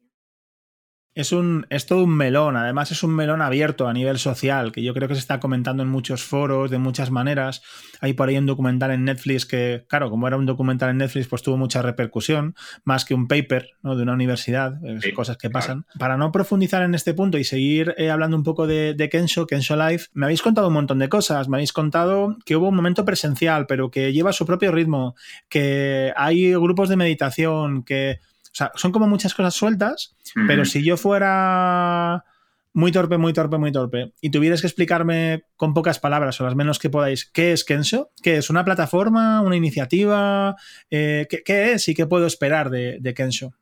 Es, 1.13 1.34
un, 1.34 1.67
es 1.69 1.86
todo 1.86 2.06
un 2.06 2.15
melón, 2.15 2.56
además 2.56 2.91
es 2.91 3.04
un 3.04 3.13
melón 3.13 3.41
abierto 3.41 3.88
a 3.88 3.93
nivel 3.93 4.17
social, 4.17 4.71
que 4.71 4.82
yo 4.82 4.93
creo 4.93 5.10
que 5.10 5.15
se 5.15 5.19
está 5.19 5.41
comentando 5.41 5.84
en 5.84 5.89
muchos 5.89 6.24
foros, 6.24 6.71
de 6.71 6.78
muchas 6.78 7.12
maneras. 7.12 7.62
Hay 8.00 8.13
por 8.13 8.30
ahí 8.30 8.38
un 8.38 8.45
documental 8.45 8.91
en 8.91 9.04
Netflix 9.04 9.45
que, 9.45 9.84
claro, 9.89 10.10
como 10.10 10.28
era 10.28 10.38
un 10.38 10.45
documental 10.45 10.89
en 10.89 10.97
Netflix, 10.97 11.28
pues 11.28 11.41
tuvo 11.41 11.58
mucha 11.58 11.82
repercusión, 11.82 12.56
más 12.86 13.04
que 13.04 13.13
un 13.13 13.28
paper 13.28 13.71
¿no? 13.84 13.97
de 13.97 14.04
una 14.04 14.13
universidad, 14.13 14.80
cosas 15.13 15.38
que 15.38 15.50
pasan. 15.50 15.86
Para 16.00 16.15
no 16.15 16.32
profundizar 16.32 16.82
en 16.84 16.95
este 16.95 17.13
punto 17.13 17.38
y 17.38 17.43
seguir 17.43 17.93
eh, 17.97 18.10
hablando 18.10 18.38
un 18.38 18.43
poco 18.43 18.65
de, 18.65 18.93
de 18.93 19.10
Kensho, 19.10 19.47
Kensho 19.47 19.76
Life, 19.76 20.08
me 20.13 20.28
habéis 20.28 20.41
contado 20.41 20.69
un 20.69 20.74
montón 20.74 21.00
de 21.00 21.10
cosas. 21.10 21.50
Me 21.50 21.58
habéis 21.58 21.74
contado 21.74 22.38
que 22.45 22.56
hubo 22.56 22.69
un 22.69 22.76
momento 22.76 23.04
presencial, 23.04 23.65
pero 23.67 23.91
que 23.91 24.13
lleva 24.13 24.32
su 24.32 24.45
propio 24.45 24.71
ritmo, 24.71 25.15
que 25.50 26.13
hay 26.15 26.54
grupos 26.54 26.88
de 26.88 26.95
meditación, 26.95 27.84
que 27.84 28.19
o 28.52 28.54
sea, 28.54 28.72
son 28.76 28.92
como 28.92 29.08
muchas 29.08 29.34
cosas 29.34 29.54
sueltas, 29.54 30.16
pero 30.48 30.66
si 30.66 30.84
yo 30.84 30.98
fuera 30.98 32.26
muy 32.74 32.92
torpe, 32.92 33.18
muy 33.18 33.32
torpe, 33.32 33.58
muy 33.58 33.72
torpe, 33.72 34.14
y 34.20 34.30
tuvieras 34.30 34.62
que 34.62 34.68
explicarme 34.68 35.44
con 35.56 35.74
pocas 35.74 36.00
palabras 36.00 36.40
o 36.40 36.44
las 36.44 36.56
menos 36.56 36.78
que 36.78 36.90
podáis, 36.90 37.26
¿qué 37.26 37.54
es 37.54 37.64
Kensho? 37.64 38.12
¿Qué 38.22 38.38
es 38.38 38.50
una 38.50 38.66
plataforma, 38.66 39.42
una 39.42 39.56
iniciativa? 39.56 40.56
Eh, 40.90 41.28
¿qué, 41.46 41.72
es 41.74 41.88
y 41.88 41.94
qué 41.94 42.06
puedo 42.08 42.26
esperar 42.26 42.70
de, 42.70 42.98
de 43.00 43.14
Kensho? 43.14 43.54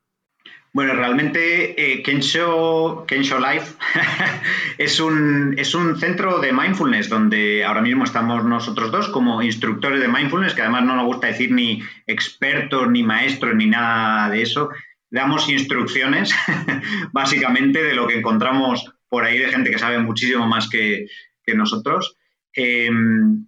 Bueno, 0.72 0.94
realmente 0.94 1.94
eh, 1.94 2.02
Kensho, 2.02 3.04
Life 3.08 3.74
es, 4.78 5.00
un, 5.00 5.54
es 5.58 5.74
un 5.74 5.98
centro 5.98 6.38
de 6.38 6.52
mindfulness 6.52 7.08
donde 7.08 7.64
ahora 7.64 7.82
mismo 7.82 8.04
estamos 8.04 8.44
nosotros 8.44 8.92
dos 8.92 9.08
como 9.08 9.42
instructores 9.42 10.00
de 10.00 10.06
mindfulness, 10.06 10.54
que 10.54 10.62
además 10.62 10.84
no 10.84 10.94
nos 10.94 11.06
gusta 11.06 11.26
decir 11.26 11.50
ni 11.50 11.82
expertos, 12.06 12.88
ni 12.88 13.02
maestros, 13.02 13.56
ni 13.56 13.66
nada 13.66 14.30
de 14.30 14.42
eso. 14.42 14.70
Damos 15.10 15.48
instrucciones 15.48 16.32
básicamente 17.12 17.82
de 17.82 17.94
lo 17.94 18.06
que 18.06 18.18
encontramos 18.18 18.94
por 19.08 19.24
ahí 19.24 19.38
de 19.38 19.48
gente 19.48 19.72
que 19.72 19.78
sabe 19.78 19.98
muchísimo 19.98 20.46
más 20.46 20.68
que, 20.68 21.06
nosotros. 21.52 22.16
Em, 22.52 23.44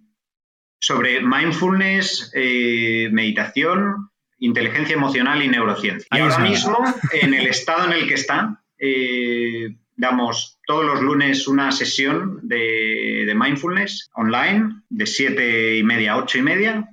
sobre 0.77 1.21
mindfulness, 1.21 2.33
eh, 2.35 3.07
meditación, 3.13 4.09
inteligencia 4.43 4.95
emocional 4.95 5.41
y 5.41 5.47
neurociencia. 5.47 6.07
Y 6.11 6.19
ahora 6.19 6.39
mismo, 6.39 6.77
en 7.13 7.33
el 7.33 7.47
estado 7.47 7.87
en 7.87 7.93
el 7.93 8.07
que 8.07 8.15
está, 8.15 8.61
eh, 8.77 9.75
damos 9.95 10.59
todos 10.67 10.85
los 10.85 11.01
lunes 11.01 11.47
una 11.47 11.71
sesión 11.71 12.39
de, 12.43 13.31
mindfulness 13.35 14.09
online 14.13 14.81
de 14.89 15.05
7 15.05 15.77
y 15.77 15.83
media 15.83 16.13
a 16.13 16.17
8 16.17 16.37
y 16.37 16.41
media, 16.41 16.89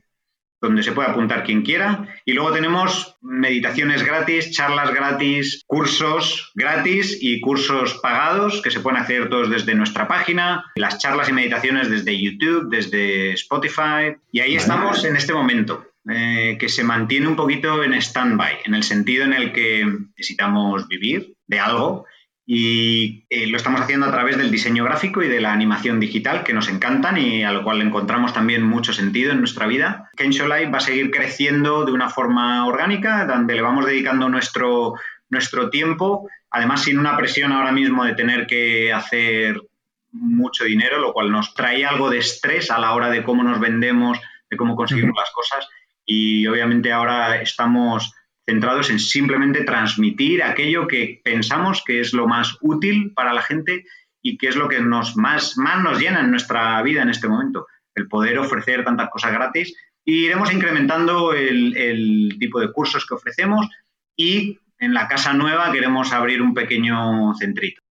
donde 0.61 0.83
se 0.83 0.93
puede 0.93 1.09
apuntar 1.09 1.45
quien 1.45 1.63
quiera. 1.63 2.07
Y 2.25 2.33
luego 2.33 2.53
tenemos 2.53 3.17
meditaciones 3.23 4.05
gratis, 4.05 4.53
charlas 4.53 4.93
gratis, 4.93 5.63
cursos 5.67 6.53
gratis 6.55 7.19
y 7.21 7.41
cursos 7.41 7.95
pagados 7.95 8.61
que 8.63 8.71
se 8.71 8.81
pueden 8.81 9.01
hacer 9.01 9.29
todos 9.29 9.51
desde 9.51 9.75
nuestra 9.75 10.07
página, 10.07 10.65
las 10.77 10.99
charlas 10.99 11.29
y 11.29 11.33
meditaciones 11.33 11.91
desde 11.91 12.21
YouTube, 12.21 12.69
desde 12.71 13.33
Spotify. 13.33 14.17
Y 14.33 14.41
ahí 14.41 14.57
estamos 14.57 15.05
en 15.05 15.17
este 15.17 15.33
momento. 15.33 15.89
Eh, 16.12 16.57
que 16.59 16.68
se 16.68 16.83
mantiene 16.83 17.29
un 17.29 17.37
poquito 17.37 17.85
en 17.85 17.94
stand-by, 17.94 18.62
en 18.64 18.75
el 18.75 18.83
sentido 18.83 19.25
en 19.25 19.33
el 19.33 19.53
que 19.53 19.87
necesitamos 20.16 20.88
vivir 20.88 21.35
de 21.46 21.61
algo 21.61 22.07
y 22.44 23.27
eh, 23.31 23.46
lo 23.46 23.56
estamos 23.56 23.81
haciendo 23.81 24.06
a 24.06 24.11
través 24.11 24.37
del 24.37 24.50
diseño 24.50 24.83
gráfico 24.83 25.23
y 25.23 25.29
de 25.29 25.40
la 25.40 25.52
animación 25.52 26.00
digital 26.00 26.42
que 26.42 26.52
nos 26.52 26.69
encantan 26.69 27.17
y 27.17 27.44
a 27.44 27.52
lo 27.52 27.63
cual 27.63 27.81
encontramos 27.81 28.33
también 28.33 28.65
mucho 28.65 28.92
sentido 28.92 29.31
en 29.31 29.38
nuestra 29.38 29.69
vida. 29.69 30.11
Kensho 30.17 30.48
Live 30.48 30.71
va 30.73 30.79
a 30.79 30.81
seguir 30.81 31.13
creciendo 31.13 31.85
de 31.85 31.92
una 31.92 32.08
forma 32.08 32.67
orgánica, 32.67 33.25
donde 33.27 33.54
le 33.54 33.63
vamos 33.63 33.87
dedicando 33.87 34.29
nuestro, 34.29 34.94
nuestro 35.29 35.71
tiempo, 35.71 36.29
además 36.50 36.83
sin 36.83 36.98
una 36.98 37.17
presión 37.17 37.52
ahora 37.52 37.71
mismo 37.71 38.04
de 38.04 38.15
tener 38.15 38.48
que 38.48 38.92
hacer 38.92 39.63
mucho 40.11 40.65
dinero, 40.65 40.98
lo 40.98 41.13
cual 41.13 41.31
nos 41.31 41.54
trae 41.54 41.85
algo 41.85 42.11
de 42.11 42.19
estrés 42.19 42.73
a 42.73 42.81
la 42.81 42.94
hora 42.94 43.11
de 43.11 43.23
cómo 43.23 43.44
nos 43.44 43.61
vendemos, 43.61 44.19
de 44.50 44.56
cómo 44.56 44.75
conseguimos 44.75 45.15
las 45.17 45.31
cosas 45.31 45.69
y 46.13 46.44
obviamente 46.48 46.90
ahora 46.90 47.40
estamos 47.40 48.13
centrados 48.44 48.90
en 48.90 48.98
simplemente 48.98 49.63
transmitir 49.63 50.42
aquello 50.42 50.88
que 50.88 51.21
pensamos 51.23 51.85
que 51.87 52.00
es 52.00 52.13
lo 52.13 52.27
más 52.27 52.56
útil 52.63 53.13
para 53.15 53.33
la 53.33 53.42
gente 53.42 53.85
y 54.21 54.37
que 54.37 54.48
es 54.48 54.56
lo 54.56 54.69
que 54.69 54.81
nos 54.81 55.17
más, 55.17 55.56
más 55.56 55.81
nos 55.85 56.00
llena 56.00 56.19
en 56.19 56.33
nuestra 56.33 56.83
vida 56.83 57.02
en 57.02 57.11
este 57.11 57.29
momento, 57.29 57.69
el 57.94 58.08
poder 58.08 58.38
ofrecer 58.38 58.85
tantas 58.85 59.08
cosas 59.08 59.31
gratis. 59.31 59.73
Y 60.04 60.25
iremos 60.25 60.52
incrementando 60.52 61.33
el, 61.33 61.77
el 61.77 62.37
tipo 62.40 62.58
de 62.58 62.73
cursos 62.73 63.06
que 63.06 63.15
ofrecemos 63.15 63.69
y 64.17 64.58
en 64.81 64.92
la 64.92 65.06
casa 65.06 65.33
nueva 65.33 65.71
queremos 65.71 66.13
abrir 66.13 66.42
un 66.42 66.54
pequeño 66.54 67.37
centrito. 67.37 67.83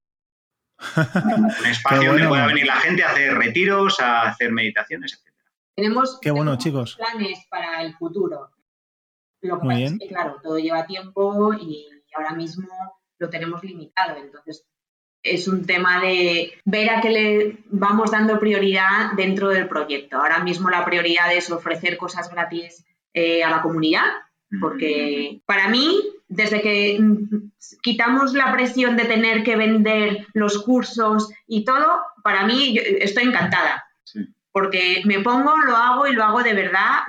un 1.37 1.65
espacio 1.65 2.11
donde 2.11 2.27
pueda 2.27 2.47
venir 2.47 2.65
la 2.65 2.81
gente 2.81 3.01
a 3.01 3.11
hacer 3.11 3.33
retiros, 3.33 4.01
a 4.01 4.23
hacer 4.23 4.51
meditaciones, 4.51 5.13
etc. 5.13 5.28
Tenemos, 5.79 6.19
Qué 6.21 6.31
bueno, 6.31 6.57
chicos. 6.57 6.97
planes 6.97 7.47
para 7.49 7.81
el 7.83 7.95
futuro. 7.95 8.49
Lo 9.41 9.61
que 9.61 9.67
pasa 9.67 9.79
es 9.79 9.97
que, 9.97 10.07
claro, 10.09 10.35
todo 10.43 10.59
lleva 10.59 10.85
tiempo 10.85 11.53
y 11.53 11.87
ahora 12.17 12.33
mismo 12.33 12.67
lo 13.17 13.29
tenemos 13.29 13.63
limitado. 13.63 14.17
Entonces, 14.17 14.65
es 15.23 15.47
un 15.47 15.65
tema 15.65 16.01
de 16.01 16.51
ver 16.65 16.89
a 16.89 16.99
qué 16.99 17.09
le 17.09 17.57
vamos 17.69 18.11
dando 18.11 18.41
prioridad 18.41 19.13
dentro 19.15 19.47
del 19.47 19.69
proyecto. 19.69 20.17
Ahora 20.17 20.43
mismo 20.43 20.69
la 20.69 20.83
prioridad 20.83 21.33
es 21.33 21.49
ofrecer 21.49 21.95
cosas 21.95 22.29
gratis 22.29 22.83
eh, 23.13 23.41
a 23.41 23.49
la 23.49 23.61
comunidad, 23.61 24.03
porque 24.59 25.41
para 25.45 25.69
mí, 25.69 26.01
desde 26.27 26.61
que 26.61 26.99
quitamos 27.81 28.33
la 28.33 28.51
presión 28.51 28.97
de 28.97 29.05
tener 29.05 29.43
que 29.43 29.55
vender 29.55 30.27
los 30.33 30.61
cursos 30.61 31.31
y 31.47 31.63
todo, 31.63 32.01
para 32.21 32.45
mí 32.45 32.77
estoy 32.99 33.23
encantada. 33.23 33.85
Porque 34.59 35.01
me 35.05 35.21
pongo, 35.21 35.55
lo 35.65 35.77
hago 35.77 36.05
y 36.07 36.13
lo 36.13 36.23
hago 36.25 36.43
de 36.43 36.53
verdad 36.53 36.99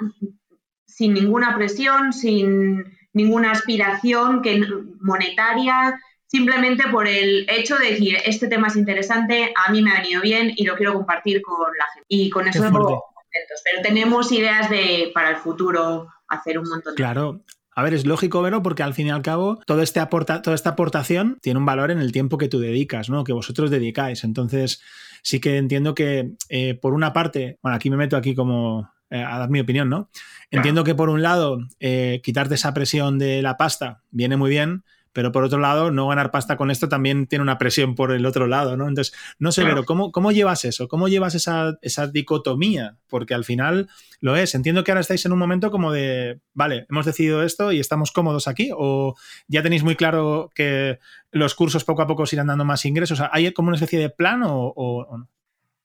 sin 0.87 1.15
ninguna 1.15 1.57
presión, 1.57 2.13
sin 2.13 2.85
ninguna 3.13 3.51
aspiración 3.51 4.41
que, 4.41 4.65
monetaria, 5.01 5.99
simplemente 6.27 6.85
por 6.89 7.09
el 7.09 7.45
hecho 7.49 7.77
de 7.77 7.91
decir, 7.91 8.19
este 8.25 8.47
tema 8.47 8.69
es 8.69 8.77
interesante, 8.77 9.53
a 9.67 9.73
mí 9.73 9.83
me 9.83 9.91
ha 9.91 10.01
venido 10.01 10.23
bien 10.23 10.53
y 10.55 10.65
lo 10.65 10.77
quiero 10.77 10.93
compartir 10.95 11.43
con 11.43 11.69
la 11.77 11.87
gente. 11.93 12.07
Y 12.07 12.31
con 12.31 12.47
eso 12.47 12.63
contentos. 12.63 13.61
Pero 13.65 13.83
tenemos 13.83 14.31
ideas 14.31 14.71
de 14.71 15.11
para 15.13 15.31
el 15.31 15.37
futuro 15.37 16.07
hacer 16.29 16.59
un 16.59 16.69
montón 16.69 16.95
de 16.95 16.97
Claro. 16.97 17.41
A 17.75 17.83
ver, 17.83 17.95
es 17.95 18.05
lógico 18.05 18.43
verlo 18.43 18.63
porque 18.63 18.83
al 18.83 18.95
fin 18.95 19.07
y 19.07 19.11
al 19.11 19.23
cabo 19.23 19.59
todo 19.65 19.81
este 19.81 20.01
aporta, 20.01 20.43
toda 20.43 20.55
esta 20.55 20.71
aportación 20.71 21.39
tiene 21.41 21.59
un 21.59 21.67
valor 21.67 21.91
en 21.91 21.99
el 21.99 22.13
tiempo 22.13 22.37
que 22.37 22.49
tú 22.49 22.61
dedicas, 22.61 23.09
¿no? 23.09 23.25
Que 23.25 23.33
vosotros 23.33 23.71
dedicáis. 23.71 24.23
Entonces, 24.23 24.83
sí 25.23 25.41
que 25.41 25.57
entiendo 25.57 25.95
que 25.95 26.33
eh, 26.49 26.75
por 26.75 26.95
una 26.95 27.13
parte, 27.13 27.59
bueno, 27.63 27.77
aquí 27.77 27.91
me 27.91 27.97
meto 27.97 28.17
aquí 28.17 28.35
como 28.35 28.91
eh, 29.11 29.23
a 29.23 29.39
dar 29.39 29.51
mi 29.51 29.61
opinión, 29.61 29.89
¿no? 29.89 30.09
Entiendo 30.51 30.85
que 30.85 30.95
por 30.95 31.11
un 31.11 31.23
lado, 31.23 31.59
eh, 31.79 32.21
quitarte 32.25 32.55
esa 32.55 32.75
presión 32.75 33.19
de 33.19 33.43
la 33.43 33.57
pasta 33.57 34.03
viene 34.11 34.37
muy 34.37 34.51
bien, 34.51 34.85
pero 35.21 35.33
por 35.33 35.45
otro 35.45 35.59
lado, 35.59 35.91
no 35.91 36.09
ganar 36.09 36.31
pasta 36.31 36.57
con 36.57 36.71
esto 36.71 36.89
también 36.89 37.27
tiene 37.27 37.43
una 37.43 37.59
presión 37.59 37.95
por 37.95 38.11
el 38.11 38.25
otro 38.25 38.47
lado, 38.47 38.75
¿no? 38.79 38.89
Entonces, 38.89 39.15
no 39.39 39.53
sé, 39.53 39.65
pero 39.65 39.85
¿cómo, 39.85 40.13
¿cómo, 40.13 40.33
llevas 40.33 40.65
eso? 40.65 40.89
¿Cómo 40.89 41.09
llevas 41.09 41.35
esa, 41.35 41.77
esa, 41.83 42.07
dicotomía? 42.07 42.97
Porque 43.07 43.35
al 43.35 43.45
final 43.45 43.91
lo 44.23 44.35
es. 44.35 44.55
Entiendo 44.55 44.83
que 44.83 44.93
ahora 44.93 45.03
estáis 45.03 45.27
en 45.27 45.33
un 45.33 45.39
momento 45.39 45.71
como 45.71 45.93
de, 45.93 46.41
vale, 46.55 46.87
hemos 46.89 47.05
decidido 47.05 47.43
esto 47.43 47.71
y 47.71 47.81
estamos 47.81 48.13
cómodos 48.13 48.49
aquí, 48.49 48.71
o 48.75 49.15
ya 49.47 49.63
tenéis 49.63 49.83
muy 49.83 49.95
claro 49.95 50.49
que 50.55 51.01
los 51.33 51.55
cursos 51.55 51.85
poco 51.85 52.01
a 52.01 52.07
poco 52.07 52.23
os 52.23 52.33
irán 52.33 52.47
dando 52.47 52.65
más 52.65 52.87
ingresos. 52.87 53.23
¿Hay 53.31 53.53
como 53.53 53.69
una 53.69 53.77
especie 53.77 53.99
de 53.99 54.09
plan 54.09 54.41
o 54.43 55.07
no? 55.19 55.29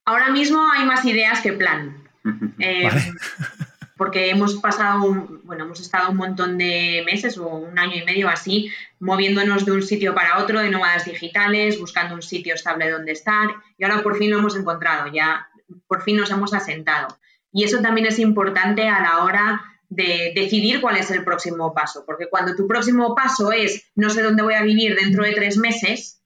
Ahora 0.05 0.29
mismo 0.31 0.65
hay 0.71 0.86
más 0.86 1.03
ideas 1.03 1.41
que 1.41 1.51
plan. 1.51 1.97
Eh, 2.57 2.89
porque 3.97 4.29
hemos 4.29 4.55
pasado, 4.55 4.99
bueno, 5.43 5.63
hemos 5.63 5.79
estado 5.79 6.11
un 6.11 6.17
montón 6.17 6.57
de 6.57 7.03
meses 7.05 7.37
o 7.37 7.47
un 7.47 7.79
año 7.79 7.95
y 7.95 8.03
medio 8.03 8.29
así, 8.29 8.69
moviéndonos 8.99 9.65
de 9.65 9.71
un 9.71 9.81
sitio 9.81 10.13
para 10.13 10.39
otro, 10.39 10.59
de 10.59 10.69
nómadas 10.69 11.05
digitales, 11.05 11.79
buscando 11.79 12.15
un 12.15 12.21
sitio 12.21 12.55
estable 12.55 12.89
donde 12.89 13.13
estar, 13.13 13.49
y 13.77 13.83
ahora 13.83 14.03
por 14.03 14.17
fin 14.17 14.31
lo 14.31 14.39
hemos 14.39 14.55
encontrado, 14.55 15.11
ya 15.13 15.47
por 15.87 16.03
fin 16.03 16.17
nos 16.17 16.29
hemos 16.31 16.53
asentado. 16.53 17.07
Y 17.51 17.63
eso 17.63 17.81
también 17.81 18.07
es 18.07 18.19
importante 18.19 18.87
a 18.89 19.01
la 19.01 19.23
hora 19.23 19.61
de 19.87 20.33
decidir 20.35 20.81
cuál 20.81 20.97
es 20.97 21.09
el 21.11 21.23
próximo 21.23 21.73
paso, 21.73 22.03
porque 22.05 22.27
cuando 22.29 22.55
tu 22.55 22.67
próximo 22.67 23.15
paso 23.15 23.51
es 23.51 23.91
no 23.95 24.09
sé 24.09 24.23
dónde 24.23 24.43
voy 24.43 24.55
a 24.55 24.63
vivir 24.63 24.95
dentro 24.95 25.23
de 25.23 25.31
tres 25.31 25.57
meses, 25.57 26.21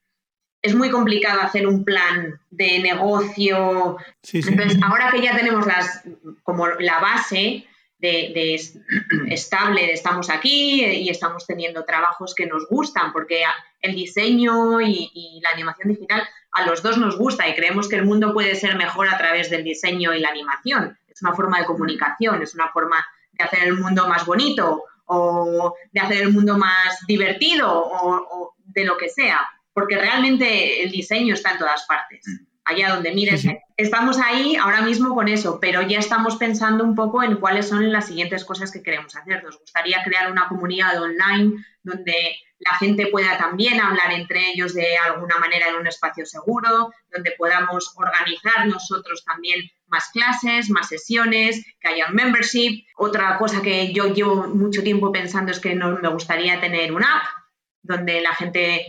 es 0.61 0.75
muy 0.75 0.89
complicado 0.89 1.41
hacer 1.41 1.67
un 1.67 1.85
plan 1.85 2.39
de 2.51 2.79
negocio. 2.79 3.97
Entonces, 4.31 4.79
ahora 4.83 5.09
que 5.11 5.21
ya 5.21 5.35
tenemos 5.35 5.65
las, 5.65 6.03
como 6.43 6.67
la 6.67 6.99
base 6.99 7.65
de, 7.99 8.59
estable, 9.27 9.87
de 9.87 9.93
estamos 9.93 10.29
aquí 10.29 10.83
y 10.83 11.09
estamos 11.09 11.45
teniendo 11.47 11.85
trabajos 11.85 12.35
que 12.35 12.45
nos 12.45 12.67
gustan, 12.67 13.13
porque 13.13 13.43
el 13.81 13.95
diseño 13.95 14.81
y, 14.81 15.39
la 15.41 15.51
animación 15.51 15.89
digital 15.89 16.23
a 16.51 16.65
los 16.65 16.83
dos 16.83 16.97
nos 16.97 17.17
gusta 17.17 17.47
y 17.47 17.55
creemos 17.55 17.87
que 17.87 17.95
el 17.95 18.05
mundo 18.05 18.33
puede 18.33 18.55
ser 18.55 18.75
mejor 18.75 19.07
a 19.07 19.17
través 19.17 19.49
del 19.49 19.63
diseño 19.63 20.13
y 20.13 20.19
la 20.19 20.29
animación. 20.29 20.97
Es 21.07 21.21
una 21.21 21.33
forma 21.33 21.59
de 21.59 21.65
comunicación, 21.65 22.41
es 22.41 22.53
una 22.53 22.69
forma 22.69 23.05
de 23.31 23.43
hacer 23.45 23.63
el 23.63 23.77
mundo 23.77 24.07
más 24.07 24.25
bonito 24.25 24.83
o 25.05 25.73
de 25.91 25.99
hacer 25.99 26.23
el 26.23 26.33
mundo 26.33 26.57
más 26.57 26.99
divertido 27.07 27.71
o 27.71 28.55
de 28.65 28.83
lo 28.83 28.97
que 28.97 29.09
sea 29.09 29.47
porque 29.79 29.97
realmente 29.97 30.83
el 30.83 30.91
diseño 30.91 31.33
está 31.33 31.51
en 31.51 31.57
todas 31.59 31.85
partes. 31.85 32.21
Mm. 32.27 32.45
Allá 32.65 32.89
donde 32.93 33.13
mires, 33.13 33.47
estamos 33.77 34.19
ahí 34.19 34.55
ahora 34.57 34.81
mismo 34.81 35.15
con 35.15 35.27
eso, 35.27 35.57
pero 35.59 35.81
ya 35.81 35.97
estamos 35.97 36.35
pensando 36.35 36.83
un 36.83 36.95
poco 36.95 37.23
en 37.23 37.37
cuáles 37.37 37.67
son 37.69 37.91
las 37.91 38.07
siguientes 38.07 38.43
cosas 38.45 38.71
que 38.71 38.83
queremos 38.83 39.15
hacer. 39.15 39.41
Nos 39.41 39.57
gustaría 39.57 40.03
crear 40.03 40.29
una 40.29 40.47
comunidad 40.49 41.01
online 41.01 41.63
donde 41.81 42.35
la 42.59 42.77
gente 42.77 43.07
pueda 43.07 43.37
también 43.37 43.79
hablar 43.79 44.11
entre 44.11 44.51
ellos 44.51 44.73
de 44.73 44.97
alguna 44.97 45.37
manera 45.39 45.69
en 45.69 45.77
un 45.77 45.87
espacio 45.87 46.25
seguro, 46.25 46.93
donde 47.09 47.31
podamos 47.37 47.91
organizar 47.95 48.67
nosotros 48.67 49.23
también 49.25 49.61
más 49.87 50.09
clases, 50.11 50.69
más 50.69 50.89
sesiones, 50.89 51.65
que 51.79 51.87
haya 51.87 52.07
un 52.09 52.15
membership. 52.15 52.85
Otra 52.97 53.37
cosa 53.37 53.61
que 53.61 53.93
yo 53.93 54.13
llevo 54.13 54.47
mucho 54.47 54.83
tiempo 54.83 55.11
pensando 55.11 55.51
es 55.51 55.59
que 55.59 55.73
no, 55.73 55.97
me 55.97 56.09
gustaría 56.09 56.59
tener 56.59 56.93
una 56.93 57.17
app 57.17 57.39
donde 57.81 58.21
la 58.21 58.35
gente 58.35 58.85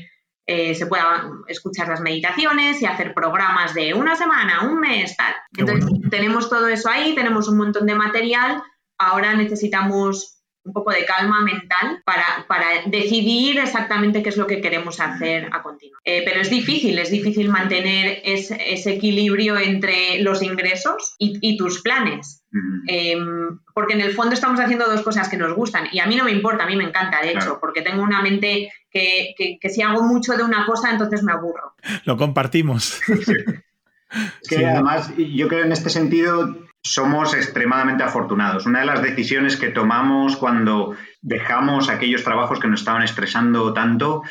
eh, 0.53 0.75
se 0.75 0.87
pueda 0.87 1.31
escuchar 1.47 1.87
las 1.87 2.01
meditaciones 2.01 2.83
y 2.83 2.87
hacer 2.87 3.15
programas 3.15 3.73
de 3.73 3.95
una 3.95 4.17
semana, 4.17 4.63
un 4.65 4.81
mes, 4.81 5.17
tal. 5.17 5.33
Entonces, 5.57 5.89
tenemos 6.11 6.51
todo 6.51 6.67
eso 6.67 6.91
ahí, 6.91 7.15
tenemos 7.15 7.47
un 7.47 7.57
montón 7.57 7.87
de 7.87 7.95
material. 7.95 8.61
Ahora 8.99 9.33
necesitamos 9.35 10.40
un 10.65 10.73
poco 10.73 10.91
de 10.91 11.05
calma 11.05 11.43
mental 11.43 12.03
para, 12.05 12.45
para, 12.47 12.67
decidir 12.87 13.59
exactamente 13.59 14.23
qué 14.23 14.29
es 14.29 14.37
lo 14.37 14.47
que 14.47 14.61
queremos 14.61 15.01
hacer 15.01 15.49
a 15.53 15.63
continuación. 15.63 16.01
Eh, 16.05 16.23
pero 16.25 16.41
es 16.41 16.51
difícil, 16.51 16.99
es 16.99 17.11
difícil 17.11 17.49
mantener 17.49 18.21
ese 18.25 18.93
equilibrio 18.93 19.59
entre 19.59 20.23
los 20.23 20.43
ingresos 20.43 21.15
y, 21.19 21.57
tus 21.57 21.83
planes. 21.83 22.45
Em, 22.89 23.61
porque 23.75 23.95
en 23.95 24.01
el 24.01 24.13
fondo 24.13 24.35
estamos 24.35 24.61
haciendo 24.61 24.87
dos 24.87 25.03
cosas 25.03 25.29
que 25.29 25.37
nos 25.37 25.55
gustan 25.55 25.89
y 25.93 26.01
a 26.01 26.07
mí 26.07 26.17
no 26.17 26.25
me 26.25 26.33
importa, 26.33 26.65
a 26.65 26.67
mí 26.67 26.77
me 26.77 26.85
encanta, 26.85 27.21
de 27.23 27.33
hecho, 27.33 27.59
porque 27.61 27.83
tengo 27.83 28.03
una 28.03 28.23
mente 28.23 28.71
que, 28.91 29.35
que, 29.37 29.69
si 29.69 29.83
hago 29.83 30.03
mucho 30.03 30.37
de 30.37 30.43
una 30.43 30.67
cosa, 30.67 30.91
entonces 30.91 31.23
me 31.23 31.33
aburro. 31.33 31.75
Lo 32.05 32.17
compartimos. 32.17 33.01
que 34.49 34.67
además, 34.67 35.13
yo 35.17 35.49
creo 35.49 35.65
en 35.65 35.73
este 35.73 35.91
sentido, 35.91 36.57
somos 36.83 37.35
extremadamente 37.35 38.03
afortunados. 38.03 38.67
Una 38.67 38.81
de 38.81 38.87
las 38.87 39.03
decisiones 39.03 39.57
que 39.57 39.69
tomamos 39.69 40.37
cuando 40.37 40.97
dejamos 41.21 41.89
aquellos 41.89 42.25
trabajos 42.25 42.59
que 42.59 42.69
nos 42.69 42.81
estaban 42.81 43.03
estresando 43.03 43.73
tanto, 43.73 44.23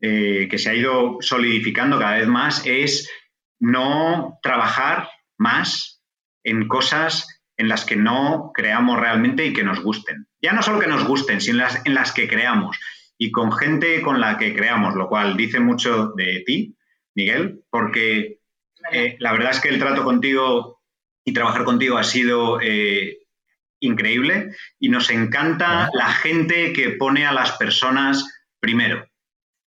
eh, 0.00 0.48
que 0.50 0.58
se 0.58 0.70
ha 0.70 0.74
ido 0.74 1.18
solidificando 1.20 1.98
cada 1.98 2.16
vez 2.16 2.28
más, 2.28 2.62
es 2.64 3.10
no 3.58 4.38
trabajar 4.42 5.08
más 5.38 6.02
en 6.42 6.68
cosas 6.68 7.42
en 7.58 7.68
las 7.68 7.84
que 7.84 7.96
no 7.96 8.52
creamos 8.54 8.98
realmente 8.98 9.44
y 9.44 9.52
que 9.52 9.62
nos 9.62 9.82
gusten. 9.82 10.26
Ya 10.40 10.52
no 10.54 10.62
solo 10.62 10.80
que 10.80 10.86
nos 10.86 11.04
gusten, 11.04 11.42
sino 11.42 11.58
en 11.58 11.64
las, 11.64 11.86
en 11.86 11.94
las 11.94 12.12
que 12.12 12.26
creamos 12.26 12.78
y 13.18 13.30
con 13.30 13.52
gente 13.52 14.00
con 14.00 14.18
la 14.18 14.38
que 14.38 14.56
creamos, 14.56 14.94
lo 14.94 15.08
cual 15.08 15.36
dice 15.36 15.60
mucho 15.60 16.12
de 16.16 16.42
ti, 16.46 16.74
Miguel, 17.14 17.62
porque 17.68 18.38
eh, 18.90 19.16
la 19.18 19.32
verdad 19.32 19.50
es 19.50 19.60
que 19.60 19.68
el 19.68 19.78
trato 19.78 20.04
contigo 20.04 20.79
y 21.30 21.32
trabajar 21.32 21.64
contigo 21.64 21.96
ha 21.96 22.02
sido 22.02 22.60
eh, 22.60 23.18
increíble 23.80 24.50
y 24.80 24.88
nos 24.88 25.10
encanta 25.10 25.88
la 25.92 26.12
gente 26.12 26.72
que 26.72 26.90
pone 26.90 27.24
a 27.24 27.32
las 27.32 27.52
personas 27.52 28.42
primero. 28.58 29.06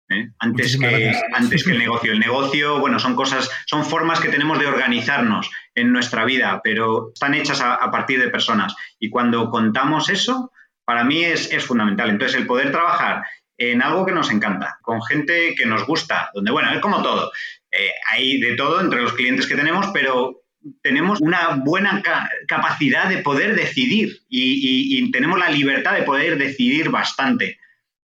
¿eh? 0.09 0.29
Antes, 0.37 0.77
que, 0.77 1.11
antes 1.33 1.63
que 1.63 1.71
el 1.71 1.79
negocio. 1.85 2.11
El 2.11 2.19
negocio, 2.19 2.79
bueno, 2.79 2.99
son 2.99 3.15
cosas, 3.15 3.49
son 3.65 3.83
formas 3.83 4.19
que 4.19 4.29
tenemos 4.29 4.59
de 4.59 4.67
organizarnos 4.67 5.49
en 5.73 5.91
nuestra 5.91 6.25
vida, 6.25 6.61
pero 6.63 7.09
están 7.11 7.33
hechas 7.33 7.59
a, 7.59 7.89
partir 7.89 8.19
de 8.19 8.29
personas. 8.29 8.75
Y 8.99 9.09
cuando 9.09 9.49
contamos 9.49 10.09
eso, 10.09 10.51
para 10.85 11.03
mí 11.03 11.23
es, 11.23 11.49
fundamental. 11.65 12.11
Entonces, 12.11 12.39
el 12.39 12.45
poder 12.45 12.71
trabajar 12.71 13.23
en 13.57 13.81
algo 13.81 14.05
que 14.05 14.11
nos 14.11 14.29
encanta, 14.29 14.77
con 14.83 15.01
gente 15.01 15.55
que 15.55 15.65
nos 15.65 15.87
gusta, 15.87 16.29
donde, 16.35 16.51
bueno, 16.51 16.71
es 16.71 16.79
como 16.79 17.01
todo. 17.01 17.31
Eh, 17.71 17.91
hay 18.11 18.39
de 18.39 18.55
todo 18.55 18.79
entre 18.79 19.01
los 19.01 19.13
clientes 19.13 19.47
que 19.47 19.55
tenemos, 19.55 19.87
pero 19.91 20.43
tenemos 20.81 21.21
una 21.21 21.61
buena 21.63 22.01
capacidad 22.47 23.09
de 23.09 23.19
poder 23.19 23.55
decidir 23.55 24.21
y, 24.29 25.11
tenemos 25.11 25.39
la 25.39 25.49
libertad 25.49 25.93
de 25.93 26.03
poder 26.03 26.37
decidir 26.37 26.89
bastante. 26.89 27.59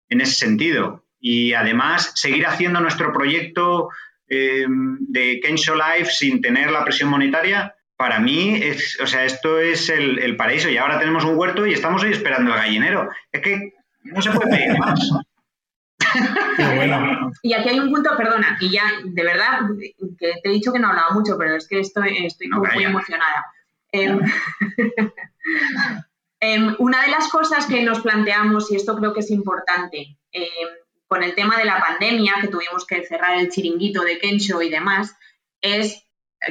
en 0.09 0.21
ese 0.21 0.35
sentido. 0.35 1.05
Y 1.19 1.53
además, 1.53 2.11
seguir 2.15 2.45
haciendo 2.45 2.79
nuestro 2.79 3.11
proyecto 3.13 3.89
eh, 4.27 4.65
de 4.67 5.39
Kensho 5.41 5.75
Life 5.75 6.11
sin 6.11 6.41
tener 6.41 6.69
la 6.69 6.83
presión 6.83 7.09
monetaria, 7.09 7.73
para 7.95 8.19
mí, 8.19 8.59
es, 8.61 8.99
o 8.99 9.07
sea, 9.07 9.23
esto 9.23 9.59
es 9.59 9.89
el, 9.89 10.35
paraíso. 10.35 10.69
Y 10.69 10.77
ahora 10.77 10.99
tenemos 10.99 11.23
un 11.23 11.37
huerto 11.37 11.65
y 11.65 11.73
estamos 11.73 12.03
ahí 12.03 12.11
esperando 12.11 12.51
el 12.51 12.57
gallinero. 12.57 13.09
Es 13.31 13.41
que 13.41 13.73
no 14.03 14.21
se 14.21 14.31
puede 14.31 14.49
pedir 14.49 14.77
más. 14.77 14.99
Y 17.41 17.53
aquí 17.53 17.69
hay 17.69 17.79
un 17.79 17.91
punto, 17.91 18.15
perdona, 18.15 18.57
y 18.59 18.69
ya, 18.69 18.83
de 19.03 19.23
verdad, 19.23 19.61
que 20.19 20.33
te 20.41 20.49
he 20.49 20.53
dicho 20.53 20.71
que 20.71 20.79
no 20.79 20.89
hablaba 20.89 21.11
mucho, 21.11 21.37
pero 21.37 21.55
es 21.55 21.67
que 21.67 21.79
estoy, 21.79 22.25
estoy 22.25 22.47
muy 22.49 22.83
emocionada. 22.83 23.45
Em, 23.91 24.19
em, 26.39 26.75
una 26.79 27.03
de 27.03 27.11
las 27.11 27.29
cosas 27.29 27.65
que 27.65 27.83
nos 27.83 28.01
planteamos, 28.01 28.71
y 28.71 28.75
esto 28.75 28.95
creo 28.97 29.13
que 29.13 29.21
es 29.21 29.31
importante, 29.31 30.17
em, 30.31 30.69
con 31.07 31.23
el 31.23 31.35
tema 31.35 31.57
de 31.57 31.65
la 31.65 31.79
pandemia, 31.79 32.35
que 32.41 32.47
tuvimos 32.47 32.85
que 32.85 33.05
cerrar 33.05 33.37
el 33.37 33.49
chiringuito 33.49 34.03
de 34.03 34.19
Kensho 34.19 34.61
y 34.61 34.69
demás, 34.69 35.15
es 35.61 36.03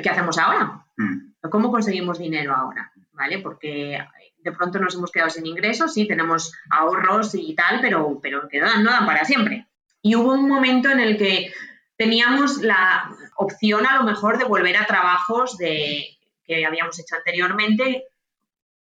¿qué 0.03 0.09
hacemos 0.09 0.39
ahora? 0.39 0.85
Mm. 0.97 1.49
¿Cómo 1.51 1.71
conseguimos 1.71 2.19
dinero 2.19 2.55
ahora? 2.55 2.93
¿Vale? 3.13 3.39
Porque 3.41 3.99
de 4.43 4.53
pronto 4.53 4.79
nos 4.79 4.95
hemos 4.95 5.11
quedado 5.11 5.31
sin 5.31 5.47
ingresos, 5.47 5.95
sí, 5.95 6.07
tenemos 6.07 6.53
ahorros 6.71 7.35
y 7.35 7.55
tal, 7.55 7.81
pero, 7.81 8.19
pero 8.21 8.49
que 8.49 8.61
no 8.61 8.67
dan, 8.67 9.07
para 9.07 9.25
siempre. 9.25 9.67
Y 10.03 10.17
hubo 10.17 10.33
un 10.33 10.49
momento 10.49 10.91
en 10.91 11.01
el 11.01 11.17
que 11.17 11.53
teníamos 11.97 12.59
la 12.59 13.15
opción 13.37 13.87
a 13.87 13.97
lo 13.97 14.05
mejor 14.05 14.39
de 14.39 14.45
volver 14.45 14.77
a 14.77 14.87
trabajos 14.87 15.57
de, 15.59 16.19
que 16.45 16.67
habíamos 16.67 16.99
hecho 16.99 17.17
anteriormente 17.17 18.05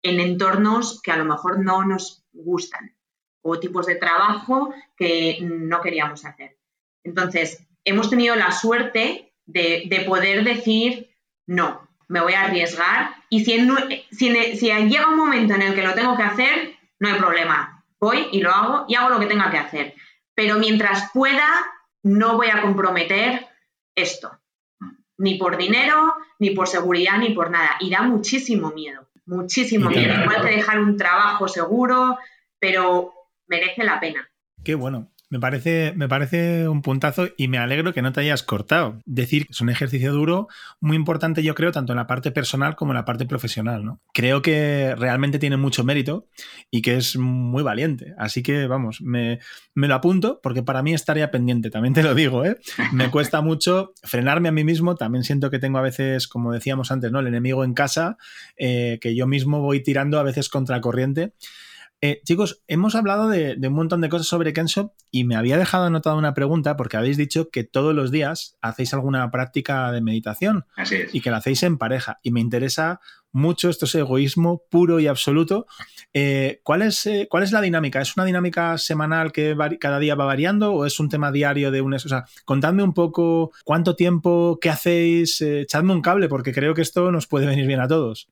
en 0.02 0.20
entornos 0.20 1.02
que 1.02 1.12
a 1.12 1.16
lo 1.16 1.26
mejor 1.26 1.58
no 1.58 1.84
nos 1.84 2.24
gustan 2.32 2.94
o 3.42 3.58
tipos 3.58 3.86
de 3.86 3.96
trabajo 3.96 4.72
que 4.96 5.38
no 5.42 5.80
queríamos 5.80 6.24
hacer. 6.24 6.56
Entonces, 7.04 7.66
hemos 7.84 8.08
tenido 8.08 8.36
la 8.36 8.52
suerte 8.52 9.32
de, 9.46 9.84
de 9.86 10.00
poder 10.00 10.44
decir, 10.44 11.10
no, 11.46 11.89
me 12.10 12.20
voy 12.20 12.32
a 12.32 12.42
arriesgar 12.42 13.14
y 13.28 13.44
si, 13.44 13.56
si, 14.10 14.66
llega 14.66 15.08
un 15.08 15.16
momento 15.16 15.54
en 15.54 15.62
el 15.62 15.74
que 15.76 15.82
lo 15.82 15.94
tengo 15.94 16.16
que 16.16 16.24
hacer, 16.24 16.74
no 16.98 17.08
hay 17.08 17.14
problema. 17.14 17.84
Voy 18.00 18.26
y 18.32 18.40
lo 18.40 18.50
hago 18.50 18.84
y 18.88 18.96
hago 18.96 19.10
lo 19.10 19.20
que 19.20 19.26
tenga 19.26 19.48
que 19.50 19.58
hacer. 19.58 19.94
Pero 20.34 20.58
mientras 20.58 21.12
pueda, 21.12 21.48
no 22.02 22.36
voy 22.36 22.48
a 22.48 22.62
comprometer 22.62 23.46
esto. 23.94 24.40
Ni 25.18 25.36
por 25.36 25.56
dinero, 25.56 26.14
ni 26.40 26.50
por 26.50 26.66
seguridad, 26.66 27.16
ni 27.18 27.30
por 27.30 27.48
nada. 27.48 27.76
Y 27.78 27.90
da 27.90 28.02
muchísimo 28.02 28.72
miedo, 28.72 29.08
muchísimo 29.26 29.88
miedo. 29.88 30.12
Igual 30.20 30.42
que 30.42 30.56
dejar 30.56 30.80
un 30.80 30.96
trabajo 30.96 31.46
seguro, 31.46 32.18
pero 32.58 33.14
merece 33.46 33.84
la 33.84 34.00
pena. 34.00 34.28
Qué 34.64 34.74
bueno. 34.74 35.12
Me 35.30 35.38
parece, 35.38 35.92
me 35.94 36.08
parece 36.08 36.66
un 36.66 36.82
puntazo 36.82 37.28
y 37.36 37.46
me 37.46 37.58
alegro 37.58 37.94
que 37.94 38.02
no 38.02 38.12
te 38.12 38.20
hayas 38.20 38.42
cortado. 38.42 39.00
Decir 39.06 39.46
que 39.46 39.52
es 39.52 39.60
un 39.60 39.70
ejercicio 39.70 40.12
duro, 40.12 40.48
muy 40.80 40.96
importante, 40.96 41.44
yo 41.44 41.54
creo, 41.54 41.70
tanto 41.70 41.92
en 41.92 41.98
la 41.98 42.08
parte 42.08 42.32
personal 42.32 42.74
como 42.74 42.90
en 42.90 42.96
la 42.96 43.04
parte 43.04 43.26
profesional. 43.26 43.84
¿no? 43.84 44.00
Creo 44.12 44.42
que 44.42 44.92
realmente 44.98 45.38
tiene 45.38 45.56
mucho 45.56 45.84
mérito 45.84 46.26
y 46.68 46.82
que 46.82 46.96
es 46.96 47.16
muy 47.16 47.62
valiente. 47.62 48.12
Así 48.18 48.42
que, 48.42 48.66
vamos, 48.66 49.02
me, 49.02 49.38
lo 49.76 49.94
apunto 49.94 50.40
porque 50.42 50.64
para 50.64 50.82
mí 50.82 50.94
estaría 50.94 51.30
pendiente, 51.30 51.70
también 51.70 51.94
te 51.94 52.02
lo 52.02 52.16
digo. 52.16 52.44
¿eh? 52.44 52.56
Me 52.92 53.08
cuesta 53.12 53.40
mucho 53.40 53.92
frenarme 54.02 54.48
a 54.48 54.52
mí 54.52 54.64
mismo. 54.64 54.96
También 54.96 55.22
siento 55.22 55.48
que 55.48 55.60
tengo 55.60 55.78
a 55.78 55.82
veces, 55.82 56.26
como 56.26 56.52
decíamos 56.52 56.90
antes, 56.90 57.12
¿no? 57.12 57.20
el 57.20 57.28
enemigo 57.28 57.62
en 57.62 57.74
casa, 57.74 58.18
eh, 58.56 58.98
que 59.00 59.14
yo 59.14 59.28
mismo 59.28 59.60
voy 59.60 59.80
tirando 59.80 60.18
a 60.18 60.24
veces 60.24 60.48
contra 60.48 60.80
corriente. 60.80 61.34
Eh, 62.02 62.22
chicos, 62.24 62.62
hemos 62.66 62.94
hablado 62.94 63.28
de, 63.28 63.58
un 63.62 63.74
montón 63.74 64.00
de 64.00 64.08
cosas 64.08 64.26
sobre 64.26 64.54
Kenso 64.54 64.94
y 65.10 65.24
me 65.24 65.36
había 65.36 65.58
dejado 65.58 65.84
anotada 65.84 66.16
una 66.16 66.32
pregunta 66.32 66.74
porque 66.76 66.96
habéis 66.96 67.18
dicho 67.18 67.50
que 67.50 67.62
todos 67.62 67.94
los 67.94 68.10
días 68.10 68.56
hacéis 68.62 68.94
alguna 68.94 69.30
práctica 69.30 69.92
de 69.92 70.00
meditación 70.00 70.64
y 71.12 71.20
que 71.20 71.30
la 71.30 71.38
hacéis 71.38 71.62
en 71.62 71.76
pareja. 71.76 72.18
Y 72.22 72.30
me 72.30 72.40
interesa 72.40 73.00
mucho, 73.32 73.68
esto 73.68 73.84
es 73.84 73.94
egoísmo 73.94 74.62
puro 74.70 74.98
y 74.98 75.08
absoluto. 75.08 75.66
Eh, 76.14 76.60
¿cuál, 76.64 76.82
es, 76.82 77.04
eh, 77.04 77.28
¿Cuál 77.30 77.42
es 77.42 77.52
la 77.52 77.60
dinámica? 77.60 78.00
¿Es 78.00 78.16
una 78.16 78.24
dinámica 78.24 78.78
semanal 78.78 79.30
que 79.30 79.54
cada 79.78 79.98
día 79.98 80.14
va 80.14 80.24
variando 80.24 80.72
o 80.72 80.86
es 80.86 80.98
un 81.00 81.10
tema 81.10 81.30
diario 81.30 81.70
de 81.70 81.82
un... 81.82 81.92
O 81.92 81.98
sea, 81.98 82.24
contadme 82.46 82.82
un 82.82 82.94
poco 82.94 83.52
cuánto 83.62 83.94
tiempo, 83.94 84.58
qué 84.58 84.70
hacéis, 84.70 85.42
echadme 85.42 85.92
un 85.92 86.00
cable 86.00 86.28
porque 86.28 86.54
creo 86.54 86.72
que 86.72 86.82
esto 86.82 87.12
nos 87.12 87.26
puede 87.26 87.44
venir 87.46 87.66
bien 87.66 87.80
a 87.80 87.88
todos. 87.88 88.30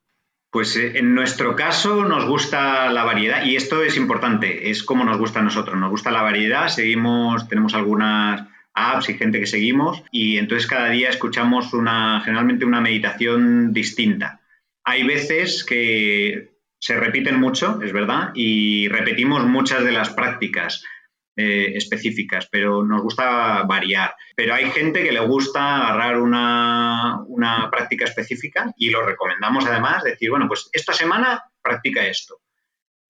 Pues 0.51 0.77
eh, 0.77 0.99
en 0.99 1.15
nuestro 1.15 1.55
caso 1.57 2.05
nos 2.05 2.27
gusta 2.27 2.91
la 2.91 3.05
variedad 3.05 3.45
y 3.45 3.57
esto 3.57 3.83
es 3.83 3.97
importante, 3.97 4.71
es 4.71 4.83
como 4.83 5.05
nos 5.05 5.19
gusta 5.19 5.41
a 5.41 5.43
nosotros, 5.43 5.79
nos 5.79 5.91
gusta 5.91 6.11
la 6.11 6.23
variedad, 6.23 6.69
seguimos, 6.69 7.49
tenemos 7.49 7.75
algunas 7.75 8.49
apps 8.73 9.11
y 9.11 9.15
gente 9.15 9.41
que 9.41 9.47
seguimos 9.47 10.03
y 10.11 10.39
entonces 10.39 10.67
cada 10.67 10.89
día 10.89 11.11
escuchamos 11.11 11.75
una, 11.75 12.21
generalmente 12.25 12.65
una 12.65 12.81
meditación 12.81 13.73
distinta. 13.73 14.41
Hay 14.85 15.03
veces 15.05 15.65
que 15.65 16.59
se 16.79 16.97
repiten 16.97 17.39
mucho, 17.39 17.81
es 17.83 17.93
verdad, 17.93 18.31
y 18.35 18.89
repetimos 18.89 19.45
muchas 19.45 19.85
de 19.85 19.93
las 19.93 20.11
prácticas. 20.11 20.85
Eh, 21.41 21.77
específicas, 21.77 22.49
pero 22.51 22.83
nos 22.83 23.01
gusta 23.01 23.63
variar. 23.63 24.13
Pero 24.35 24.55
hay 24.55 24.73
gente 24.73 25.05
que 25.05 25.13
le 25.13 25.21
gusta 25.21 25.87
agarrar 25.87 26.19
una, 26.19 27.25
práctica 27.71 28.07
específica 28.07 28.75
y 28.77 28.91
lo 28.91 29.07
recomendamos 29.07 29.65
además, 29.65 30.03
decir, 30.03 30.31
bueno, 30.31 30.49
pues 30.49 30.69
esta 30.73 30.93
semana 30.93 31.45
practica 31.63 32.05
esto. 32.05 32.41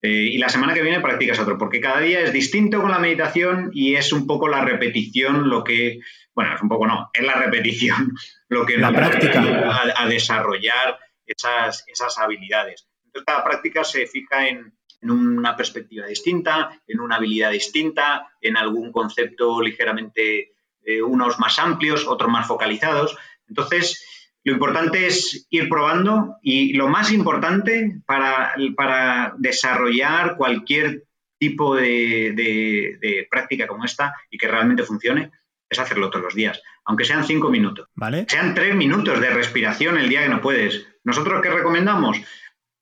Eh, 0.03 0.29
y 0.33 0.37
la 0.37 0.47
semana 0.47 0.75
que 0.75 0.83
viene 0.83 0.99
practicas 0.99 1.39
otro, 1.39 1.57
porque 1.57 1.81
cada 1.81 2.01
día 2.01 2.19
es 2.19 2.31
distinto 2.31 2.79
con 2.83 2.91
la 2.91 2.99
meditación 2.99 3.71
y 3.73 3.95
es 3.95 4.13
un 4.13 4.27
poco 4.27 4.47
la 4.47 4.63
repetición 4.63 5.49
lo 5.49 5.63
que, 5.63 5.99
bueno, 6.35 6.53
es 6.53 6.61
un 6.61 6.69
poco 6.69 6.85
no, 6.85 7.09
es 7.11 7.25
la 7.25 7.33
repetición 7.33 8.13
lo 8.47 8.63
que 8.63 8.77
la 8.77 8.91
nos 8.91 9.09
práctica. 9.09 9.41
A, 9.41 10.03
a, 10.03 10.07
desarrollar 10.07 10.99
esas, 11.25 11.83
esas 11.87 12.15
habilidades. 12.19 12.87
Entonces, 13.05 13.25
cada 13.25 13.43
práctica 13.43 13.83
se 13.83 14.05
fija 14.05 14.47
en, 14.47 14.71
en 15.01 15.11
una 15.11 15.55
perspectiva 15.55 16.07
distinta, 16.07 16.81
en 16.87 16.99
una 16.99 17.15
habilidad 17.15 17.51
distinta, 17.51 18.33
en 18.41 18.57
algún 18.57 18.91
concepto 18.91 19.61
ligeramente, 19.61 20.53
eh, 20.83 21.01
unos 21.01 21.39
más 21.39 21.59
amplios, 21.59 22.05
otros 22.07 22.29
más 22.29 22.47
focalizados. 22.47 23.17
Entonces, 23.47 24.05
lo 24.43 24.53
importante 24.53 25.07
es 25.07 25.47
ir 25.49 25.69
probando 25.69 26.37
y 26.41 26.73
lo 26.73 26.87
más 26.87 27.11
importante 27.11 28.01
para, 28.05 28.53
para 28.75 29.33
desarrollar 29.37 30.37
cualquier 30.37 31.03
tipo 31.37 31.75
de, 31.75 33.27
práctica 33.29 33.67
como 33.67 33.85
esta 33.85 34.13
y 34.29 34.37
que 34.37 34.47
realmente 34.47 34.83
funcione 34.83 35.31
es 35.69 35.79
hacerlo 35.79 36.09
todos 36.09 36.25
los 36.25 36.35
días, 36.35 36.61
aunque 36.85 37.05
sean 37.05 37.23
cinco 37.23 37.49
minutos. 37.49 37.87
¿Vale? 37.95 38.25
Sean 38.27 38.55
tres 38.55 38.75
minutos 38.75 39.21
de 39.21 39.29
respiración 39.29 39.97
el 39.97 40.09
día 40.09 40.23
que 40.23 40.29
no 40.29 40.41
puedes. 40.41 40.87
¿Nosotros 41.03 41.41
qué 41.43 41.49
recomendamos? 41.49 42.19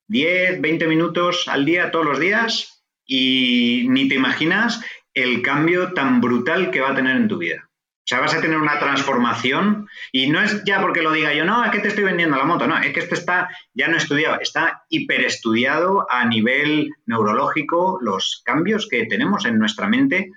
10, 0.08 0.62
20 0.62 0.88
minutos 0.88 1.48
al 1.48 1.66
día, 1.66 1.92
todos 1.92 2.06
los 2.06 2.20
días, 2.20 2.84
y 3.06 3.86
ni 3.90 4.08
te 4.08 4.16
imaginas 4.16 4.82
el 5.14 5.42
cambio 5.42 5.94
tan 5.94 6.22
brutal 6.22 6.72
que 6.72 6.82
va 6.82 6.92
a 6.92 6.96
tener 6.96 7.16
en 7.16 7.28
tu 7.28 7.38
vida. 7.38 7.68
O 8.08 8.10
sea, 8.10 8.22
vas 8.22 8.34
a 8.34 8.40
tener 8.40 8.58
una 8.58 8.80
transformación 8.80 9.90
y 10.14 10.30
no 10.30 10.42
es 10.42 10.64
ya 10.64 10.80
porque 10.80 11.02
lo 11.02 11.12
diga 11.12 11.34
yo, 11.34 11.44
no, 11.44 11.66
es 11.66 11.72
que 11.72 11.80
te 11.80 11.90
estoy 11.90 12.06
vendiendo 12.06 12.38
la 12.38 12.46
moto, 12.46 12.66
no, 12.66 12.78
es 12.78 12.94
que 12.94 13.02
esto 13.02 13.16
está 13.16 13.50
ya 13.74 13.90
no 13.90 13.98
estudiado, 13.98 14.40
está 14.40 14.84
hiperestudiado 14.88 16.10
a 16.10 16.24
nivel 16.26 16.90
neurológico 17.06 18.00
los 18.02 18.42
cambios 18.46 18.88
que 18.90 19.08
tenemos 19.08 19.46
en 19.46 19.60
nuestra 19.60 19.90
mente 19.90 20.32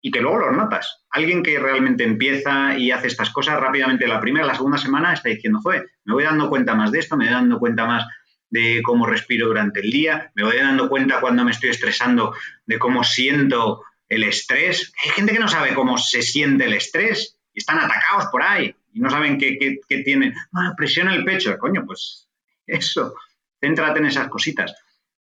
y 0.00 0.12
que 0.12 0.20
luego 0.20 0.38
los 0.38 0.56
notas. 0.56 1.02
Alguien 1.10 1.42
que 1.42 1.58
realmente 1.58 2.04
empieza 2.04 2.78
y 2.78 2.92
hace 2.92 3.08
estas 3.08 3.30
cosas 3.30 3.58
rápidamente 3.58 4.06
la 4.06 4.20
primera, 4.20 4.46
la 4.46 4.54
segunda 4.54 4.78
semana 4.78 5.12
está 5.12 5.28
diciendo, 5.28 5.58
joder, 5.60 5.84
me 6.04 6.14
voy 6.14 6.22
dando 6.22 6.48
cuenta 6.48 6.76
más 6.76 6.92
de 6.92 7.00
esto, 7.00 7.16
me 7.16 7.24
voy 7.24 7.34
dando 7.34 7.58
cuenta 7.58 7.86
más 7.86 8.06
de 8.50 8.80
cómo 8.82 9.06
respiro 9.06 9.48
durante 9.48 9.80
el 9.80 9.90
día, 9.90 10.30
me 10.34 10.44
voy 10.44 10.56
dando 10.56 10.88
cuenta 10.88 11.20
cuando 11.20 11.44
me 11.44 11.50
estoy 11.50 11.70
estresando 11.70 12.34
de 12.64 12.78
cómo 12.78 13.04
siento 13.04 13.82
el 14.08 14.22
estrés. 14.22 14.92
Hay 15.04 15.10
gente 15.10 15.32
que 15.32 15.38
no 15.38 15.48
sabe 15.48 15.74
cómo 15.74 15.98
se 15.98 16.22
siente 16.22 16.64
el 16.64 16.74
estrés 16.74 17.38
y 17.52 17.58
están 17.58 17.78
atacados 17.78 18.26
por 18.30 18.42
ahí 18.42 18.74
y 18.92 19.00
no 19.00 19.10
saben 19.10 19.38
qué, 19.38 19.58
qué, 19.58 19.98
tienen. 20.02 20.34
Ah, 20.54 20.74
presión 20.76 21.08
en 21.08 21.14
el 21.14 21.24
pecho, 21.24 21.56
coño, 21.58 21.84
pues 21.84 22.28
eso, 22.66 23.14
céntrate 23.60 23.98
en 23.98 24.06
esas 24.06 24.28
cositas. 24.28 24.74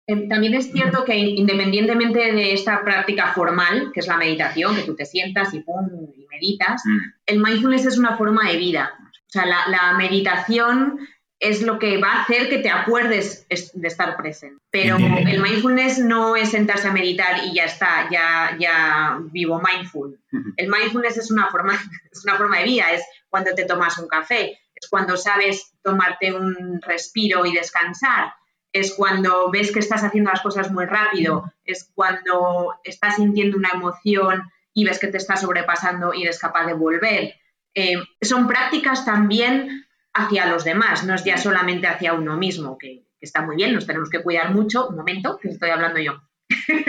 Em, 0.06 0.30
también 0.30 0.54
es 0.54 0.72
cierto 0.72 1.04
que 1.04 1.16
independientemente 1.16 2.32
de 2.32 2.54
esta 2.54 2.84
práctica 2.84 3.34
formal, 3.34 3.92
que 3.94 4.00
es 4.00 4.08
la 4.08 4.18
meditación, 4.18 4.76
que 4.76 4.84
tú 4.84 4.96
te 4.96 5.06
sientas 5.06 5.54
y 5.54 5.62
pum, 5.62 5.90
y 6.16 6.26
meditas, 6.28 6.82
mm. 6.86 6.98
el 7.26 7.40
mindfulness 7.40 7.86
es 7.86 7.98
una 7.98 8.16
forma 8.16 8.50
de 8.50 8.58
vida. 8.58 8.94
O 9.02 9.30
sea, 9.30 9.46
la, 9.46 9.68
la 9.70 9.98
meditación 9.98 11.00
es 11.40 11.62
lo 11.62 11.78
que 11.78 11.98
va 11.98 12.14
a 12.14 12.22
hacer 12.24 12.50
que 12.50 12.58
te 12.60 12.70
acuerdes 12.70 13.46
de 13.48 13.88
estar 13.88 14.18
presente. 14.18 14.62
Pero 14.72 14.98
el 14.98 15.42
mindfulness 15.42 16.00
no 16.00 16.36
es 16.36 16.52
sentarse 16.52 16.88
a 16.88 16.92
meditar 16.92 17.44
y 17.46 17.54
ya 17.54 17.66
está, 17.66 18.10
ya, 18.10 18.58
ya 18.60 19.20
vivo 19.32 19.62
mindful. 19.62 20.20
El 20.56 20.68
mindfulness 20.68 21.18
es 21.18 21.32
una, 21.32 21.48
forma, 21.50 21.74
es 22.12 22.24
una 22.26 22.36
forma 22.36 22.60
de 22.60 22.66
vida, 22.66 22.92
es 22.92 23.04
cuando 23.30 23.54
te 23.54 23.66
tomas 23.66 23.98
un 24.00 24.08
café, 24.08 24.58
es 24.74 24.90
cuando 24.90 25.16
sabes 25.16 25.74
tomarte 25.84 26.34
un 26.34 26.82
respiro 26.82 27.46
y 27.46 27.54
descansar, 27.54 28.34
es 28.74 28.94
cuando 28.96 29.52
ves 29.52 29.72
que 29.72 29.80
estás 29.80 30.04
haciendo 30.04 30.32
las 30.32 30.42
cosas 30.42 30.72
muy 30.72 30.86
rápido, 30.86 31.52
es 31.64 31.92
cuando 31.94 32.76
estás 32.84 33.18
sintiendo 33.18 33.58
una 33.58 33.70
emoción 33.74 34.44
y 34.74 34.86
ves 34.86 35.00
que 35.00 35.08
te 35.08 35.18
está 35.18 35.38
sobrepasando 35.38 36.14
y 36.14 36.24
eres 36.24 36.40
capaz 36.40 36.66
de 36.66 36.74
volver. 36.74 37.36
Eh, 37.76 37.98
son 38.22 38.48
prácticas 38.48 39.06
también 39.06 39.87
hacia 40.18 40.48
los 40.48 40.64
demás, 40.64 41.04
no 41.04 41.16
es 41.16 41.24
ya 41.24 41.38
solamente 41.38 41.88
hacia 41.88 42.14
uno 42.14 42.38
mismo, 42.38 42.78
que, 42.78 43.06
está 43.20 43.42
muy 43.42 43.56
bien, 43.56 43.74
nos 43.74 43.88
tenemos 43.88 44.10
que 44.10 44.22
cuidar 44.22 44.54
mucho. 44.54 44.88
Un 44.88 44.98
momento, 44.98 45.38
que 45.40 45.50
estoy 45.50 45.70
hablando 45.70 46.00
yo. 46.00 46.22
que 46.68 46.86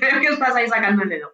creo 0.00 0.20
que 0.20 0.30
os 0.30 0.38
pasáis 0.38 0.70
sacando 0.70 1.02
el 1.02 1.08
dedo. 1.08 1.32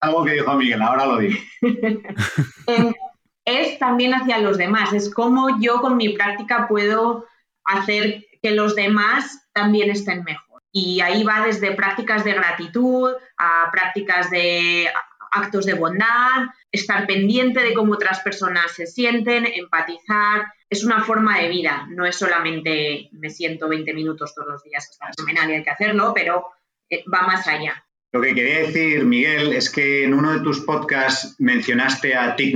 Algo 0.00 0.24
que 0.24 0.32
dijo 0.32 0.54
Miguel, 0.54 0.82
ahora 0.82 1.06
lo 1.06 1.18
digo. 1.18 1.38
Es 3.44 3.78
también 3.80 4.14
hacia 4.14 4.38
los 4.38 4.56
demás, 4.56 4.92
es 4.92 5.12
cómo 5.12 5.60
yo 5.60 5.80
con 5.80 5.96
mi 5.96 6.10
práctica 6.10 6.68
puedo 6.68 7.26
hacer 7.64 8.24
que 8.40 8.52
los 8.52 8.76
demás 8.76 9.48
también 9.52 9.90
estén 9.90 10.22
mejor. 10.22 10.62
Y 10.70 11.00
ahí 11.00 11.24
va 11.24 11.44
desde 11.44 11.72
prácticas 11.72 12.24
de 12.24 12.34
gratitud 12.34 13.10
a 13.36 13.68
prácticas 13.72 14.30
de 14.30 14.88
actos 15.32 15.66
de 15.66 15.74
bondad, 15.74 16.46
estar 16.70 17.06
pendiente 17.06 17.60
de 17.60 17.74
cómo 17.74 17.94
otras 17.94 18.20
personas 18.20 18.72
se 18.72 18.86
sienten, 18.86 19.46
empatizar. 19.46 20.46
Es 20.68 20.84
una 20.84 21.02
forma 21.02 21.38
de 21.38 21.48
vida, 21.48 21.86
no 21.90 22.06
es 22.06 22.16
solamente 22.16 23.08
me 23.12 23.30
siento 23.30 23.68
20 23.68 23.92
minutos 23.94 24.34
todos 24.34 24.48
los 24.48 24.62
días, 24.62 24.86
que 24.86 24.92
está 24.92 25.10
fenomenal 25.16 25.50
y 25.50 25.54
hay 25.54 25.64
que 25.64 25.70
hacerlo, 25.70 26.12
pero 26.14 26.46
eh, 26.88 27.04
va 27.12 27.22
más 27.22 27.46
allá. 27.48 27.84
Lo 28.12 28.20
que 28.20 28.34
quería 28.34 28.58
decir, 28.58 29.04
Miguel, 29.04 29.54
es 29.54 29.70
que 29.70 30.04
en 30.04 30.12
uno 30.12 30.32
de 30.32 30.40
tus 30.40 30.60
podcasts 30.60 31.34
mencionaste 31.38 32.14
a 32.14 32.36
Thich 32.36 32.54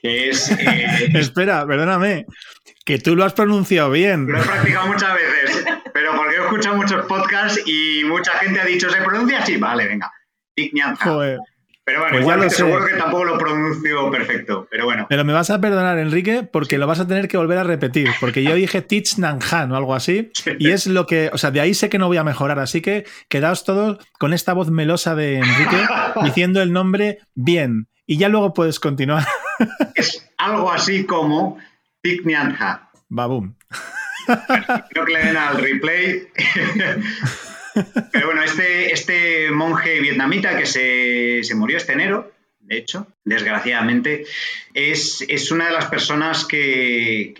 que 0.00 0.30
es... 0.30 0.50
Eh, 0.50 1.10
Espera, 1.14 1.66
perdóname, 1.66 2.26
que 2.84 2.98
tú 2.98 3.16
lo 3.16 3.24
has 3.24 3.34
pronunciado 3.34 3.90
bien. 3.90 4.26
Lo 4.26 4.40
he 4.40 4.44
practicado 4.44 4.86
muchas 4.86 5.14
veces, 5.14 5.64
pero 5.92 6.14
porque 6.16 6.36
he 6.36 6.40
escuchado 6.40 6.76
muchos 6.76 7.04
podcasts 7.06 7.60
y 7.66 8.02
mucha 8.04 8.32
gente 8.38 8.60
ha 8.60 8.64
dicho, 8.64 8.88
¿se 8.88 9.02
pronuncia 9.02 9.40
así? 9.40 9.56
Vale, 9.56 9.86
venga. 9.88 10.12
Thich 10.54 10.72
pero 11.90 12.02
bueno, 12.02 12.12
pues 12.12 12.22
igual 12.22 12.40
lo 12.40 12.50
seguro 12.50 12.86
que 12.86 12.94
tampoco 12.94 13.24
lo 13.24 13.36
pronuncio 13.38 14.10
perfecto, 14.12 14.68
pero 14.70 14.84
bueno. 14.84 15.06
Pero 15.08 15.24
me 15.24 15.32
vas 15.32 15.50
a 15.50 15.60
perdonar, 15.60 15.98
Enrique, 15.98 16.44
porque 16.44 16.78
lo 16.78 16.86
vas 16.86 17.00
a 17.00 17.08
tener 17.08 17.26
que 17.26 17.36
volver 17.36 17.58
a 17.58 17.64
repetir, 17.64 18.08
porque 18.20 18.44
yo 18.44 18.54
dije 18.54 18.80
Teach 18.80 19.18
Nanhan 19.18 19.72
o 19.72 19.76
algo 19.76 19.92
así, 19.96 20.30
y 20.60 20.70
es 20.70 20.86
lo 20.86 21.06
que, 21.06 21.30
o 21.32 21.38
sea, 21.38 21.50
de 21.50 21.60
ahí 21.60 21.74
sé 21.74 21.88
que 21.88 21.98
no 21.98 22.06
voy 22.06 22.18
a 22.18 22.22
mejorar, 22.22 22.60
así 22.60 22.80
que 22.80 23.06
quedaos 23.28 23.64
todos 23.64 23.98
con 24.20 24.32
esta 24.32 24.52
voz 24.52 24.70
melosa 24.70 25.16
de 25.16 25.38
Enrique 25.38 25.84
diciendo 26.22 26.62
el 26.62 26.72
nombre 26.72 27.18
bien, 27.34 27.88
y 28.06 28.18
ya 28.18 28.28
luego 28.28 28.54
puedes 28.54 28.78
continuar. 28.78 29.26
es 29.96 30.30
algo 30.38 30.70
así 30.70 31.04
como 31.06 31.58
Teach 32.02 32.20
Babum. 33.08 33.54
Creo 34.90 35.04
que 35.06 35.12
le 35.12 35.24
den 35.24 35.36
al 35.36 35.58
replay. 35.58 36.28
Pero 38.12 38.26
bueno, 38.26 38.42
este, 38.42 38.92
este 38.92 39.50
monje 39.50 40.00
vietnamita 40.00 40.56
que 40.56 40.66
se, 40.66 41.54
murió 41.54 41.76
este 41.76 41.92
enero, 41.92 42.32
de 42.60 42.78
hecho, 42.78 43.06
desgraciadamente, 43.24 44.24
es, 44.74 45.50
una 45.50 45.66
de 45.66 45.72
las 45.72 45.86
personas 45.86 46.44
que, 46.44 47.34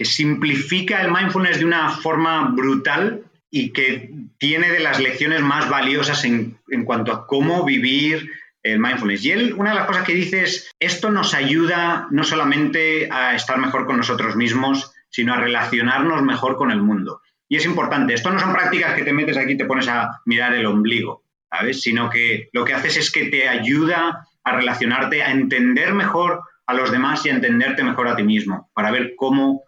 simplifica 0.00 1.02
el 1.02 1.12
mindfulness 1.12 1.58
de 1.58 1.64
una 1.64 1.90
forma 1.90 2.50
brutal 2.50 3.24
y 3.50 3.72
que 3.72 4.10
tiene 4.38 4.70
de 4.70 4.80
las 4.80 5.00
lecciones 5.00 5.40
más 5.40 5.68
valiosas 5.68 6.24
en, 6.24 6.58
en 6.68 6.84
cuanto 6.84 7.12
a 7.12 7.26
cómo 7.26 7.64
vivir 7.64 8.30
el 8.62 8.78
mindfulness. 8.80 9.24
Y 9.24 9.30
él, 9.30 9.54
una 9.56 9.70
de 9.70 9.76
las 9.76 9.86
cosas 9.86 10.04
que 10.04 10.14
dice 10.14 10.42
es, 10.42 10.70
esto 10.80 11.10
nos 11.10 11.34
ayuda 11.34 12.08
no 12.10 12.24
solamente 12.24 13.08
a 13.10 13.34
estar 13.34 13.58
mejor 13.58 13.86
con 13.86 13.96
nosotros 13.96 14.36
mismos, 14.36 14.92
sino 15.08 15.34
a 15.34 15.38
relacionarnos 15.38 16.22
mejor 16.22 16.56
con 16.56 16.70
el 16.70 16.82
mundo. 16.82 17.22
Y 17.48 17.56
es 17.56 17.64
importante, 17.64 18.14
esto 18.14 18.30
no 18.30 18.38
son 18.38 18.52
prácticas 18.52 18.94
que 18.94 19.04
te 19.04 19.12
metes 19.12 19.36
aquí 19.36 19.52
y 19.52 19.56
te 19.56 19.66
pones 19.66 19.88
a 19.88 20.20
mirar 20.24 20.54
el 20.54 20.66
ombligo, 20.66 21.24
¿sabes? 21.50 21.80
Sino 21.80 22.10
que 22.10 22.48
lo 22.52 22.64
que 22.64 22.74
haces 22.74 22.96
es 22.96 23.12
que 23.12 23.26
te 23.26 23.48
ayuda 23.48 24.26
a 24.42 24.52
relacionarte, 24.52 25.22
a 25.22 25.30
entender 25.30 25.94
mejor 25.94 26.42
a 26.66 26.74
los 26.74 26.90
demás 26.90 27.24
y 27.24 27.30
a 27.30 27.34
entenderte 27.34 27.84
mejor 27.84 28.08
a 28.08 28.16
ti 28.16 28.24
mismo, 28.24 28.70
para 28.74 28.90
ver 28.90 29.14
cómo 29.16 29.62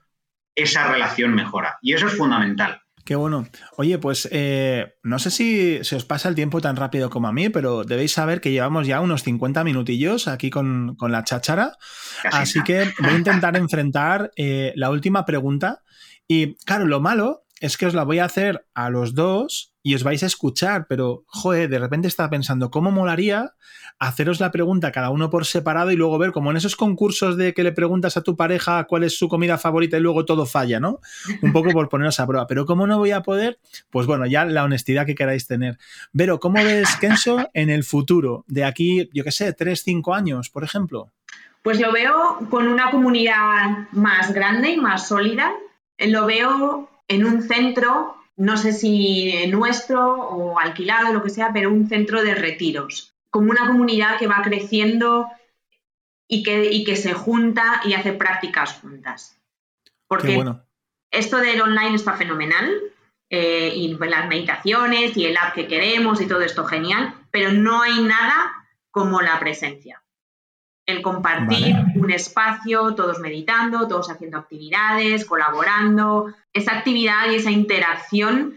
esa 0.55 0.91
relación 0.91 1.35
mejora. 1.35 1.79
Y 1.81 1.95
eso 1.95 2.09
es 2.09 2.17
fundamental. 2.17 2.83
Qué 3.09 3.15
bueno. 3.15 3.47
Oye, 3.79 3.97
pues 3.99 4.29
eh, 4.33 4.97
no 5.03 5.19
sé 5.19 5.31
si 5.31 5.83
se 5.83 5.97
os 5.97 6.05
pasa 6.05 6.29
el 6.29 6.35
tiempo 6.35 6.61
tan 6.61 6.77
rápido 6.77 7.09
como 7.09 7.29
a 7.29 7.33
mí, 7.33 7.49
pero 7.49 7.85
debéis 7.85 8.13
saber 8.13 8.43
que 8.43 8.51
llevamos 8.51 8.87
ya 8.87 9.01
unos 9.01 9.23
50 9.23 9.65
minutillos 9.65 10.29
aquí 10.29 10.51
con, 10.51 10.95
la 11.01 11.25
cháchara. 11.25 11.79
Así 12.31 12.63
que 12.65 12.93
voy 12.99 13.13
a 13.13 13.17
intentar 13.17 13.57
enfrentar 13.57 14.31
eh, 14.37 14.75
la 14.77 14.91
última 14.91 15.25
pregunta. 15.25 15.83
Y 16.27 16.57
claro, 16.67 16.85
lo 16.85 17.01
malo 17.01 17.47
es 17.61 17.77
que 17.77 17.87
os 17.87 17.95
la 17.95 18.05
voy 18.05 18.19
a 18.19 18.25
hacer 18.25 18.67
a 18.75 18.91
los 18.91 19.15
dos 19.15 19.75
y 19.83 19.95
os 19.95 20.05
vais 20.05 20.23
a 20.23 20.27
escuchar, 20.27 20.87
pero, 20.89 21.25
joder, 21.27 21.69
de 21.69 21.79
repente 21.79 22.09
estaba 22.09 22.31
pensando, 22.31 22.71
¿cómo 22.71 22.91
molaría 22.91 23.55
haceros 23.99 24.39
la 24.39 24.51
pregunta 24.51 24.93
cada 24.93 25.11
uno 25.11 25.31
por 25.31 25.45
separado 25.45 25.91
y 25.91 25.97
luego 25.97 26.19
ver, 26.19 26.33
como 26.33 26.51
en 26.51 26.57
esos 26.57 26.77
concursos 26.77 27.37
de 27.37 27.55
que 27.55 27.65
le 27.65 27.73
preguntas 27.73 28.17
a 28.17 28.23
tu 28.23 28.37
pareja 28.37 28.85
cuál 28.85 29.05
es 29.05 29.19
su 29.19 29.29
comida 29.29 29.59
favorita 29.59 29.97
y 29.97 30.01
luego 30.01 30.25
todo 30.25 30.47
falla, 30.47 30.79
¿no? 30.79 31.01
Un 31.43 31.53
poco 31.53 31.71
por 31.71 31.89
poneros 31.89 32.21
a 32.21 32.27
prueba. 32.27 32.47
Pero 32.47 32.67
¿cómo 32.67 32.87
no 32.87 32.99
voy 32.99 33.11
a 33.11 33.23
poder? 33.23 33.59
Pues 33.91 34.07
bueno, 34.07 34.27
ya 34.27 34.45
la 34.45 34.65
honestidad 34.65 35.07
que 35.07 35.15
queráis 35.15 35.47
tener. 35.47 35.79
Pero, 36.17 36.39
¿cómo 36.39 36.63
ves 36.63 36.95
Kenso 36.97 37.49
en 37.55 37.71
el 37.71 37.83
futuro? 37.83 38.45
De 38.47 38.65
aquí, 38.65 39.09
yo 39.13 39.25
qué 39.25 39.33
sé, 39.33 39.53
tres, 39.53 39.83
cinco 39.85 40.15
años, 40.15 40.51
por 40.51 40.65
ejemplo. 40.65 41.13
Pues 41.63 41.81
lo 41.81 41.93
veo 41.93 42.39
con 42.51 42.69
una 42.69 42.91
comunidad 42.91 43.89
más 43.93 44.33
grande 44.33 44.71
y 44.71 44.77
más 44.77 45.09
sólida. 45.09 45.53
Lo 45.99 46.27
veo 46.27 46.89
en 47.09 47.25
un 47.25 47.43
centro, 47.43 48.17
no 48.37 48.57
sé 48.57 48.73
si 48.73 49.47
nuestro 49.49 50.15
o 50.15 50.59
alquilado, 50.59 51.13
lo 51.13 51.23
que 51.23 51.31
sea, 51.31 51.53
pero 51.53 51.73
un 51.73 51.89
centro 51.89 52.23
de 52.23 52.35
retiros, 52.35 53.15
como 53.31 53.51
una 53.51 53.67
comunidad 53.67 54.19
que 54.19 54.27
va 54.27 54.43
creciendo 54.43 55.29
y 56.29 56.43
que, 56.43 56.85
que 56.85 56.97
se 56.97 57.15
junta 57.15 57.81
y 57.85 57.95
hace 57.95 58.13
prácticas 58.13 58.75
juntas. 58.75 59.39
Porque 60.07 60.45
esto 61.11 61.39
del 61.39 61.61
online 61.61 61.97
está 61.97 62.15
fenomenal, 62.15 62.71
eh, 63.31 63.73
y 63.75 63.95
las 63.95 64.29
meditaciones 64.29 65.17
y 65.17 65.27
el 65.27 65.37
app 65.37 65.55
que 65.55 65.67
queremos 65.67 66.21
y 66.21 66.27
todo 66.27 66.41
esto 66.41 66.65
genial, 66.65 67.15
pero 67.31 67.53
no 67.53 67.83
hay 67.83 68.03
nada 68.03 68.67
como 68.91 69.21
la 69.21 69.39
presencia 69.39 70.03
el 70.89 71.03
compartir 71.03 71.77
un 71.97 72.11
espacio, 72.11 72.95
todos 72.95 73.21
meditando, 73.21 73.87
todos 73.87 74.11
haciendo 74.11 74.39
actividades, 74.39 75.27
colaborando. 75.27 76.33
Esa 76.55 76.79
actividad 76.79 77.31
y 77.31 77.35
esa 77.35 77.51
interacción 77.51 78.55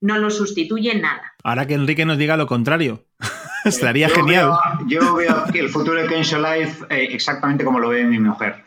no 0.00 0.18
lo 0.18 0.30
sustituye 0.30 0.94
nada. 0.94 1.34
Ahora 1.42 1.66
que 1.66 1.74
Enrique 1.74 2.06
nos 2.06 2.18
diga 2.18 2.36
lo 2.36 2.46
contrario, 2.46 3.04
estaría 3.64 4.08
genial. 4.08 4.52
yo 4.86 5.16
veo 5.16 5.44
el 5.52 5.70
futuro 5.70 6.00
de 6.00 6.06
Kensho 6.06 6.38
Life 6.38 6.86
eh, 6.88 7.08
exactamente 7.10 7.64
como 7.64 7.80
lo 7.80 7.88
ve 7.88 8.04
mi 8.04 8.20
mujer. 8.20 8.62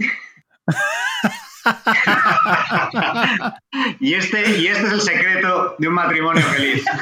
y, 4.01 4.13
este, 4.13 4.59
y 4.59 4.67
este 4.67 4.87
es 4.87 4.93
el 4.93 5.01
secreto 5.01 5.75
de 5.79 5.87
un 5.87 5.93
matrimonio 5.93 6.43
feliz. 6.43 6.83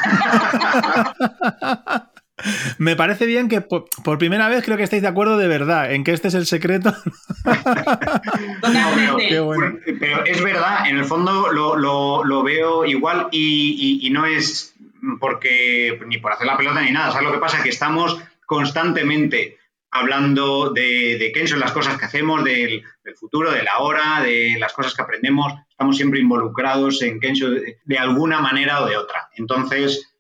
Me 2.78 2.96
parece 2.96 3.26
bien 3.26 3.48
que 3.48 3.62
por, 3.62 3.88
primera 4.18 4.50
vez 4.50 4.64
creo 4.64 4.78
que 4.78 4.84
estáis 4.84 5.02
de 5.02 5.08
acuerdo 5.08 5.38
de 5.38 5.48
verdad 5.48 5.94
en 5.94 6.04
que 6.04 6.12
este 6.12 6.28
es 6.28 6.34
el 6.34 6.46
secreto. 6.46 6.94
Pero 10.00 10.26
es 10.26 10.44
verdad, 10.44 10.88
en 10.88 10.98
el 10.98 11.06
fondo 11.06 11.52
lo, 11.52 12.44
veo 12.44 12.86
igual 12.86 13.28
y, 13.32 14.10
no 14.12 14.26
es 14.26 14.76
porque 15.20 16.00
ni 16.08 16.18
por 16.18 16.34
hacer 16.34 16.48
la 16.48 16.58
pelota 16.58 16.82
ni 16.82 16.92
nada. 16.92 17.12
¿Sabes 17.12 17.28
lo 17.28 17.34
que 17.34 17.40
pasa? 17.40 17.64
Que 17.64 17.70
estamos 17.70 18.20
constantemente 18.46 19.58
hablando 19.92 20.72
de, 20.72 21.18
de 21.20 21.32
qué 21.32 21.48
son 21.48 21.60
las 21.60 21.72
cosas 21.72 21.98
que 21.98 22.06
hacemos, 22.06 22.44
del, 22.44 22.84
futuro, 23.16 23.52
de 23.52 23.64
la 23.64 23.80
hora, 23.80 24.22
de 24.24 24.56
las 24.60 24.74
cosas 24.74 24.96
que 24.96 25.02
aprendemos. 25.02 25.54
Estamos 25.70 25.98
siempre 25.98 26.20
involucrados 26.20 27.02
en 27.04 27.20
Kensho 27.20 27.50
de 27.50 27.98
alguna 27.98 28.40
manera 28.40 28.82
o 28.82 28.88
de 28.88 28.98
otra. 28.98 29.30
Entonces, 29.36 30.13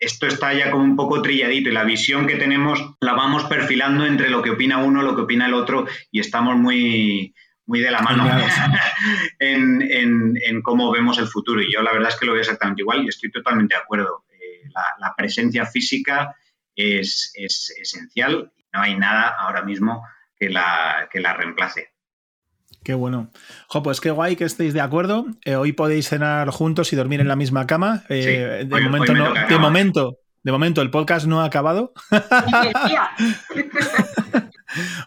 esto 0.00 0.26
está 0.26 0.54
ya 0.54 0.70
como 0.70 0.82
un 0.82 0.96
poco 0.96 1.20
trilladito 1.20 1.68
y 1.68 1.72
la 1.72 1.84
visión 1.84 2.26
que 2.26 2.36
tenemos 2.36 2.96
la 3.00 3.12
vamos 3.12 3.44
perfilando 3.44 4.06
entre 4.06 4.30
lo 4.30 4.40
que 4.42 4.50
opina 4.50 4.78
uno, 4.78 5.02
lo 5.02 5.14
que 5.14 5.22
opina 5.22 5.46
el 5.46 5.54
otro 5.54 5.86
y 6.10 6.20
estamos 6.20 6.56
muy, 6.56 7.34
muy 7.66 7.80
de 7.80 7.90
la 7.90 8.00
mano 8.00 8.24
en, 9.38 10.62
cómo 10.62 10.90
vemos 10.90 11.18
el 11.18 11.26
futuro. 11.26 11.60
Y 11.60 11.72
yo 11.72 11.82
la 11.82 11.92
verdad 11.92 12.08
es 12.08 12.16
que 12.16 12.24
lo 12.24 12.32
veo 12.32 12.40
exactamente 12.40 12.80
igual 12.80 13.04
y 13.04 13.08
estoy 13.08 13.30
totalmente 13.30 13.74
de 13.74 13.80
acuerdo. 13.82 14.24
Eh, 14.30 14.68
la, 14.98 15.14
presencia 15.14 15.66
física 15.66 16.34
es, 16.74 17.30
es 17.34 17.74
esencial 17.78 18.52
y 18.56 18.64
no 18.72 18.80
hay 18.80 18.96
nada 18.96 19.36
ahora 19.38 19.62
mismo 19.62 20.02
que 20.34 20.48
la, 20.48 21.08
que 21.12 21.20
la 21.20 21.34
reemplace. 21.34 21.89
Qué 22.82 22.94
bueno. 22.94 23.28
Jo, 23.68 23.82
pues 23.82 24.00
qué 24.00 24.10
guay 24.10 24.36
que 24.36 24.44
estéis 24.44 24.72
de 24.72 24.80
acuerdo. 24.80 25.26
Eh, 25.44 25.54
hoy 25.54 25.72
podéis 25.72 26.08
cenar 26.08 26.48
juntos 26.48 26.92
y 26.92 26.96
dormir 26.96 27.20
en 27.20 27.28
la 27.28 27.36
misma 27.36 27.66
cama. 27.66 28.04
Eh, 28.08 28.64
de, 28.66 28.80
momento 28.80 29.12
no, 29.12 29.34
de 29.34 29.58
momento, 29.58 30.18
de 30.42 30.52
momento 30.52 30.80
el 30.80 30.90
podcast 30.90 31.26
no 31.26 31.40
ha 31.40 31.44
acabado. 31.44 31.92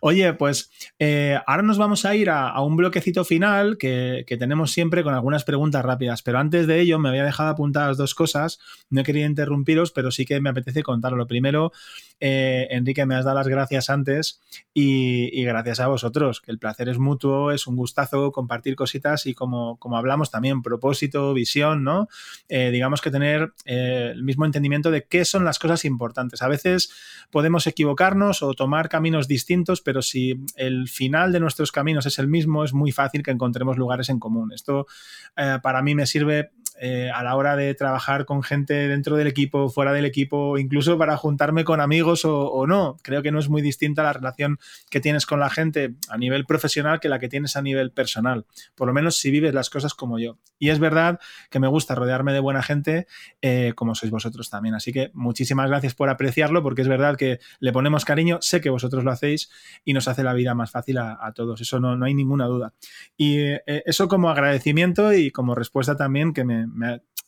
Oye, 0.06 0.34
pues 0.34 0.70
eh, 1.00 1.40
ahora 1.48 1.64
nos 1.64 1.78
vamos 1.78 2.04
a 2.04 2.14
ir 2.14 2.30
a, 2.30 2.60
un 2.60 2.76
bloquecito 2.76 3.24
final 3.24 3.78
que, 3.78 4.26
tenemos 4.38 4.72
siempre 4.72 5.02
con 5.02 5.14
algunas 5.14 5.46
preguntas 5.46 5.82
rápidas, 5.82 6.22
pero 6.24 6.40
antes 6.40 6.68
de 6.68 6.82
ello 6.82 7.00
me 7.00 7.08
había 7.08 7.24
dejado 7.24 7.52
apuntadas 7.52 7.96
dos 7.96 8.14
cosas, 8.14 8.60
no 8.90 9.02
querido 9.04 9.26
interrumpiros, 9.28 9.92
pero 9.94 10.12
sí 10.12 10.26
que 10.26 10.42
me 10.42 10.50
apetece 10.50 10.84
contarlo. 10.84 11.20
Lo 11.20 11.26
primero, 11.26 11.72
eh, 12.20 12.68
Enrique, 12.72 13.06
me 13.06 13.16
has 13.16 13.24
dado 13.24 13.38
las 13.38 13.48
gracias 13.48 13.90
antes 13.90 14.42
y, 14.74 15.42
gracias 15.46 15.80
a 15.80 15.88
vosotros, 15.88 16.42
que 16.42 16.52
el 16.52 16.60
placer 16.60 16.90
es 16.90 16.98
mutuo, 16.98 17.52
es 17.52 17.66
un 17.66 17.78
gustazo 17.78 18.34
compartir 18.34 18.76
cositas 18.76 19.26
y 19.26 19.34
como, 19.34 19.78
como 19.78 19.96
hablamos 19.96 20.30
también, 20.30 20.64
propósito, 20.64 21.34
visión, 21.34 21.86
¿no? 21.86 22.10
Eh, 22.50 22.72
digamos 22.72 23.00
que 23.00 23.10
tener 23.10 23.54
el 23.64 24.22
mismo 24.24 24.44
entendimiento 24.44 24.92
de 24.92 25.06
qué 25.06 25.24
son 25.24 25.46
las 25.46 25.60
cosas 25.60 25.86
importantes. 25.86 26.42
A 26.42 26.50
veces 26.50 26.92
podemos 27.32 27.68
equivocarnos 27.68 28.44
o 28.44 28.54
tomar 28.54 28.90
caminos 28.90 29.30
distintos, 29.30 29.82
pero 29.93 29.93
si 30.02 30.40
el 30.56 30.88
final 30.88 31.32
de 31.32 31.40
nuestros 31.40 31.72
caminos 31.72 32.06
es 32.06 32.20
el 32.20 32.28
mismo, 32.28 32.64
es 32.64 32.74
muy 32.74 32.92
fácil 32.92 33.24
que 33.24 33.32
encontremos 33.32 33.78
lugares 33.78 34.10
en 34.10 34.20
común. 34.20 34.52
Esto 34.54 34.88
eh, 35.36 35.60
para 35.62 35.82
mí 35.82 35.96
me 35.96 36.06
sirve 36.06 36.52
eh, 36.80 37.12
a 37.14 37.24
la 37.24 37.36
hora 37.36 37.56
de 37.56 37.76
trabajar 37.76 38.26
con 38.26 38.42
gente 38.42 38.74
dentro 38.88 39.16
del 39.16 39.28
equipo, 39.28 39.70
fuera 39.70 39.94
del 39.94 40.06
equipo, 40.06 40.58
incluso 40.58 40.98
para 40.98 41.18
juntarme 41.18 41.64
con 41.64 41.80
amigos 41.80 42.26
o, 42.26 42.66
no. 42.68 42.98
Creo 43.04 43.22
que 43.22 43.32
no 43.32 43.40
es 43.40 43.48
muy 43.48 43.62
distinta 43.62 44.02
la 44.02 44.14
relación 44.14 44.58
que 44.90 45.00
tienes 45.00 45.26
con 45.26 45.40
la 45.40 45.50
gente 45.50 45.96
a 46.10 46.18
nivel 46.18 46.46
profesional 46.46 47.00
que 47.00 47.10
la 47.10 47.20
que 47.20 47.30
tienes 47.30 47.56
a 47.56 47.62
nivel 47.62 47.92
personal. 47.92 48.46
Por 48.76 48.88
lo 48.88 48.94
menos 48.94 49.18
si 49.18 49.30
vives 49.30 49.54
las 49.54 49.70
cosas 49.70 49.94
como 49.94 50.18
yo. 50.18 50.40
Y 50.58 50.70
es 50.70 50.80
verdad 50.80 51.20
que 51.52 51.60
me 51.60 51.68
gusta 51.68 51.94
rodearme 51.94 52.34
de 52.34 52.40
buena 52.40 52.64
gente 52.64 53.08
eh, 53.42 53.74
como 53.76 53.94
sois 53.94 54.12
vosotros 54.12 54.50
también. 54.50 54.74
Así 54.74 54.92
que 54.92 55.12
muchísimas 55.14 55.70
gracias 55.70 55.94
por 55.94 56.10
apreciarlo 56.10 56.64
porque 56.64 56.82
es 56.82 56.88
verdad 56.88 57.18
que 57.18 57.40
le 57.60 57.72
ponemos 57.72 58.04
cariño, 58.04 58.40
sé 58.42 58.62
que 58.62 58.70
vosotros 58.70 59.04
lo 59.04 59.12
hacéis 59.12 59.50
y 59.86 59.94
nos 59.94 60.08
hace 60.08 60.24
la 60.24 60.34
vida 60.34 60.54
más 60.54 60.72
fácil 60.72 60.98
a, 60.98 61.32
todos. 61.36 61.62
Eso 61.62 61.80
no, 61.80 61.96
no, 61.96 62.06
hay 62.06 62.14
ninguna 62.14 62.46
duda. 62.46 62.74
Y 63.18 63.40
eh, 63.40 63.62
eso 63.86 64.08
como 64.08 64.30
agradecimiento 64.30 65.14
y 65.14 65.32
como 65.32 65.56
respuesta 65.56 65.96
también 65.96 66.34
que 66.34 66.44
me, 66.44 66.68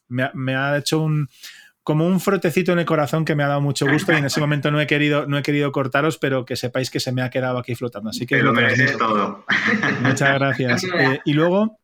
me, 0.08 0.56
ha, 0.56 0.78
hecho 0.78 1.01
un 1.01 1.30
como 1.84 2.08
un 2.08 2.20
frotecito 2.20 2.72
en 2.72 2.80
el 2.80 2.86
corazón 2.86 3.26
que 3.26 3.36
me 3.36 3.43
ha 3.43 3.47
dado 3.47 3.62
mucho 3.62 3.88
gusto 3.88 4.12
y 4.12 4.16
en 4.16 4.26
ese 4.26 4.39
momento 4.39 4.72
no 4.72 4.82
he 4.82 4.88
querido, 4.88 5.28
no 5.28 5.38
he 5.38 5.43
querido 5.43 5.72
cortaros, 5.72 6.18
pero 6.18 6.43
que 6.43 6.56
sepáis 6.56 6.89
que 6.89 6.99
se 6.99 7.12
me 7.12 7.22
ha 7.22 7.30
quedado 7.30 7.60
aquí 7.60 7.76
flotando. 7.76 8.10
Así 8.10 8.26
que 8.26 8.41
lo 8.41 8.53
mereces 8.53 8.97
todo. 8.97 9.45
Muchas 10.01 10.34
gracias. 10.39 10.84
Eh, 10.84 11.20
y 11.26 11.34
luego, 11.34 11.78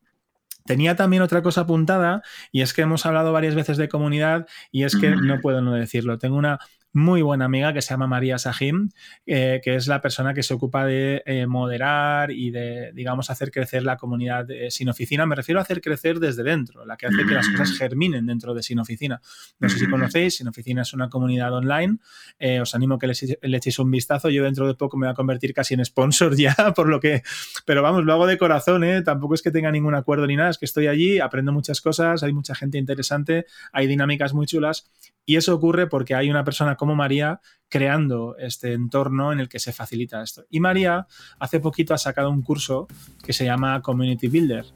Tenía 0.64 0.94
también 0.94 1.22
otra 1.22 1.42
cosa 1.42 1.62
apuntada 1.62 2.22
y 2.52 2.60
es 2.62 2.72
que 2.72 2.82
hemos 2.82 3.04
hablado 3.04 3.32
varias 3.32 3.54
veces 3.54 3.76
de 3.76 3.88
comunidad 3.88 4.46
y 4.70 4.84
es 4.84 4.96
que 4.96 5.10
no 5.10 5.40
puedo 5.40 5.60
no 5.60 5.72
decirlo. 5.72 6.18
Tengo 6.18 6.36
una 6.36 6.60
muy 6.92 7.22
buena 7.22 7.46
amiga 7.46 7.72
que 7.72 7.82
se 7.82 7.90
llama 7.90 8.06
María 8.06 8.38
Sahim, 8.38 8.90
eh, 9.26 9.60
que 9.62 9.76
es 9.76 9.86
la 9.86 10.00
persona 10.00 10.34
que 10.34 10.42
se 10.42 10.54
ocupa 10.54 10.84
de 10.84 11.22
eh, 11.26 11.46
moderar 11.46 12.30
y 12.30 12.50
de, 12.50 12.92
digamos, 12.92 13.30
hacer 13.30 13.50
crecer 13.50 13.82
la 13.82 13.96
comunidad 13.96 14.46
sin 14.68 14.88
oficina. 14.88 15.26
Me 15.26 15.34
refiero 15.34 15.58
a 15.58 15.62
hacer 15.62 15.80
crecer 15.80 16.20
desde 16.20 16.42
dentro, 16.42 16.84
la 16.84 16.96
que 16.96 17.06
hace 17.06 17.24
que 17.26 17.34
las 17.34 17.48
cosas 17.48 17.76
germinen 17.78 18.26
dentro 18.26 18.54
de 18.54 18.62
sin 18.62 18.78
oficina. 18.78 19.20
No 19.58 19.68
sé 19.68 19.78
si 19.78 19.88
conocéis, 19.88 20.36
sin 20.36 20.48
oficina 20.48 20.82
es 20.82 20.92
una 20.92 21.08
comunidad 21.08 21.52
online. 21.52 21.98
Eh, 22.38 22.60
os 22.60 22.74
animo 22.74 22.96
a 22.96 22.98
que 22.98 23.06
le, 23.06 23.56
echéis 23.56 23.78
un 23.78 23.90
vistazo. 23.90 24.28
Yo 24.28 24.44
dentro 24.44 24.66
de 24.66 24.74
poco 24.74 24.96
me 24.96 25.06
voy 25.06 25.12
a 25.12 25.14
convertir 25.14 25.54
casi 25.54 25.74
en 25.74 25.84
sponsor 25.84 26.36
ya, 26.36 26.54
por 26.74 26.88
lo 26.88 27.00
que, 27.00 27.22
pero 27.66 27.82
vamos, 27.82 28.04
lo 28.04 28.12
hago 28.12 28.26
de 28.26 28.38
corazón, 28.38 28.82
tampoco 29.04 29.34
es 29.34 29.42
que 29.42 29.50
tenga 29.50 29.70
ningún 29.70 29.94
acuerdo 29.94 30.26
ni 30.26 30.36
nada, 30.36 30.50
es 30.50 30.58
que 30.58 30.64
estoy 30.64 30.86
allí, 30.86 31.20
aprendo 31.20 31.52
muchas 31.52 31.80
cosas, 31.80 32.22
hay 32.22 32.32
mucha 32.32 32.54
gente 32.54 32.78
interesante, 32.78 33.46
hay 33.72 33.86
dinámicas 33.86 34.34
muy 34.34 34.46
chulas 34.46 34.90
y 35.24 35.36
eso 35.36 35.54
ocurre 35.54 35.86
porque 35.86 36.14
hay 36.14 36.30
una 36.30 36.44
persona 36.44 36.76
como 36.76 36.94
María 36.94 37.40
creando 37.68 38.36
este 38.38 38.72
entorno 38.72 39.32
en 39.32 39.40
el 39.40 39.48
que 39.48 39.58
se 39.58 39.72
facilita 39.72 40.22
esto. 40.22 40.44
Y 40.50 40.60
María 40.60 41.06
hace 41.38 41.60
poquito 41.60 41.94
ha 41.94 41.98
sacado 41.98 42.30
un 42.30 42.42
curso 42.42 42.86
que 43.24 43.32
se 43.32 43.44
llama 43.44 43.80
Community 43.82 44.28
Builder 44.28 44.66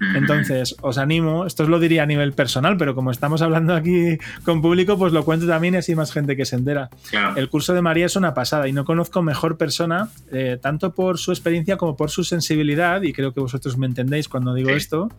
entonces, 0.00 0.76
os 0.80 0.98
animo, 0.98 1.46
esto 1.46 1.62
os 1.62 1.68
lo 1.68 1.78
diría 1.78 2.02
a 2.02 2.06
nivel 2.06 2.32
personal, 2.32 2.76
pero 2.76 2.94
como 2.94 3.10
estamos 3.10 3.42
hablando 3.42 3.74
aquí 3.74 4.18
con 4.44 4.60
público, 4.60 4.98
pues 4.98 5.12
lo 5.12 5.24
cuento 5.24 5.46
también 5.46 5.74
y 5.74 5.76
así 5.78 5.94
más 5.94 6.12
gente 6.12 6.36
que 6.36 6.44
se 6.44 6.56
entera. 6.56 6.90
El 7.36 7.48
curso 7.48 7.74
de 7.74 7.82
María 7.82 8.06
es 8.06 8.16
una 8.16 8.34
pasada 8.34 8.68
y 8.68 8.72
no 8.72 8.84
conozco 8.84 9.22
mejor 9.22 9.56
persona, 9.56 10.08
eh, 10.32 10.58
tanto 10.60 10.94
por 10.94 11.18
su 11.18 11.30
experiencia 11.30 11.76
como 11.76 11.96
por 11.96 12.10
su 12.10 12.24
sensibilidad, 12.24 13.02
y 13.02 13.12
creo 13.12 13.32
que 13.32 13.40
vosotros 13.40 13.78
me 13.78 13.86
entendéis 13.86 14.28
cuando 14.28 14.52
digo 14.54 14.70
esto, 14.70 15.10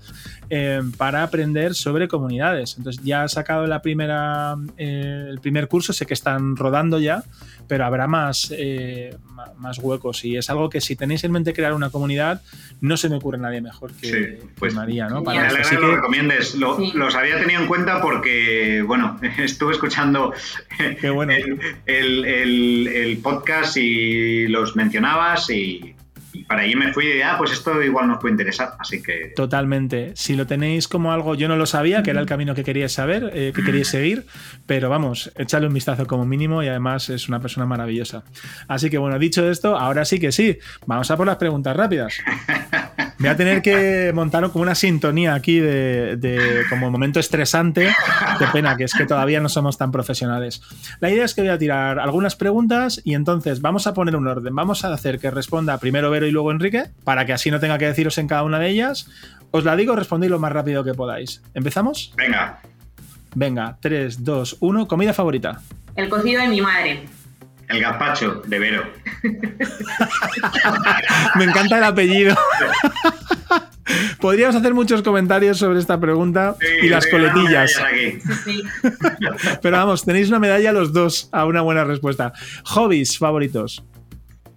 eh, 0.49 0.81
para 0.97 1.23
aprender 1.23 1.73
sobre 1.73 2.07
comunidades. 2.07 2.75
Entonces, 2.77 3.03
ya 3.03 3.23
ha 3.23 3.27
sacado 3.27 3.65
la 3.67 3.81
primera, 3.81 4.55
eh, 4.77 5.27
el 5.29 5.39
primer 5.39 5.67
curso, 5.67 5.93
sé 5.93 6.05
que 6.05 6.13
están 6.13 6.55
rodando 6.55 6.99
ya, 6.99 7.23
pero 7.67 7.85
habrá 7.85 8.07
más, 8.07 8.53
más 9.57 9.79
huecos 9.79 10.23
y 10.23 10.37
es 10.37 10.49
algo 10.51 10.69
que 10.69 10.81
si 10.81 10.95
tenéis 10.95 11.23
en 11.23 11.31
mente 11.31 11.53
crear 11.53 11.73
una 11.73 11.89
comunidad, 11.89 12.41
no 12.79 12.95
se 12.95 13.09
me 13.09 13.15
ocurre 13.15 13.39
nadie 13.39 13.59
mejor 13.59 13.91
que, 13.93 14.39
pues, 14.65 14.75
María, 14.75 15.07
¿no? 15.07 15.23
Para 15.23 15.47
que 15.47 15.75
lo 15.75 15.95
recomiendes. 15.95 16.55
Los 16.55 17.15
había 17.15 17.39
tenido 17.39 17.61
en 17.61 17.67
cuenta 17.67 18.01
porque, 18.01 18.83
bueno, 18.85 19.19
estuve 19.37 19.73
escuchando 19.73 20.33
el, 21.05 21.59
podcast 23.21 23.77
y 23.77 24.47
los 24.47 24.75
mencionabas 24.75 25.49
y, 25.49 25.95
para 26.47 26.61
allí 26.61 26.75
me 26.75 26.93
fui 26.93 27.05
y 27.05 27.21
ah, 27.21 27.35
pues 27.37 27.51
esto 27.51 27.81
igual 27.81 28.07
nos 28.07 28.19
puede 28.19 28.33
interesar, 28.33 28.73
así 28.79 29.01
que... 29.01 29.33
Totalmente. 29.35 30.11
Si 30.15 30.35
lo 30.35 30.45
tenéis 30.45 30.87
como 30.87 31.11
algo, 31.11 31.35
yo 31.35 31.47
no 31.47 31.55
lo 31.55 31.65
sabía, 31.65 32.03
que 32.03 32.11
era 32.11 32.19
el 32.19 32.25
camino 32.25 32.53
que 32.53 32.63
queríais 32.63 32.91
saber, 32.91 33.31
eh, 33.33 33.51
que 33.55 33.63
queríais 33.63 33.87
seguir, 33.87 34.25
pero 34.65 34.89
vamos, 34.89 35.31
échale 35.37 35.67
un 35.67 35.73
vistazo 35.73 36.05
como 36.05 36.25
mínimo 36.25 36.61
y 36.61 36.67
además 36.67 37.09
es 37.09 37.29
una 37.29 37.39
persona 37.39 37.65
maravillosa. 37.65 38.23
Así 38.67 38.89
que 38.89 38.97
bueno, 38.97 39.17
dicho 39.17 39.49
esto, 39.49 39.77
ahora 39.77 40.05
sí 40.05 40.19
que 40.19 40.31
sí, 40.31 40.57
vamos 40.85 41.09
a 41.09 41.17
por 41.17 41.25
las 41.25 41.37
preguntas 41.37 41.75
rápidas. 41.75 42.17
Voy 43.17 43.29
a 43.29 43.35
tener 43.37 43.61
que 43.61 44.11
montar 44.13 44.49
como 44.51 44.63
una 44.63 44.75
sintonía 44.75 45.33
aquí 45.33 45.59
de, 45.59 46.63
como 46.69 46.91
momento 46.91 47.19
estresante. 47.19 47.93
Qué 48.37 48.45
pena, 48.51 48.75
que 48.75 48.83
es 48.83 48.93
que 48.93 49.05
todavía 49.05 49.39
no 49.39 49.47
somos 49.47 49.77
tan 49.77 49.91
profesionales. 49.91 50.61
La 50.99 51.09
idea 51.09 51.23
es 51.23 51.33
que 51.33 51.41
voy 51.41 51.49
a 51.49 51.57
tirar 51.57 51.99
algunas 51.99 52.35
preguntas 52.35 53.01
y 53.03 53.13
entonces 53.13 53.61
vamos 53.61 53.87
a 53.87 53.93
poner 53.93 54.15
un 54.15 54.27
orden. 54.27 54.53
Vamos 54.53 54.83
a 54.83 54.93
hacer 54.93 55.19
que 55.19 55.31
responda 55.31 55.77
primero 55.77 56.11
Vero 56.11 56.27
y 56.27 56.31
luego 56.31 56.51
Enrique, 56.51 56.85
para 57.03 57.25
que 57.25 57.33
así 57.33 57.49
no 57.51 57.59
tenga 57.59 57.77
que 57.77 57.87
deciros 57.87 58.17
en 58.17 58.27
cada 58.27 58.43
una 58.43 58.59
de 58.59 58.69
ellas. 58.69 59.09
Os 59.51 59.63
la 59.63 59.75
digo, 59.75 59.95
respondéis 59.95 60.31
lo 60.31 60.39
más 60.39 60.51
rápido 60.51 60.83
que 60.83 60.93
podáis. 60.93 61.41
¿Empezamos? 61.53 62.13
Venga. 62.17 62.59
Venga, 63.33 63.77
3, 63.79 64.23
2, 64.23 64.57
1. 64.59 64.87
¿Comida 64.87 65.13
favorita? 65.13 65.61
El 65.95 66.09
cocido 66.09 66.41
de 66.41 66.49
mi 66.49 66.59
madre. 66.59 67.05
El 67.67 67.81
gazpacho 67.81 68.43
de 68.45 68.59
Vero. 68.59 68.83
Me 71.35 71.45
encanta 71.45 71.77
el 71.77 71.83
apellido. 71.83 72.35
Podríamos 74.19 74.55
hacer 74.55 74.73
muchos 74.73 75.01
comentarios 75.01 75.57
sobre 75.57 75.79
esta 75.79 75.99
pregunta 75.99 76.55
y 76.81 76.89
las 76.89 77.07
coletillas. 77.07 77.73
Pero 79.61 79.77
vamos, 79.77 80.05
tenéis 80.05 80.29
una 80.29 80.39
medalla 80.39 80.71
los 80.71 80.93
dos 80.93 81.29
a 81.31 81.45
una 81.45 81.61
buena 81.61 81.83
respuesta. 81.83 82.33
Hobbies 82.65 83.17
favoritos. 83.17 83.83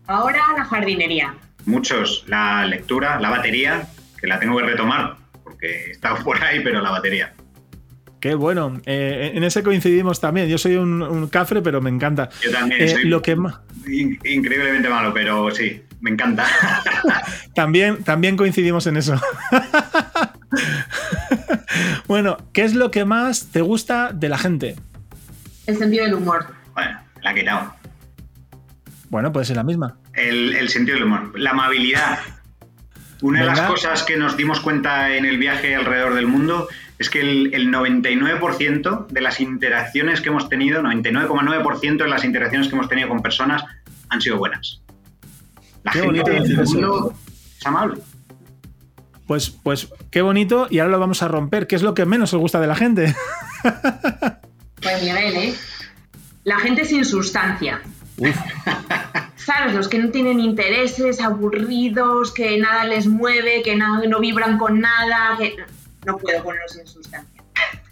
Ahora 0.07 0.41
la 0.57 0.65
jardinería. 0.65 1.35
Muchos. 1.67 2.25
La 2.27 2.65
lectura, 2.65 3.21
la 3.21 3.31
batería, 3.31 3.87
que 4.19 4.27
la 4.27 4.39
tengo 4.39 4.57
que 4.57 4.65
retomar 4.65 5.17
porque 5.45 5.91
está 5.91 6.15
por 6.17 6.43
ahí, 6.43 6.61
pero 6.63 6.81
la 6.81 6.91
batería. 6.91 7.35
Qué 8.21 8.35
bueno. 8.35 8.81
Eh, 8.85 9.33
en 9.35 9.45
ese 9.45 9.63
coincidimos 9.63 10.21
también. 10.21 10.49
Yo 10.49 10.59
soy 10.59 10.77
un, 10.77 11.29
cafre, 11.29 11.63
pero 11.63 11.81
me 11.81 11.91
encanta. 11.91 12.29
Yo 12.43 12.51
también. 12.51 12.83
Eh, 12.83 12.89
soy 12.89 13.05
lo 13.05 13.23
que 13.23 13.37
increíblemente 13.87 14.89
malo, 14.89 15.13
pero 15.15 15.51
sí, 15.51 15.83
me 16.01 16.11
encanta. 16.11 16.47
también, 17.55 18.03
también 18.05 18.37
coincidimos 18.37 18.87
en 18.87 18.97
eso. 18.97 19.21
bueno, 22.07 22.37
¿qué 22.53 22.65
es 22.65 22.75
lo 22.75 22.91
que 22.91 23.05
más 23.05 23.49
te 23.53 23.61
gusta 23.61 24.13
de 24.13 24.29
la 24.29 24.39
gente? 24.39 24.77
El 25.67 25.77
sentido 25.77 26.05
del 26.05 26.15
humor. 26.15 26.47
Bueno, 26.75 26.99
la 27.23 27.33
he 27.33 27.35
quitado. 27.35 27.75
Bueno, 29.11 29.33
puede 29.33 29.47
ser 29.47 29.57
la 29.57 29.65
misma. 29.65 29.97
El, 30.13 30.69
sentido 30.69 30.97
del 30.97 31.07
humor. 31.07 31.39
La 31.39 31.51
amabilidad. 31.51 32.19
Una 33.21 33.41
de 33.41 33.47
las 33.47 33.61
cosas 33.63 34.05
que 34.05 34.17
nos 34.17 34.37
dimos 34.37 34.61
cuenta 34.61 35.17
en 35.17 35.25
el 35.25 35.39
viaje 35.39 35.75
alrededor 35.75 36.15
del 36.15 36.27
mundo 36.27 36.69
es 36.99 37.11
que 37.11 37.21
el, 37.21 37.73
99% 37.73 39.07
de 39.07 39.21
las 39.21 39.41
interacciones 39.41 40.21
que 40.21 40.31
hemos 40.31 40.49
tenido, 40.49 40.83
99,9% 40.83 42.03
de 42.03 42.09
las 42.09 42.25
interacciones 42.25 42.69
que 42.69 42.75
hemos 42.75 42.89
tenido 42.89 43.09
con 43.09 43.23
personas 43.23 43.65
han 44.09 44.21
sido 44.21 44.39
buenas. 44.39 44.83
La 45.85 45.93
qué 45.93 46.01
gente 46.01 46.31
del 46.31 46.57
mundo 46.57 47.15
es 47.59 47.67
amable. 47.67 48.01
Pues, 49.27 49.51
pues 49.51 49.89
qué 50.11 50.23
bonito, 50.23 50.67
y 50.71 50.79
ahora 50.81 50.93
lo 50.93 50.99
vamos 50.99 51.23
a 51.23 51.29
romper. 51.29 51.67
¿Qué 51.67 51.77
es 51.77 51.83
lo 51.83 51.95
que 51.95 52.07
menos 52.07 52.33
os 52.35 52.41
gusta 52.41 52.61
de 52.61 52.67
la 52.67 52.77
gente? 52.77 53.15
Pues 54.81 55.03
Miguel, 55.03 55.37
¿eh? 55.37 55.55
La 56.45 56.61
gente 56.61 56.85
sin 56.85 57.05
sustancia. 57.05 57.83
¿Sabes? 59.37 59.75
Los 59.75 59.89
que 59.89 59.99
no 59.99 60.11
tienen 60.11 60.39
intereses, 60.39 61.21
aburridos, 61.21 62.33
que 62.33 62.59
nada 62.59 62.85
les 62.85 63.09
mueve, 63.09 63.63
que 63.65 63.75
no, 63.75 64.01
no 64.05 64.21
vibran 64.21 64.57
con 64.57 64.81
nada, 64.81 65.37
que 65.37 65.57
no 66.09 66.19
puedo 66.19 66.43
ponerlos 66.43 66.77
en 66.77 66.87
sustancia. 66.87 67.45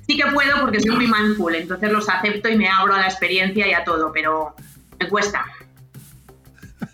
Sí 0.09 0.17
que 0.17 0.27
puedo 0.33 0.61
porque 0.61 0.81
soy 0.81 0.97
muy 0.97 1.07
mindful, 1.07 1.55
entonces 1.55 1.91
los 1.93 2.09
acepto 2.09 2.49
y 2.49 2.57
me 2.57 2.69
abro 2.69 2.95
a 2.95 3.01
la 3.01 3.07
experiencia 3.07 3.67
y 3.67 3.73
a 3.73 3.85
todo, 3.85 4.13
pero 4.13 4.55
me 4.99 5.09
cuesta. 5.09 5.45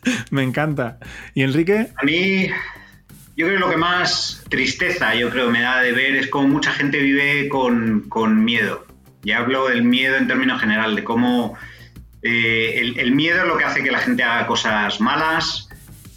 Me 0.30 0.42
encanta. 0.42 0.98
¿Y 1.34 1.42
Enrique? 1.42 1.88
A 1.96 2.04
mí, 2.04 2.48
yo 3.36 3.46
creo 3.46 3.58
que 3.58 3.64
lo 3.64 3.70
que 3.70 3.76
más 3.76 4.42
tristeza, 4.48 5.14
yo 5.14 5.30
creo, 5.30 5.50
me 5.50 5.60
da 5.60 5.80
de 5.80 5.92
ver 5.92 6.16
es 6.16 6.28
cómo 6.28 6.48
mucha 6.48 6.72
gente 6.72 6.98
vive 6.98 7.48
con, 7.48 8.44
miedo. 8.44 8.86
Y 9.22 9.32
hablo 9.32 9.68
del 9.68 9.84
miedo 9.84 10.16
en 10.16 10.26
términos 10.26 10.60
general, 10.60 10.96
de 10.96 11.04
cómo 11.04 11.56
eh, 12.22 12.94
el, 12.96 13.12
miedo 13.12 13.42
es 13.42 13.48
lo 13.48 13.56
que 13.56 13.64
hace 13.64 13.82
que 13.82 13.90
la 13.90 14.00
gente 14.00 14.22
haga 14.22 14.46
cosas 14.46 15.00
malas, 15.00 15.68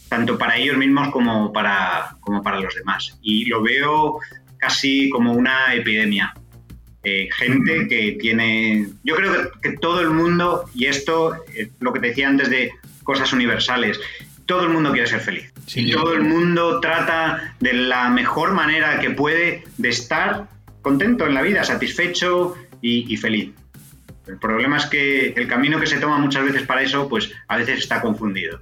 tanto 0.09 0.37
para 0.37 0.57
ellos 0.57 0.77
mismos 0.77 1.09
como 1.09 1.51
para, 1.53 2.15
como 2.21 2.41
para 2.41 2.59
los 2.59 2.73
demás. 2.73 3.17
Y 3.21 3.45
lo 3.45 3.61
veo 3.61 4.19
casi 4.66 5.09
como 5.09 5.34
una 5.34 5.74
epidemia. 5.74 6.34
Eh, 7.03 7.30
gente 7.32 7.88
que 7.88 8.18
tiene... 8.20 8.88
Yo 9.03 9.16
creo 9.16 9.51
que, 9.61 9.78
todo 9.78 10.01
el 10.01 10.09
mundo, 10.09 10.66
y 10.74 10.86
esto, 10.88 11.36
lo 11.80 11.93
que 11.93 11.99
te 11.99 12.07
decía 12.07 12.28
antes 12.28 12.49
de 12.49 12.72
cosas 13.03 13.32
universales, 13.32 13.99
todo 14.47 14.63
el 14.63 14.70
mundo 14.70 14.91
quiere 14.91 15.07
ser 15.07 15.20
feliz. 15.20 15.53
y 15.76 15.91
todo 15.91 16.13
el 16.13 16.24
mundo 16.24 16.80
trata 16.80 17.55
de 17.59 17.74
la 17.74 18.09
mejor 18.09 18.53
manera 18.53 18.99
que 18.99 19.11
puede 19.11 19.63
de 19.78 19.89
estar 19.89 20.47
contento 20.82 21.28
en 21.28 21.36
la 21.36 21.43
vida, 21.43 21.63
satisfecho 21.63 22.55
y, 22.82 23.18
feliz. 23.18 23.51
El 24.28 24.39
problema 24.39 24.78
es 24.78 24.88
que 24.88 25.28
el 25.36 25.47
camino 25.47 25.80
que 25.80 25.86
se 25.86 25.97
toma 25.97 26.18
muchas 26.18 26.43
veces 26.43 26.63
para 26.63 26.82
eso, 26.82 27.07
pues 27.07 27.32
a 27.47 27.57
veces 27.57 27.80
está 27.80 28.01
confundido. 28.01 28.59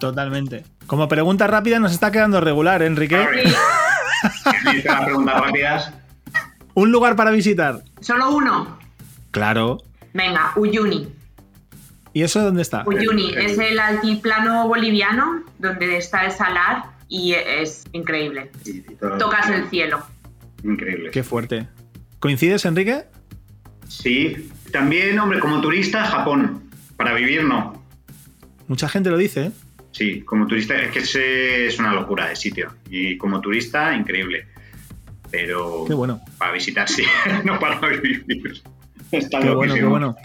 Totalmente. 0.00 0.64
Como 0.86 1.06
pregunta 1.06 1.46
rápida 1.46 1.78
nos 1.78 1.92
está 1.92 2.10
quedando 2.10 2.40
regular, 2.40 2.82
¿eh, 2.82 2.86
Enrique. 2.86 3.24
Las 4.84 5.04
preguntas 5.04 5.40
rápidas. 5.40 5.92
Un 6.74 6.92
lugar 6.92 7.16
para 7.16 7.30
visitar. 7.30 7.82
Solo 8.00 8.30
uno. 8.30 8.78
Claro. 9.30 9.78
Venga, 10.12 10.52
Uyuni. 10.56 11.08
¿Y 12.12 12.22
eso 12.22 12.42
dónde 12.42 12.62
está? 12.62 12.84
Uyuni 12.86 13.34
es 13.34 13.58
el 13.58 13.78
altiplano 13.78 14.66
boliviano 14.66 15.44
donde 15.58 15.96
está 15.96 16.24
el 16.24 16.32
salar 16.32 16.84
y 17.08 17.34
es 17.34 17.84
increíble. 17.92 18.50
Tocas 19.18 19.48
el 19.50 19.68
cielo. 19.68 20.02
Increíble. 20.64 21.10
Qué 21.10 21.22
fuerte. 21.22 21.68
¿Coincides, 22.18 22.64
Enrique? 22.64 23.04
Sí. 23.88 24.50
También, 24.72 25.18
hombre, 25.18 25.40
como 25.40 25.60
turista, 25.60 26.04
Japón. 26.04 26.70
Para 26.96 27.14
vivir, 27.14 27.44
no. 27.44 27.82
Mucha 28.68 28.88
gente 28.88 29.10
lo 29.10 29.16
dice. 29.16 29.46
¿eh? 29.46 29.52
Sí, 29.92 30.22
como 30.22 30.46
turista, 30.46 30.76
es 30.76 30.90
que 30.90 31.66
es 31.66 31.78
una 31.78 31.92
locura 31.92 32.28
de 32.28 32.36
sitio. 32.36 32.74
Y 32.88 33.16
como 33.16 33.40
turista, 33.40 33.94
increíble. 33.94 34.46
Pero. 35.30 35.84
Qué 35.86 35.94
bueno. 35.94 36.20
Para 36.38 36.52
visitar, 36.52 36.88
sí, 36.88 37.02
no 37.44 37.58
para 37.58 37.80
vivir. 37.80 38.62
Está 39.10 39.40
qué 39.40 39.50
bueno, 39.50 39.74
qué 39.74 39.84
bueno. 39.84 40.16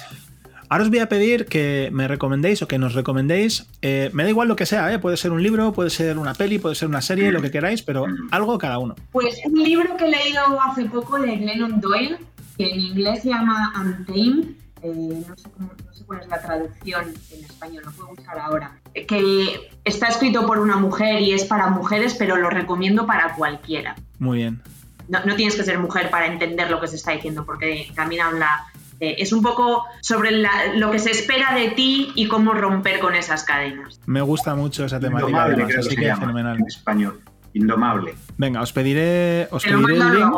Ahora 0.68 0.84
os 0.84 0.90
voy 0.90 1.00
a 1.00 1.10
pedir 1.10 1.46
que 1.46 1.90
me 1.94 2.08
recomendéis 2.08 2.62
o 2.62 2.68
que 2.68 2.80
nos 2.80 2.94
recomendéis. 2.94 3.68
Eh, 3.82 4.10
me 4.14 4.24
da 4.24 4.30
igual 4.30 4.48
lo 4.48 4.56
que 4.56 4.66
sea, 4.66 4.92
¿eh? 4.94 5.00
puede 5.00 5.16
ser 5.18 5.32
un 5.32 5.44
libro, 5.44 5.74
puede 5.74 5.90
ser 5.90 6.18
una 6.18 6.34
peli, 6.34 6.58
puede 6.58 6.76
ser 6.76 6.88
una 6.88 7.02
serie, 7.02 7.32
lo 7.32 7.42
que 7.42 7.52
queráis, 7.52 7.84
pero 7.84 8.06
algo 8.32 8.58
cada 8.58 8.80
uno. 8.80 8.96
Pues 9.12 9.40
un 9.46 9.64
libro 9.64 9.96
que 9.96 10.06
he 10.06 10.10
leído 10.10 10.42
hace 10.62 10.86
poco 10.86 11.20
de 11.20 11.36
Glennon 11.38 11.80
Doyle, 11.80 12.18
que 12.58 12.72
en 12.72 12.80
inglés 12.80 13.22
se 13.22 13.30
llama 13.30 13.74
Untamed. 13.80 14.46
Eh, 14.82 15.24
no, 15.28 15.36
sé 15.36 15.50
cuál 16.06 16.22
es 16.22 16.28
la 16.28 16.42
traducción 16.42 17.14
en 17.32 17.46
español, 17.46 17.84
lo 17.86 17.92
puedo 17.92 18.10
buscar 18.10 18.38
ahora. 18.40 18.72
Que 18.94 19.70
está 19.84 20.08
escrito 20.08 20.46
por 20.46 20.60
una 20.60 20.78
mujer 20.78 21.22
y 21.22 21.34
es 21.34 21.46
para 21.46 21.70
mujeres, 21.70 22.16
pero 22.16 22.38
lo 22.38 22.50
recomiendo 22.50 23.06
para 23.06 23.36
cualquiera. 23.36 23.96
Muy 24.20 24.40
bien. 24.40 24.62
No, 25.08 25.24
no, 25.26 25.36
tienes 25.36 25.56
que 25.56 25.64
ser 25.64 25.78
mujer 25.78 26.10
para 26.10 26.28
entender 26.28 26.70
lo 26.72 26.82
que 26.82 26.88
se 26.88 26.96
está 26.96 27.12
diciendo, 27.12 27.46
porque 27.46 27.92
también 27.96 28.22
habla 28.22 28.66
eh, 29.00 29.16
es 29.20 29.34
un 29.34 29.42
poco 29.42 29.86
sobre 30.02 30.32
lo 30.76 30.92
que 30.92 31.00
se 31.00 31.12
espera 31.12 31.54
de 31.54 31.70
ti 31.72 32.12
y 32.16 32.28
cómo 32.28 32.54
romper 32.54 33.00
con 33.00 33.16
esas 33.16 33.44
cadenas. 33.44 34.00
Me 34.06 34.22
gusta 34.22 34.56
mucho 34.56 34.86
esa 34.86 35.00
temática. 35.00 35.46
así 35.80 35.96
que 35.96 36.16
fenomenal. 36.16 36.58
En 36.58 36.66
español. 36.66 37.22
Indomable. 37.54 38.16
Venga, 38.38 38.62
os 38.62 38.74
pediré, 38.74 39.48
os 39.52 39.64
pediré 39.64 39.96
el 39.96 40.14
link. 40.14 40.34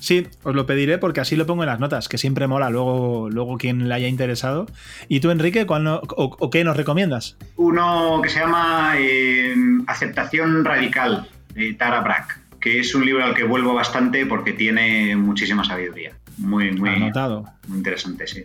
Sí, 0.00 0.26
os 0.42 0.54
lo 0.54 0.66
pediré 0.66 0.98
porque 0.98 1.20
así 1.20 1.36
lo 1.36 1.46
pongo 1.46 1.62
en 1.62 1.68
las 1.68 1.80
notas, 1.80 2.08
que 2.08 2.18
siempre 2.18 2.46
mola 2.46 2.70
luego, 2.70 3.28
luego 3.30 3.56
quien 3.58 3.88
le 3.88 3.94
haya 3.94 4.08
interesado. 4.08 4.66
¿Y 5.08 5.20
tú, 5.20 5.30
Enrique, 5.30 5.66
cuál 5.66 5.86
o, 5.86 6.50
qué 6.50 6.64
nos 6.64 6.76
recomiendas? 6.76 7.36
Uno 7.56 8.20
que 8.22 8.28
se 8.28 8.40
llama 8.40 8.94
eh, 8.98 9.54
Aceptación 9.86 10.64
Radical, 10.64 11.28
de 11.54 11.74
Tara 11.74 12.00
Brack, 12.00 12.40
que 12.60 12.80
es 12.80 12.94
un 12.94 13.04
libro 13.04 13.24
al 13.24 13.34
que 13.34 13.44
vuelvo 13.44 13.74
bastante 13.74 14.26
porque 14.26 14.52
tiene 14.52 15.16
muchísima 15.16 15.64
sabiduría. 15.64 16.12
Muy, 16.38 16.72
muy, 16.72 16.90
Anotado. 16.90 17.44
muy 17.68 17.78
interesante, 17.78 18.26
sí. 18.26 18.44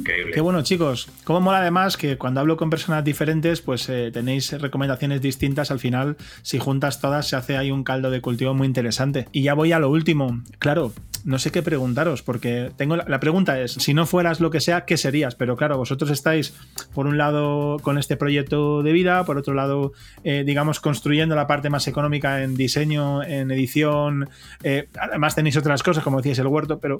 Increíble. 0.00 0.32
Qué 0.32 0.40
bueno, 0.40 0.62
chicos. 0.62 1.08
Cómo 1.24 1.40
mola 1.40 1.58
además 1.58 1.96
que 1.96 2.16
cuando 2.16 2.40
hablo 2.40 2.56
con 2.56 2.70
personas 2.70 3.04
diferentes, 3.04 3.60
pues 3.60 3.88
eh, 3.88 4.10
tenéis 4.12 4.50
recomendaciones 4.60 5.20
distintas. 5.20 5.70
Al 5.70 5.78
final, 5.78 6.16
si 6.42 6.58
juntas 6.58 7.00
todas, 7.00 7.28
se 7.28 7.36
hace 7.36 7.56
ahí 7.56 7.70
un 7.70 7.84
caldo 7.84 8.10
de 8.10 8.20
cultivo 8.20 8.54
muy 8.54 8.66
interesante. 8.66 9.28
Y 9.32 9.42
ya 9.42 9.54
voy 9.54 9.72
a 9.72 9.78
lo 9.78 9.90
último. 9.90 10.42
Claro, 10.58 10.92
no 11.24 11.38
sé 11.38 11.52
qué 11.52 11.62
preguntaros, 11.62 12.22
porque 12.22 12.70
tengo 12.76 12.96
la, 12.96 13.20
pregunta 13.20 13.60
es, 13.60 13.72
si 13.72 13.92
no 13.92 14.06
fueras 14.06 14.40
lo 14.40 14.50
que 14.50 14.60
sea, 14.60 14.86
¿qué 14.86 14.96
serías? 14.96 15.34
Pero 15.34 15.56
claro, 15.56 15.76
vosotros 15.76 16.10
estáis, 16.10 16.54
por 16.94 17.06
un 17.06 17.18
lado, 17.18 17.78
con 17.80 17.98
este 17.98 18.16
proyecto 18.16 18.82
de 18.82 18.92
vida, 18.92 19.24
por 19.24 19.36
otro 19.36 19.52
lado, 19.52 19.92
eh, 20.24 20.44
digamos, 20.46 20.80
construyendo 20.80 21.36
la 21.36 21.46
parte 21.46 21.68
más 21.68 21.86
económica 21.88 22.42
en 22.42 22.54
diseño, 22.54 23.22
en 23.22 23.50
edición. 23.50 24.30
Eh, 24.62 24.88
además 24.98 25.34
tenéis 25.34 25.56
otras 25.58 25.82
cosas, 25.82 26.02
como 26.02 26.18
decíais, 26.18 26.38
el 26.38 26.46
huerto, 26.46 26.78
pero 26.80 26.98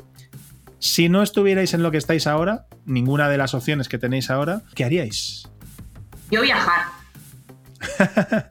si 0.80 1.08
no 1.08 1.22
estuvierais 1.22 1.74
en 1.74 1.82
lo 1.82 1.90
que 1.90 1.98
estáis 1.98 2.26
ahora, 2.26 2.66
ninguna 2.86 3.28
de 3.28 3.36
las 3.36 3.54
opciones 3.54 3.88
que 3.88 3.98
tenéis 3.98 4.30
ahora, 4.30 4.62
¿qué 4.74 4.84
haríais? 4.84 5.48
Yo 6.30 6.42
viajar. 6.42 6.86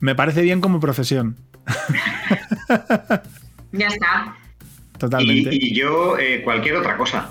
Me 0.00 0.14
parece 0.14 0.42
bien 0.42 0.60
como 0.60 0.80
profesión. 0.80 1.36
ya 3.72 3.86
está. 3.86 4.36
Totalmente. 4.98 5.50
Y, 5.52 5.74
yo 5.74 6.18
eh, 6.18 6.42
cualquier 6.42 6.76
otra 6.76 6.96
cosa. 6.96 7.30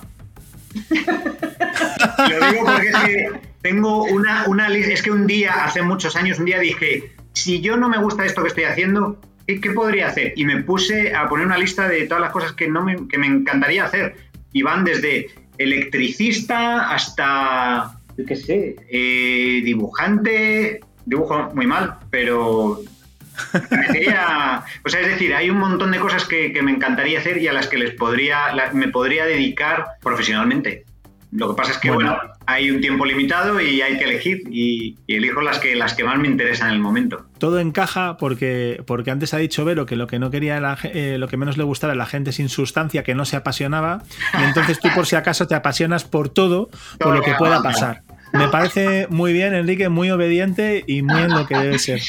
Lo 0.90 2.52
digo 2.52 2.66
porque 2.66 2.90
es 2.90 2.98
que 2.98 3.32
tengo 3.62 4.04
una, 4.04 4.46
una 4.48 4.68
Es 4.68 5.02
que 5.02 5.12
un 5.12 5.26
día, 5.26 5.66
hace 5.66 5.82
muchos 5.82 6.16
años, 6.16 6.40
un 6.40 6.46
día 6.46 6.60
dije, 6.60 7.16
si 7.34 7.62
yo 7.62 7.78
no 7.78 7.90
me 7.90 7.98
gusta 7.98 8.26
esto 8.26 8.44
que 8.44 8.50
estoy 8.50 8.66
haciendo, 8.66 9.20
¿qué, 9.46 9.72
podría 9.72 10.08
hacer? 10.08 10.34
Y 10.36 10.46
me 10.46 10.64
puse 10.64 11.14
a 11.16 11.28
poner 11.28 11.46
una 11.46 11.58
lista 11.58 11.88
de 11.88 12.06
todas 12.06 12.22
las 12.22 12.32
cosas 12.32 12.54
que, 12.54 12.68
no 12.68 12.84
me, 12.84 13.08
que 13.08 13.18
me 13.18 13.28
encantaría 13.28 13.86
hacer. 13.86 14.16
Y 14.52 14.62
van 14.62 14.84
desde 14.84 15.30
electricista 15.58 16.90
hasta, 16.90 18.00
qué 18.28 18.36
sé, 18.36 18.76
eh, 18.90 19.62
dibujante, 19.64 20.82
dibujo 21.06 21.52
muy 21.54 21.68
mal, 21.68 21.98
pero 22.10 22.82
o 24.86 24.90
sea, 24.90 25.02
es 25.02 25.08
decir, 25.08 25.34
hay 25.34 25.50
un 25.50 25.58
montón 25.58 25.92
de 25.92 26.00
cosas 26.00 26.26
que, 26.26 26.60
me 26.62 26.72
encantaría 26.72 27.20
hacer 27.20 27.38
y 27.38 27.48
a 27.48 27.54
las 27.54 27.68
que 27.68 27.78
les 27.78 27.92
podría, 27.92 28.40
me 28.74 28.88
podría 28.90 29.26
dedicar 29.26 29.86
profesionalmente. 30.02 30.86
Lo 31.36 31.50
que 31.50 31.56
pasa 31.56 31.72
es 31.72 31.78
que, 31.80 31.90
bueno, 31.90 32.16
hay 32.46 32.70
un 32.70 32.80
tiempo 32.80 33.06
limitado 33.06 33.60
y 33.60 33.82
hay 33.82 33.98
que 33.98 34.04
elegir 34.04 34.44
y, 34.52 34.96
elijo 35.08 35.42
las 35.42 35.58
que, 35.58 35.76
las 35.76 35.96
que 35.96 36.04
más 36.04 36.20
me 36.20 36.28
interesan 36.28 36.70
en 36.70 36.76
el 36.76 36.80
momento. 36.80 37.26
Todo 37.40 37.60
encaja 37.60 38.18
porque, 38.18 38.84
porque 38.86 39.10
antes 39.10 39.34
ha 39.34 39.38
dicho 39.38 39.66
Vero 39.66 39.86
que 39.86 39.96
lo 39.96 40.06
que 40.06 40.20
no 40.20 40.30
quería, 40.30 40.62
eh, 40.84 41.18
lo 41.18 41.28
que 41.28 41.38
menos 41.38 41.58
le 41.58 41.64
gustaba 41.64 41.94
a 41.94 41.96
la 41.96 42.06
gente 42.06 42.32
sin 42.32 42.50
sustancia, 42.50 43.04
que 43.04 43.16
no 43.16 43.26
se 43.26 43.36
apasionaba, 43.36 44.04
y 44.40 44.44
entonces 44.44 44.80
tú 44.80 44.90
por 44.94 45.08
si 45.08 45.16
acaso 45.16 45.48
te 45.48 45.56
apasionas 45.56 46.04
por 46.04 46.30
todo, 46.30 46.70
por 47.00 47.16
lo 47.16 47.22
que 47.24 47.34
pueda 47.34 47.64
pasar. 47.64 48.04
Me 48.32 48.48
parece 48.48 49.08
muy 49.10 49.34
bien, 49.34 49.54
Enrique, 49.54 49.90
muy 49.90 50.12
obediente 50.12 50.84
y 50.88 51.02
muy 51.02 51.22
en 51.22 51.30
lo 51.30 51.46
que 51.48 51.56
debe 51.56 51.80
ser. 51.80 52.02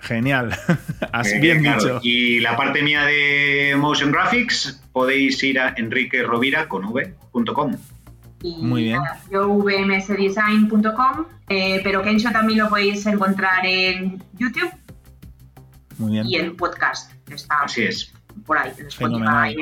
Genial, 0.05 0.55
has 1.11 1.39
bien 1.41 1.63
dicho. 1.63 1.99
Y 2.03 2.39
la 2.39 2.55
parte 2.55 2.83
mía 2.83 3.05
de 3.05 3.75
Motion 3.75 4.11
Graphics 4.11 4.83
podéis 4.91 5.41
ir 5.43 5.59
a 5.59 5.73
enriquerovira.com. 5.75 7.75
Muy 8.43 8.83
bien. 8.83 9.01
Yo 9.31 9.49
vmsdesign.com, 9.49 11.25
eh, 11.49 11.81
pero 11.83 12.03
Kensho 12.03 12.31
también 12.31 12.59
lo 12.59 12.69
podéis 12.69 13.03
encontrar 13.07 13.65
en 13.65 14.23
YouTube. 14.37 14.69
Muy 15.97 16.11
bien. 16.11 16.27
Y 16.27 16.35
en 16.35 16.55
podcast. 16.55 17.11
Está 17.31 17.63
Así 17.63 17.85
es. 17.85 18.13
Por 18.45 18.59
ahí, 18.59 18.71
fenomenal. 18.95 19.55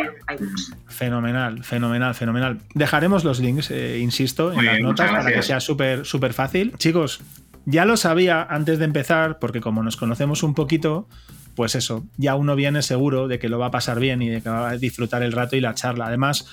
Fenomenal, 0.88 1.64
fenomenal, 1.64 2.16
fenomenal. 2.16 2.60
Dejaremos 2.74 3.24
los 3.24 3.40
links, 3.40 3.72
eh, 3.72 4.00
insisto, 4.00 4.52
en 4.52 4.66
las 4.66 4.82
notas 4.82 5.10
para 5.10 5.32
que 5.32 5.42
sea 5.42 5.62
súper 5.62 6.06
súper 6.06 6.34
fácil. 6.34 6.74
Chicos, 6.78 7.22
ya 7.66 7.86
lo 7.86 7.98
sabía 7.98 8.44
antes 8.44 8.80
de 8.80 8.86
empezar, 8.86 9.40
porque 9.40 9.62
como 9.62 9.84
nos 9.84 9.98
conocemos 9.98 10.44
un 10.44 10.54
poquito, 10.54 11.08
pues 11.56 11.76
eso, 11.76 12.04
ya 12.18 12.36
uno 12.36 12.56
viene 12.56 12.82
seguro 12.82 13.28
de 13.28 13.40
que 13.40 13.50
lo 13.50 13.60
va 13.60 13.68
a 13.68 13.72
pasar 13.72 14.00
bien 14.00 14.22
y 14.22 14.30
de 14.30 14.42
que 14.42 14.50
va 14.50 14.70
a 14.70 14.78
disfrutar 14.78 15.24
el 15.24 15.32
rato 15.32 15.56
y 15.56 15.62
la 15.62 15.74
charla. 15.74 16.08
Además, 16.08 16.48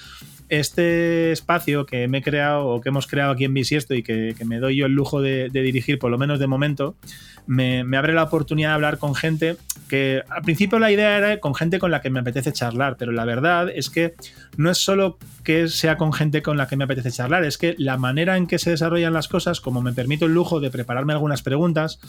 este 0.51 1.31
espacio 1.31 1.87
que 1.87 2.09
me 2.09 2.19
he 2.19 2.23
creado 2.23 2.67
o 2.67 2.81
que 2.81 2.89
hemos 2.89 3.07
creado 3.07 3.33
aquí 3.33 3.45
en 3.45 3.55
Bisiesto 3.55 3.95
y 3.95 4.03
que, 4.03 4.35
me 4.45 4.59
doy 4.59 4.77
yo 4.77 4.87
el 4.87 4.93
lujo 4.93 5.23
de, 5.23 5.49
dirigir, 5.49 5.99
por 5.99 6.11
lo 6.11 6.19
menos 6.19 6.41
de 6.41 6.49
momento, 6.49 6.97
me, 7.47 7.81
abre 7.97 8.13
la 8.13 8.25
oportunidad 8.25 8.71
de 8.71 8.75
hablar 8.75 8.99
con 8.99 9.15
gente 9.15 9.57
que 9.89 10.23
al 10.29 10.43
principio 10.43 10.79
la 10.79 10.91
idea 10.91 11.17
era 11.17 11.41
con 11.41 11.55
gente 11.55 11.79
con 11.79 11.91
la 11.91 12.01
que 12.01 12.11
me 12.11 12.21
apetece 12.21 12.53
charlar, 12.53 12.97
pero 12.99 13.13
la 13.13 13.25
verdad 13.25 13.69
es 13.73 13.91
que 13.91 14.15
no 14.57 14.71
es 14.71 14.79
solo 14.79 15.19
que 15.45 15.69
sea 15.69 15.97
con 15.97 16.13
gente 16.13 16.43
con 16.43 16.57
la 16.57 16.67
que 16.67 16.77
me 16.77 16.85
apetece 16.85 17.13
charlar, 17.13 17.45
es 17.45 17.57
que 17.57 17.77
la 17.79 17.97
manera 17.97 18.37
en 18.37 18.47
que 18.47 18.59
se 18.59 18.71
desarrollan 18.71 19.13
las 19.13 19.29
cosas, 19.29 19.61
como 19.61 19.83
me 19.83 19.93
permito 19.93 20.27
el 20.27 20.35
lujo 20.35 20.61
de 20.61 20.71
prepararme 20.71 21.13
algunas 21.13 21.43
preguntas, 21.43 22.01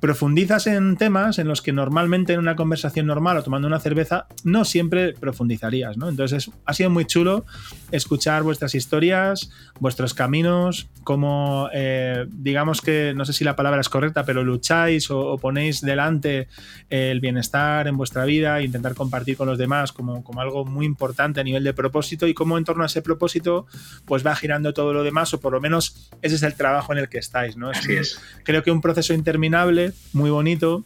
profundizas 0.00 0.66
en 0.66 0.96
temas 0.96 1.38
en 1.38 1.48
los 1.48 1.62
que 1.62 1.72
normalmente 1.72 2.34
en 2.34 2.38
una 2.38 2.56
conversación 2.56 3.06
normal 3.06 3.38
o 3.38 3.42
tomando 3.42 3.66
una 3.66 3.80
cerveza 3.80 4.26
no 4.44 4.64
siempre 4.64 5.14
profundizarías, 5.14 5.96
¿no? 5.96 6.08
Entonces 6.08 6.50
ha 6.64 6.74
sido 6.74 6.90
muy 6.90 7.06
chulo 7.06 7.44
escuchar 7.90 8.42
vuestras 8.42 8.74
historias, 8.74 9.50
vuestros 9.80 10.12
caminos, 10.14 10.88
cómo 11.02 11.70
eh, 11.72 12.26
digamos 12.28 12.80
que, 12.80 13.14
no 13.16 13.24
sé 13.24 13.32
si 13.32 13.44
la 13.44 13.56
palabra 13.56 13.80
es 13.80 13.88
correcta, 13.88 14.24
pero 14.24 14.44
lucháis 14.44 15.10
o, 15.10 15.38
ponéis 15.38 15.80
delante 15.80 16.48
el 16.90 17.20
bienestar 17.20 17.88
en 17.88 17.96
vuestra 17.96 18.24
vida, 18.24 18.58
e 18.58 18.64
intentar 18.64 18.94
compartir 18.94 19.36
con 19.36 19.46
los 19.48 19.58
demás 19.58 19.92
como, 19.92 20.22
como 20.24 20.40
algo 20.40 20.64
muy 20.64 20.84
importante 20.84 21.40
a 21.40 21.44
nivel 21.44 21.64
de 21.64 21.72
propósito 21.72 22.26
y 22.26 22.34
cómo 22.34 22.58
en 22.58 22.64
torno 22.64 22.82
a 22.82 22.86
ese 22.86 23.02
propósito 23.02 23.66
pues 24.04 24.26
va 24.26 24.34
girando 24.34 24.72
todo 24.72 24.92
lo 24.92 25.02
demás 25.02 25.32
o 25.34 25.40
por 25.40 25.52
lo 25.52 25.60
menos 25.60 26.10
ese 26.22 26.34
es 26.34 26.42
el 26.42 26.54
trabajo 26.54 26.92
en 26.92 26.98
el 26.98 27.08
que 27.08 27.18
estáis, 27.18 27.56
¿no? 27.56 27.70
Así 27.70 27.94
es. 27.94 28.20
Creo 28.44 28.62
que 28.62 28.70
un 28.70 28.80
proceso 28.80 29.14
interminable 29.14 29.85
muy 30.12 30.30
bonito. 30.30 30.84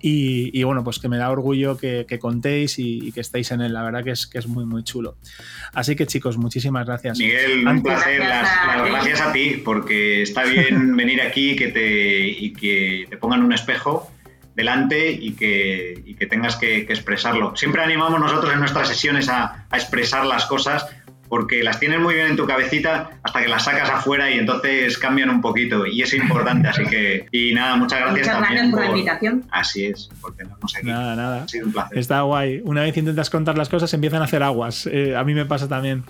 Y, 0.00 0.62
bueno, 0.62 0.82
pues 0.84 0.98
que 0.98 1.08
me 1.08 1.18
da 1.18 1.30
orgullo 1.30 1.76
que, 1.76 2.18
contéis 2.20 2.78
y, 2.78 3.12
que 3.12 3.20
estéis 3.20 3.50
en 3.50 3.60
él. 3.60 3.74
La 3.74 3.82
verdad 3.82 4.02
que 4.02 4.10
es, 4.12 4.26
que 4.26 4.38
es 4.38 4.46
muy, 4.46 4.64
muy 4.64 4.82
chulo. 4.84 5.16
Así 5.74 5.96
que 5.96 6.06
chicos, 6.06 6.38
muchísimas 6.38 6.86
gracias. 6.86 7.18
Miguel, 7.18 7.66
un 7.66 7.82
placer. 7.82 8.20
Las, 8.20 8.48
gracias 8.86 9.20
a 9.20 9.32
ti, 9.32 9.60
porque 9.64 10.22
está 10.22 10.44
bien 10.44 10.96
venir 10.96 11.20
aquí 11.20 11.56
que 11.56 11.68
te, 11.68 12.26
y 12.26 12.52
que 12.52 13.06
te 13.10 13.16
pongan 13.16 13.42
un 13.42 13.52
espejo 13.52 14.10
delante 14.54 15.10
y 15.10 15.32
que, 15.32 16.02
y 16.04 16.14
que 16.14 16.26
tengas 16.26 16.56
que, 16.56 16.78
expresarlo. 16.78 17.56
Siempre 17.56 17.82
animamos 17.82 18.20
nosotros 18.20 18.52
en 18.52 18.60
nuestras 18.60 18.88
sesiones 18.88 19.28
a, 19.28 19.66
a 19.68 19.76
expresar 19.76 20.26
las 20.26 20.46
cosas 20.46 20.86
porque 21.32 21.62
las 21.62 21.80
tienes 21.80 21.98
muy 21.98 22.12
bien 22.12 22.26
en 22.26 22.36
tu 22.36 22.44
cabecita 22.44 23.12
hasta 23.22 23.40
que 23.40 23.48
las 23.48 23.64
sacas 23.64 23.88
afuera 23.88 24.30
y 24.30 24.38
entonces 24.38 24.98
cambian 24.98 25.30
un 25.30 25.40
poquito 25.40 25.86
y 25.86 26.02
es 26.02 26.12
importante, 26.12 26.68
así 26.68 26.84
que 26.84 27.26
y 27.32 27.54
nada, 27.54 27.74
muchas 27.76 28.00
gracias 28.00 28.26
muchas 28.26 28.42
también 28.42 28.70
por, 28.70 28.80
la 28.80 28.90
invitación. 28.90 29.46
Así 29.50 29.86
es, 29.86 30.10
por 30.20 30.36
tenernos 30.36 30.76
aquí. 30.76 30.86
Nada, 30.86 31.16
nada. 31.16 31.44
Ha 31.44 31.48
sido 31.48 31.68
un 31.68 31.72
placer. 31.72 31.98
Está 31.98 32.20
guay. 32.20 32.60
Una 32.66 32.82
vez 32.82 32.94
intentas 32.98 33.30
contar 33.30 33.56
las 33.56 33.70
cosas 33.70 33.94
empiezan 33.94 34.20
a 34.20 34.26
hacer 34.26 34.42
aguas. 34.42 34.86
Eh, 34.92 35.16
a 35.16 35.24
mí 35.24 35.32
me 35.32 35.46
pasa 35.46 35.68
también. 35.68 36.04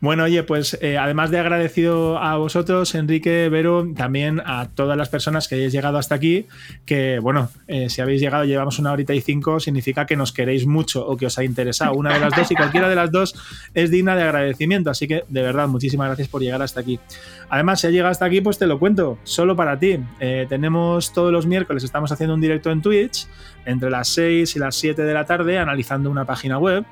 Bueno, 0.00 0.22
oye, 0.22 0.44
pues 0.44 0.78
eh, 0.80 0.96
además 0.96 1.32
de 1.32 1.40
agradecido 1.40 2.16
a 2.16 2.36
vosotros, 2.36 2.94
Enrique, 2.94 3.48
Vero, 3.48 3.84
también 3.96 4.40
a 4.46 4.68
todas 4.68 4.96
las 4.96 5.08
personas 5.08 5.48
que 5.48 5.56
hayáis 5.56 5.72
llegado 5.72 5.98
hasta 5.98 6.14
aquí, 6.14 6.46
que 6.86 7.18
bueno, 7.18 7.50
eh, 7.66 7.88
si 7.88 8.00
habéis 8.00 8.20
llegado, 8.20 8.44
llevamos 8.44 8.78
una 8.78 8.92
horita 8.92 9.12
y 9.12 9.22
cinco, 9.22 9.58
significa 9.58 10.06
que 10.06 10.14
nos 10.14 10.30
queréis 10.30 10.68
mucho 10.68 11.04
o 11.04 11.16
que 11.16 11.26
os 11.26 11.36
ha 11.36 11.42
interesado 11.42 11.94
una 11.94 12.14
de 12.14 12.20
las 12.20 12.32
dos 12.32 12.48
y 12.52 12.54
cualquiera 12.54 12.88
de 12.88 12.94
las 12.94 13.10
dos 13.10 13.34
es 13.74 13.90
digna 13.90 14.14
de 14.14 14.22
agradecimiento. 14.22 14.67
Así 14.90 15.08
que 15.08 15.24
de 15.28 15.42
verdad, 15.42 15.68
muchísimas 15.68 16.08
gracias 16.08 16.28
por 16.28 16.42
llegar 16.42 16.62
hasta 16.62 16.80
aquí. 16.80 17.00
Además, 17.48 17.80
si 17.80 17.86
has 17.86 17.92
llegado 17.92 18.10
hasta 18.10 18.24
aquí, 18.24 18.40
pues 18.40 18.58
te 18.58 18.66
lo 18.66 18.78
cuento, 18.78 19.18
solo 19.24 19.56
para 19.56 19.78
ti. 19.78 19.98
Eh, 20.20 20.46
tenemos 20.48 21.12
todos 21.12 21.32
los 21.32 21.46
miércoles, 21.46 21.84
estamos 21.84 22.12
haciendo 22.12 22.34
un 22.34 22.40
directo 22.40 22.70
en 22.70 22.82
Twitch 22.82 23.26
entre 23.64 23.90
las 23.90 24.08
6 24.08 24.56
y 24.56 24.58
las 24.58 24.76
7 24.76 25.02
de 25.02 25.14
la 25.14 25.24
tarde 25.24 25.58
analizando 25.58 26.10
una 26.10 26.24
página 26.24 26.58
web. 26.58 26.84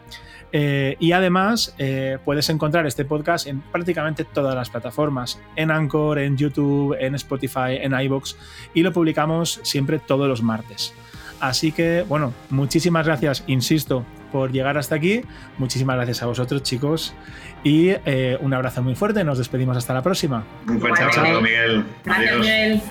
Eh, 0.53 0.97
y 1.01 1.13
además 1.13 1.75
eh, 1.77 2.19
puedes 2.25 2.49
encontrar 2.49 2.87
este 2.87 3.05
podcast 3.05 3.47
en 3.47 3.61
prácticamente 3.61 4.25
todas 4.25 4.55
las 4.55 4.71
plataformas, 4.71 5.41
en 5.57 5.71
Anchor, 5.71 6.19
en 6.19 6.37
YouTube, 6.37 6.97
en 6.99 7.15
Spotify, 7.17 7.79
en 7.81 7.99
iBox 7.99 8.37
y 8.73 8.83
lo 8.83 8.93
publicamos 8.93 9.61
siempre 9.65 9.99
todos 9.99 10.29
los 10.29 10.43
martes. 10.43 10.95
Así 11.41 11.73
que, 11.73 12.05
bueno, 12.09 12.33
muchísimas 12.49 13.05
gracias, 13.05 13.45
insisto, 13.47 14.07
por 14.31 14.53
llegar 14.53 14.79
hasta 14.79 14.95
aquí. 14.95 15.23
Muchísimas 15.59 15.97
gracias 15.97 16.23
a 16.23 16.27
vosotros, 16.27 16.63
chicos. 16.63 17.15
Y 17.65 17.91
eh, 18.05 18.39
un 18.41 18.55
abrazo 18.55 18.83
muy 18.83 18.95
fuerte. 18.95 19.25
Nos 19.25 19.39
despedimos 19.39 19.77
hasta 19.77 19.95
la 19.95 20.03
próxima. 20.03 20.45
Un 20.69 20.81
fuerte 20.81 21.03
abrazo, 21.03 21.41
Miguel. 21.41 21.85
Gracias, 22.05 22.39
Miguel. 22.39 22.83